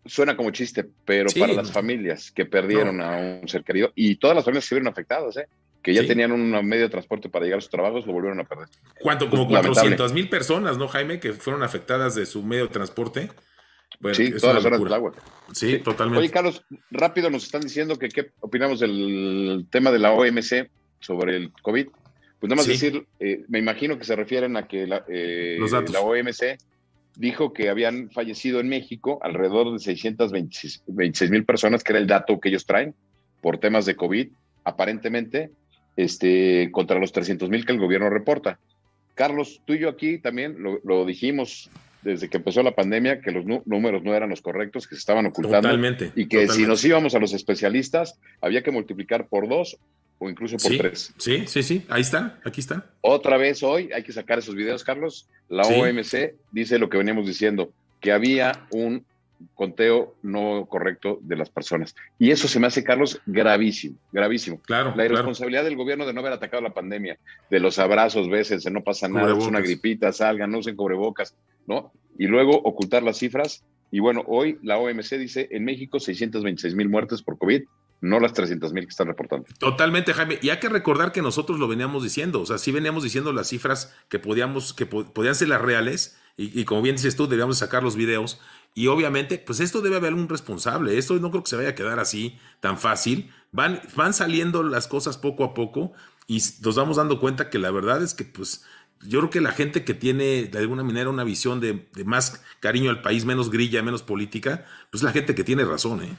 suena 0.05 0.37
como 0.37 0.51
chiste, 0.51 0.85
pero 1.03 1.29
para 1.37 1.51
las 1.51 1.69
familias 1.69 2.31
que 2.31 2.45
perdieron 2.45 3.01
a 3.01 3.17
un 3.41 3.47
ser 3.47 3.65
querido 3.65 3.91
y 3.93 4.15
todas 4.15 4.35
las 4.35 4.45
familias 4.45 4.63
que 4.63 4.69
se 4.69 4.75
vieron 4.75 4.87
afectadas, 4.87 5.35
¿eh? 5.35 5.47
que 5.81 5.93
ya 5.93 6.07
tenían 6.07 6.31
un 6.31 6.49
medio 6.65 6.83
de 6.83 6.89
transporte 6.89 7.27
para 7.27 7.43
llegar 7.43 7.57
a 7.57 7.61
sus 7.61 7.69
trabajos, 7.69 8.07
lo 8.07 8.13
volvieron 8.13 8.39
a 8.39 8.45
perder. 8.45 8.69
¿Cuánto? 9.01 9.29
Como 9.29 9.49
400 9.49 10.13
mil 10.13 10.29
personas, 10.29 10.77
¿no, 10.77 10.87
Jaime? 10.87 11.19
Que 11.19 11.33
fueron 11.33 11.61
afectadas 11.61 12.15
de 12.15 12.25
su 12.25 12.41
medio 12.41 12.67
de 12.67 12.73
transporte. 12.73 13.29
sí, 14.13 14.31
todas 14.39 14.55
las 14.55 14.65
horas 14.65 14.81
del 14.81 14.93
agua. 14.93 15.11
Sí, 15.51 15.79
totalmente. 15.79 16.19
Oye, 16.19 16.31
Carlos, 16.31 16.63
rápido 16.89 17.29
nos 17.29 17.43
están 17.43 17.61
diciendo 17.61 17.99
que 17.99 18.07
qué 18.07 18.31
opinamos 18.39 18.79
del 18.79 19.67
tema 19.69 19.91
de 19.91 19.99
la 19.99 20.13
OMC 20.13 20.69
sobre 21.01 21.35
el 21.35 21.51
COVID. 21.61 21.87
Pues 22.39 22.49
nada 22.49 22.55
más 22.55 22.67
decir, 22.67 23.05
eh, 23.19 23.43
me 23.49 23.59
imagino 23.59 23.97
que 23.97 24.05
se 24.05 24.15
refieren 24.15 24.55
a 24.55 24.67
que 24.69 24.87
la, 24.87 25.03
eh, 25.09 25.59
la 25.91 25.99
OMC 25.99 26.57
dijo 27.15 27.53
que 27.53 27.69
habían 27.69 28.09
fallecido 28.09 28.59
en 28.59 28.69
México 28.69 29.19
alrededor 29.21 29.71
de 29.73 29.79
626 29.79 31.31
mil 31.31 31.45
personas, 31.45 31.83
que 31.83 31.93
era 31.93 31.99
el 31.99 32.07
dato 32.07 32.39
que 32.39 32.49
ellos 32.49 32.65
traen 32.65 32.95
por 33.41 33.57
temas 33.57 33.85
de 33.85 33.95
COVID, 33.95 34.29
aparentemente, 34.63 35.51
este, 35.95 36.69
contra 36.71 36.99
los 36.99 37.11
300 37.11 37.49
mil 37.49 37.65
que 37.65 37.73
el 37.73 37.79
gobierno 37.79 38.09
reporta. 38.09 38.59
Carlos, 39.15 39.61
tú 39.65 39.73
y 39.73 39.79
yo 39.79 39.89
aquí 39.89 40.17
también 40.17 40.57
lo, 40.83 41.05
dijimos 41.05 41.69
desde 42.01 42.29
que 42.29 42.37
empezó 42.37 42.63
la 42.63 42.75
pandemia, 42.75 43.21
que 43.21 43.31
los 43.31 43.45
números 43.45 44.03
no 44.03 44.13
eran 44.13 44.29
los 44.29 44.41
correctos, 44.41 44.87
que 44.87 44.95
se 44.95 44.99
estaban 44.99 45.25
ocultando. 45.25 45.69
Totalmente. 45.69 46.11
Y 46.15 46.27
que 46.27 46.47
si 46.47 46.65
nos 46.65 46.83
íbamos 46.83 47.15
a 47.15 47.19
los 47.19 47.33
especialistas, 47.33 48.19
había 48.41 48.63
que 48.63 48.71
multiplicar 48.71 49.27
por 49.27 49.47
dos 49.47 49.77
o 50.23 50.29
incluso 50.29 50.57
por 50.57 50.77
tres. 50.77 51.13
Sí, 51.17 51.43
sí, 51.47 51.63
sí, 51.63 51.85
ahí 51.89 52.01
están, 52.01 52.39
aquí 52.45 52.61
están. 52.61 52.85
Otra 53.01 53.37
vez 53.37 53.61
hoy 53.61 53.91
hay 53.91 54.03
que 54.03 54.13
sacar 54.13 54.39
esos 54.39 54.55
videos, 54.55 54.83
Carlos. 54.83 55.27
La 55.49 55.63
OMC 55.63 56.35
dice 56.51 56.79
lo 56.79 56.89
que 56.89 56.97
veníamos 56.97 57.27
diciendo, 57.27 57.73
que 57.99 58.11
había 58.11 58.67
un 58.71 59.05
conteo 59.55 60.15
no 60.21 60.65
correcto 60.69 61.19
de 61.21 61.35
las 61.35 61.49
personas. 61.49 61.95
Y 62.17 62.31
eso 62.31 62.47
se 62.47 62.59
me 62.59 62.67
hace, 62.67 62.83
Carlos, 62.83 63.19
gravísimo, 63.25 63.97
gravísimo. 64.13 64.61
Claro. 64.61 64.93
La 64.95 65.05
irresponsabilidad 65.05 65.65
del 65.65 65.75
gobierno 65.75 66.05
de 66.05 66.13
no 66.13 66.21
haber 66.21 66.33
atacado 66.33 66.63
la 66.63 66.73
pandemia, 66.73 67.17
de 67.49 67.59
los 67.59 67.77
abrazos, 67.77 68.29
veces, 68.29 68.69
no 68.71 68.81
pasa 68.81 69.09
nada, 69.09 69.37
es 69.37 69.45
una 69.45 69.59
gripita, 69.59 70.13
salgan, 70.13 70.51
no 70.51 70.59
usen 70.59 70.77
cubrebocas, 70.77 71.35
¿no? 71.67 71.91
Y 72.17 72.27
luego 72.27 72.57
ocultar 72.57 73.03
las 73.03 73.17
cifras. 73.17 73.65
Y 73.91 73.99
bueno, 73.99 74.23
hoy 74.27 74.57
la 74.63 74.77
OMC 74.77 75.17
dice 75.17 75.49
en 75.51 75.65
México 75.65 75.99
626 75.99 76.75
mil 76.75 76.87
muertes 76.87 77.21
por 77.21 77.37
COVID 77.37 77.63
no 78.03 78.19
las 78.19 78.33
300 78.33 78.73
mil 78.73 78.83
que 78.83 78.89
están 78.89 79.07
reportando. 79.07 79.47
Totalmente, 79.59 80.13
Jaime. 80.13 80.37
Y 80.41 80.49
hay 80.49 80.59
que 80.59 80.69
recordar 80.69 81.11
que 81.11 81.21
nosotros 81.21 81.59
lo 81.59 81.67
veníamos 81.67 82.03
diciendo, 82.03 82.41
o 82.41 82.45
sea, 82.45 82.57
sí 82.57 82.71
veníamos 82.71 83.03
diciendo 83.03 83.31
las 83.31 83.47
cifras 83.47 83.95
que 84.09 84.19
podíamos, 84.19 84.73
que 84.73 84.85
podían 84.85 85.35
ser 85.35 85.47
las 85.47 85.61
reales, 85.61 86.17
y, 86.35 86.65
como 86.65 86.81
bien 86.81 86.95
dices 86.95 87.15
tú, 87.15 87.27
debíamos 87.27 87.59
sacar 87.59 87.83
los 87.83 87.95
videos. 87.95 88.39
Y 88.73 88.87
obviamente, 88.87 89.37
pues 89.37 89.59
esto 89.59 89.81
debe 89.81 89.97
haber 89.97 90.15
un 90.15 90.27
responsable. 90.27 90.97
Esto 90.97 91.13
no 91.19 91.29
creo 91.29 91.43
que 91.43 91.49
se 91.49 91.55
vaya 91.55 91.69
a 91.69 91.75
quedar 91.75 91.99
así 91.99 92.39
tan 92.59 92.79
fácil. 92.79 93.31
Van, 93.51 93.79
van 93.95 94.15
saliendo 94.15 94.63
las 94.63 94.87
cosas 94.87 95.19
poco 95.19 95.43
a 95.43 95.53
poco 95.53 95.93
y 96.25 96.41
nos 96.63 96.75
vamos 96.75 96.97
dando 96.97 97.19
cuenta 97.19 97.51
que 97.51 97.59
la 97.59 97.69
verdad 97.69 98.01
es 98.01 98.15
que, 98.15 98.25
pues, 98.25 98.65
yo 99.01 99.19
creo 99.19 99.29
que 99.29 99.41
la 99.41 99.51
gente 99.51 99.83
que 99.83 99.93
tiene 99.93 100.45
de 100.45 100.57
alguna 100.57 100.83
manera 100.83 101.09
una 101.09 101.23
visión 101.23 101.59
de, 101.59 101.87
más 102.03 102.43
cariño 102.59 102.89
al 102.89 103.01
país, 103.01 103.25
menos 103.25 103.51
grilla, 103.51 103.83
menos 103.83 104.01
política, 104.01 104.65
pues 104.89 105.03
la 105.03 105.11
gente 105.11 105.35
que 105.35 105.43
tiene 105.43 105.65
razón, 105.65 106.03
¿eh? 106.03 106.17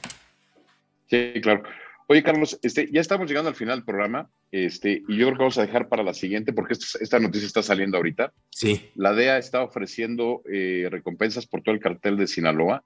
Sí, 1.06 1.40
claro. 1.42 1.62
Oye, 2.06 2.22
Carlos, 2.22 2.58
este, 2.62 2.90
ya 2.92 3.00
estamos 3.00 3.28
llegando 3.28 3.48
al 3.48 3.56
final 3.56 3.78
del 3.78 3.84
programa, 3.84 4.28
este, 4.52 5.02
y 5.08 5.16
yo 5.16 5.26
creo 5.26 5.32
que 5.32 5.38
vamos 5.38 5.58
a 5.58 5.62
dejar 5.66 5.88
para 5.88 6.02
la 6.02 6.12
siguiente, 6.12 6.52
porque 6.52 6.74
esta, 6.74 7.18
noticia 7.18 7.46
está 7.46 7.62
saliendo 7.62 7.96
ahorita. 7.96 8.32
Sí. 8.50 8.90
La 8.94 9.14
DEA 9.14 9.38
está 9.38 9.62
ofreciendo 9.62 10.42
eh, 10.50 10.86
recompensas 10.90 11.46
por 11.46 11.62
todo 11.62 11.74
el 11.74 11.80
cartel 11.80 12.18
de 12.18 12.26
Sinaloa, 12.26 12.84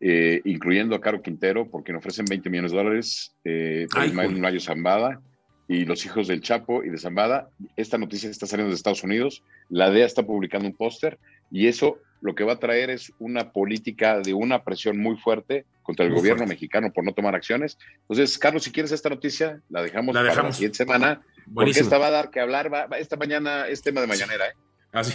eh, 0.00 0.42
incluyendo 0.44 0.94
a 0.94 1.00
Caro 1.00 1.22
Quintero, 1.22 1.70
porque 1.70 1.92
le 1.92 1.98
ofrecen 1.98 2.26
20 2.26 2.50
millones 2.50 2.72
de 2.72 2.76
dólares, 2.76 3.34
eh, 3.44 3.86
por 3.90 4.32
Mayo 4.32 4.60
Zambada 4.60 5.20
y 5.66 5.84
los 5.84 6.04
hijos 6.04 6.28
del 6.28 6.40
Chapo 6.40 6.84
y 6.84 6.90
de 6.90 6.98
Zambada. 6.98 7.50
Esta 7.76 7.98
noticia 7.98 8.30
está 8.30 8.46
saliendo 8.46 8.70
de 8.70 8.76
Estados 8.76 9.02
Unidos, 9.02 9.42
la 9.70 9.90
DEA 9.90 10.06
está 10.06 10.24
publicando 10.24 10.68
un 10.68 10.74
póster, 10.74 11.18
y 11.50 11.66
eso 11.66 11.98
lo 12.20 12.34
que 12.34 12.44
va 12.44 12.54
a 12.54 12.58
traer 12.58 12.90
es 12.90 13.12
una 13.18 13.52
política 13.52 14.18
de 14.20 14.34
una 14.34 14.64
presión 14.64 14.98
muy 14.98 15.16
fuerte 15.16 15.64
contra 15.82 16.04
el 16.04 16.12
gobierno 16.12 16.46
mexicano 16.46 16.92
por 16.92 17.04
no 17.04 17.12
tomar 17.12 17.34
acciones. 17.34 17.78
Entonces, 18.02 18.38
Carlos, 18.38 18.64
si 18.64 18.72
quieres 18.72 18.92
esta 18.92 19.08
noticia, 19.08 19.60
la 19.70 19.82
dejamos, 19.82 20.14
para 20.14 20.34
la 20.34 20.52
siguiente 20.52 20.76
semana, 20.76 21.22
porque 21.54 21.70
esta 21.70 21.98
va 21.98 22.08
a 22.08 22.10
dar 22.10 22.30
que 22.30 22.40
hablar, 22.40 22.72
va, 22.72 22.86
esta 22.98 23.16
mañana 23.16 23.66
es 23.68 23.82
tema 23.82 24.00
de 24.00 24.06
mañanera, 24.06 24.46
¿eh? 24.46 24.54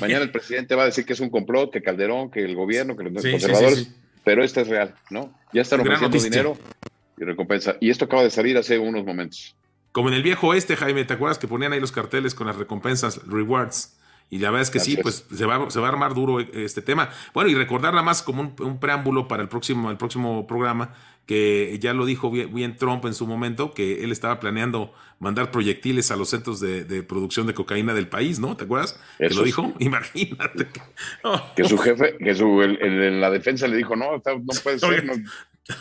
Mañana 0.02 0.24
el 0.24 0.32
presidente 0.32 0.76
va 0.76 0.84
a 0.84 0.86
decir 0.86 1.06
que 1.06 1.14
es 1.14 1.20
un 1.20 1.30
complot, 1.30 1.72
que 1.72 1.82
Calderón, 1.82 2.30
que 2.30 2.44
el 2.44 2.56
gobierno, 2.56 2.96
que 2.96 3.04
los 3.04 3.24
conservadores, 3.24 3.92
pero 4.24 4.44
esta 4.44 4.62
es 4.62 4.68
real, 4.68 4.96
¿no? 5.10 5.34
Ya 5.52 5.62
están 5.62 5.82
ofreciendo 5.82 6.18
dinero 6.18 6.58
y 7.18 7.24
recompensa. 7.24 7.76
Y 7.80 7.90
esto 7.90 8.06
acaba 8.06 8.24
de 8.24 8.30
salir 8.30 8.58
hace 8.58 8.78
unos 8.78 9.04
momentos. 9.04 9.56
Como 9.92 10.10
en 10.10 10.16
el 10.16 10.24
viejo 10.24 10.48
oeste, 10.48 10.76
Jaime, 10.76 11.06
¿te 11.06 11.14
acuerdas 11.14 11.38
que 11.38 11.48
ponían 11.48 11.74
ahí 11.74 11.80
los 11.80 11.92
carteles 11.92 12.34
con 12.34 12.48
las 12.48 12.56
recompensas, 12.56 13.22
rewards? 13.28 13.96
Y 14.34 14.40
la 14.40 14.50
verdad 14.50 14.64
es 14.64 14.72
que 14.72 14.80
sí, 14.80 14.98
pues 14.98 15.28
se 15.32 15.46
va, 15.46 15.70
se 15.70 15.80
va 15.80 15.86
a 15.86 15.92
armar 15.92 16.16
duro 16.16 16.40
este 16.40 16.82
tema. 16.82 17.12
Bueno, 17.36 17.52
y 17.52 17.54
recordar 17.54 17.94
nada 17.94 18.02
más 18.02 18.24
como 18.24 18.56
un, 18.60 18.80
preámbulo 18.80 19.28
para 19.28 19.44
el 19.44 19.48
próximo, 19.48 19.92
el 19.92 19.98
próximo 19.98 20.48
programa, 20.48 20.96
que 21.28 21.78
ya 21.80 21.94
lo 21.94 22.04
dijo 22.08 22.32
bien, 22.32 22.76
Trump 22.76 23.06
en 23.06 23.14
su 23.14 23.28
momento, 23.28 23.76
que 23.76 24.04
él 24.04 24.12
estaba 24.12 24.40
planeando 24.40 24.92
mandar 25.20 25.52
proyectiles 25.52 26.10
a 26.10 26.16
los 26.16 26.32
centros 26.32 26.60
de, 26.60 27.04
producción 27.04 27.46
de 27.46 27.54
cocaína 27.54 27.94
del 27.94 28.08
país, 28.08 28.40
¿no? 28.40 28.58
¿Te 28.58 28.64
acuerdas? 28.64 29.00
que 29.20 29.30
lo 29.30 29.44
dijo, 29.44 29.72
imagínate. 29.80 30.66
Que 31.56 31.66
su 31.66 31.78
jefe, 31.78 32.18
que 32.18 32.34
su, 32.34 32.64
en 32.64 33.22
la 33.22 33.30
defensa 33.30 33.68
le 33.68 33.78
dijo, 33.78 33.96
no, 33.96 34.14
no 34.16 34.62
puede 34.64 34.80
ser. 34.80 35.14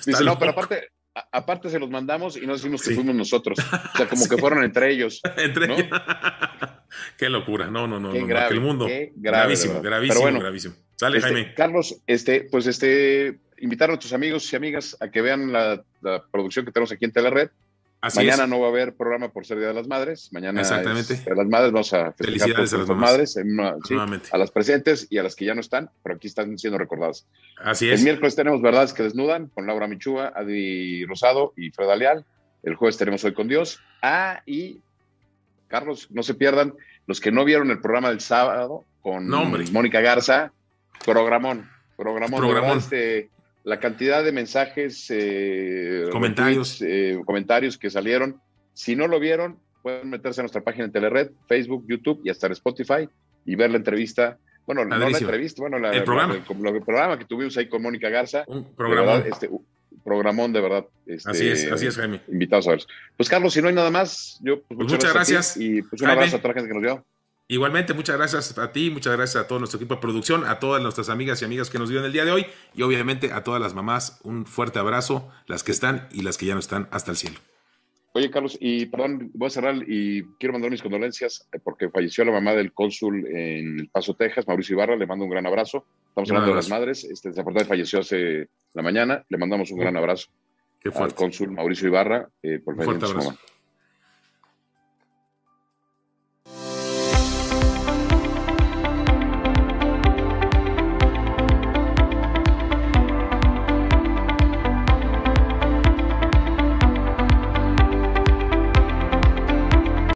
Dice, 0.05 0.25
no, 0.25 0.39
pero 0.39 0.51
aparte, 0.51 0.92
aparte 1.15 1.69
se 1.69 1.79
los 1.79 1.91
mandamos 1.91 2.37
y 2.37 2.47
no 2.47 2.55
decimos 2.55 2.83
que 2.83 2.95
fuimos 2.95 3.15
nosotros. 3.15 3.59
O 3.59 3.97
sea, 3.97 4.09
como 4.09 4.27
que 4.29 4.37
fueron 4.37 4.65
entre 4.65 4.91
ellos. 4.91 5.21
entre 5.37 5.67
ellos. 5.67 5.87
Qué 7.19 7.29
locura, 7.29 7.71
no, 7.71 7.87
no, 7.87 7.99
no, 7.99 8.13
el 8.13 8.61
mundo. 8.61 8.87
gravísimo, 9.17 9.81
gravísimo, 9.81 10.39
gravísimo. 10.39 10.75
Sale, 10.97 11.19
este, 11.19 11.33
Jaime. 11.33 11.55
Carlos, 11.55 12.03
este, 12.07 12.49
pues 12.51 12.67
este, 12.67 13.39
invitar 13.59 13.89
a 13.89 13.93
nuestros 13.93 14.13
amigos 14.13 14.53
y 14.53 14.57
amigas 14.57 14.97
a 15.01 15.09
que 15.11 15.23
vean 15.23 15.53
la, 15.53 15.83
producción 16.31 16.65
que 16.65 16.73
tenemos 16.73 16.93
aquí 16.93 17.05
en 17.05 17.13
Telered. 17.13 17.51
Así 18.03 18.19
Mañana 18.19 18.49
no 18.49 18.59
va 18.59 18.67
a 18.67 18.71
haber 18.71 18.97
programa 18.97 19.29
por 19.29 19.47
ser 19.47 19.59
Día 19.59 19.69
de 19.69 19.75
las 19.75 19.87
Madres. 19.87 20.29
Mañana 20.33 20.61
Exactamente. 20.61 21.15
Es 21.15 21.25
de 21.25 21.37
las 21.37 21.47
Madres. 21.47 21.71
Vamos 21.71 21.95
a 21.95 22.13
felicitar 22.13 22.57
a 22.57 22.79
las 22.79 22.89
madres, 22.89 23.39
a 24.33 24.39
las 24.39 24.51
presentes 24.51 25.07
y 25.09 25.19
a 25.19 25.23
las 25.23 25.37
que 25.37 25.45
ya 25.45 25.55
no 25.55 25.61
están, 25.61 25.89
pero 26.03 26.17
aquí 26.17 26.27
están 26.27 26.59
siendo 26.59 26.79
recordadas. 26.79 27.29
Así 27.59 27.89
es. 27.89 28.01
El 28.01 28.05
miércoles 28.05 28.35
tenemos 28.35 28.61
Verdades 28.61 28.93
que 28.93 29.05
Desnudan 29.05 29.47
con 29.55 29.69
Laura 29.69 29.87
Michúa, 29.87 30.33
Adi 30.35 31.05
Rosado 31.07 31.53
y 31.57 31.71
Fred 31.71 31.97
Leal. 31.97 32.25
El 32.65 32.75
jueves 32.75 32.97
tenemos 32.97 33.23
Hoy 33.23 33.35
con 33.35 33.47
Dios. 33.47 33.79
Ah, 34.03 34.43
y 34.47 34.81
Carlos, 35.69 36.09
no 36.11 36.25
se 36.25 36.35
pierdan 36.35 36.75
los 37.07 37.21
que 37.21 37.31
no 37.31 37.45
vieron 37.45 37.71
el 37.71 37.81
programa 37.81 38.09
del 38.09 38.21
sábado 38.21 38.85
con 39.01 39.29
Mónica 39.29 40.01
Garza, 40.01 40.53
programón, 41.05 41.71
programón. 41.97 42.41
programón. 42.41 42.79
Este, 42.79 43.31
la 43.65 43.79
cantidad 43.79 44.25
de 44.25 44.33
mensajes, 44.33 45.07
eh, 45.11 46.07
comentarios. 46.11 46.83
Eh, 46.83 47.21
comentarios 47.25 47.79
que 47.79 47.91
salieron. 47.91 48.41
Si 48.75 48.97
no 48.97 49.07
lo 49.07 49.21
vieron, 49.21 49.59
pueden 49.83 50.11
meterse 50.11 50.41
a 50.41 50.45
nuestra 50.45 50.63
página 50.63 50.85
en 50.85 50.93
Telered, 50.93 51.31
Facebook, 51.47 51.85
YouTube 51.89 52.21
y 52.25 52.31
hasta 52.31 52.47
en 52.47 52.53
Spotify 52.53 53.09
y 53.45 53.55
ver 53.55 53.71
la 53.71 53.77
entrevista. 53.77 54.39
Bueno, 54.67 54.85
no 54.85 54.97
la 54.97 55.19
entrevista, 55.19 55.61
bueno, 55.61 55.77
el, 55.77 56.05
programa. 56.05 56.35
el, 56.35 56.43
programa 56.83 57.19
que 57.19 57.25
tuvimos 57.25 57.57
ahí 57.57 57.69
con 57.69 57.83
Mónica 57.83 58.09
Garza. 58.09 58.45
Un 58.47 58.75
programón. 58.75 59.25
Este, 59.27 59.51
programón 60.05 60.53
de 60.53 60.61
verdad. 60.61 60.87
Este, 61.07 61.31
así 61.31 61.49
es, 61.49 61.71
así 61.71 61.87
es, 61.87 61.97
Jaime. 61.97 62.21
Invitados 62.29 62.67
a 62.69 62.73
ver. 62.73 62.83
Pues 63.17 63.29
Carlos, 63.29 63.53
si 63.53 63.63
no 63.63 63.69
hay 63.69 63.75
nada 63.75 63.91
más, 63.91 64.39
yo 64.43 64.63
pues, 64.63 64.79
muchas, 64.79 65.13
gracias. 65.13 65.57
y 65.57 65.83
pues 65.83 66.01
un 66.03 66.11
abrazo 66.11 66.37
a 66.37 66.39
toda 66.39 66.55
la 66.55 66.61
gente 66.61 66.69
que 66.69 66.75
nos 66.75 66.83
dio. 66.83 67.05
Igualmente, 67.49 67.93
muchas 67.93 68.17
gracias 68.17 68.57
a 68.59 68.73
ti, 68.73 68.91
muchas 68.91 69.15
gracias 69.17 69.45
a 69.45 69.47
todo 69.47 69.59
nuestro 69.59 69.79
equipo 69.79 69.97
de 69.97 70.01
producción, 70.01 70.45
a 70.47 70.59
todas 70.59 70.83
nuestras 70.83 71.09
amigas 71.09 71.43
y 71.43 71.45
amigas 71.45 71.69
que 71.69 71.79
nos 71.79 71.91
vieron 71.91 72.07
el 72.07 72.13
día 72.13 72.25
de 72.25 72.31
hoy 72.31 72.47
y 72.75 72.83
obviamente 72.83 73.33
a 73.33 73.45
todas 73.45 73.61
las 73.61 73.75
mamás 73.75 74.21
un 74.23 74.47
fuerte 74.47 74.79
abrazo, 74.79 75.29
las 75.47 75.63
que 75.63 75.73
están 75.73 76.09
y 76.13 76.23
las 76.23 76.39
que 76.39 76.47
ya 76.47 76.55
no 76.55 76.61
están 76.61 76.89
hasta 76.91 77.11
el 77.11 77.17
cielo. 77.17 77.39
Oye, 78.15 78.31
Carlos, 78.31 78.59
y 78.61 78.87
perdón, 78.87 79.31
voy 79.33 79.47
a 79.47 79.51
cerrar 79.51 79.75
y 79.87 80.23
quiero 80.39 80.53
mandar 80.53 80.71
mis 80.71 80.83
condolencias 80.83 81.49
eh, 81.53 81.59
porque 81.63 81.89
falleció 81.89 82.25
la 82.25 82.33
mamá 82.33 82.53
del 82.53 82.73
cónsul 82.73 83.27
en 83.27 83.81
El 83.81 83.89
Paso, 83.89 84.15
Texas, 84.15 84.47
Mauricio 84.47 84.75
Ibarra, 84.75 84.97
le 84.97 85.07
mando 85.07 85.25
un 85.25 85.31
gran 85.31 85.47
abrazo. 85.47 85.87
Estamos 86.09 86.31
hablando 86.31 86.51
de 86.51 86.57
las 86.57 86.69
madres, 86.69 87.05
este, 87.05 87.31
desafortunadamente 87.31 87.69
falleció 87.69 88.01
hace 88.01 88.49
la 88.75 88.83
mañana, 88.83 89.25
le 89.31 89.39
mandamos 89.39 89.71
un 89.71 89.79
gran 89.79 89.97
abrazo 89.97 90.29
Qué 90.79 90.91
al 90.95 91.15
cónsul 91.15 91.53
Mauricio 91.53 91.89
Ibarra 91.89 92.29
eh, 92.43 92.61
por 92.63 92.77
fuerte 92.77 93.07
abrazo. 93.07 93.39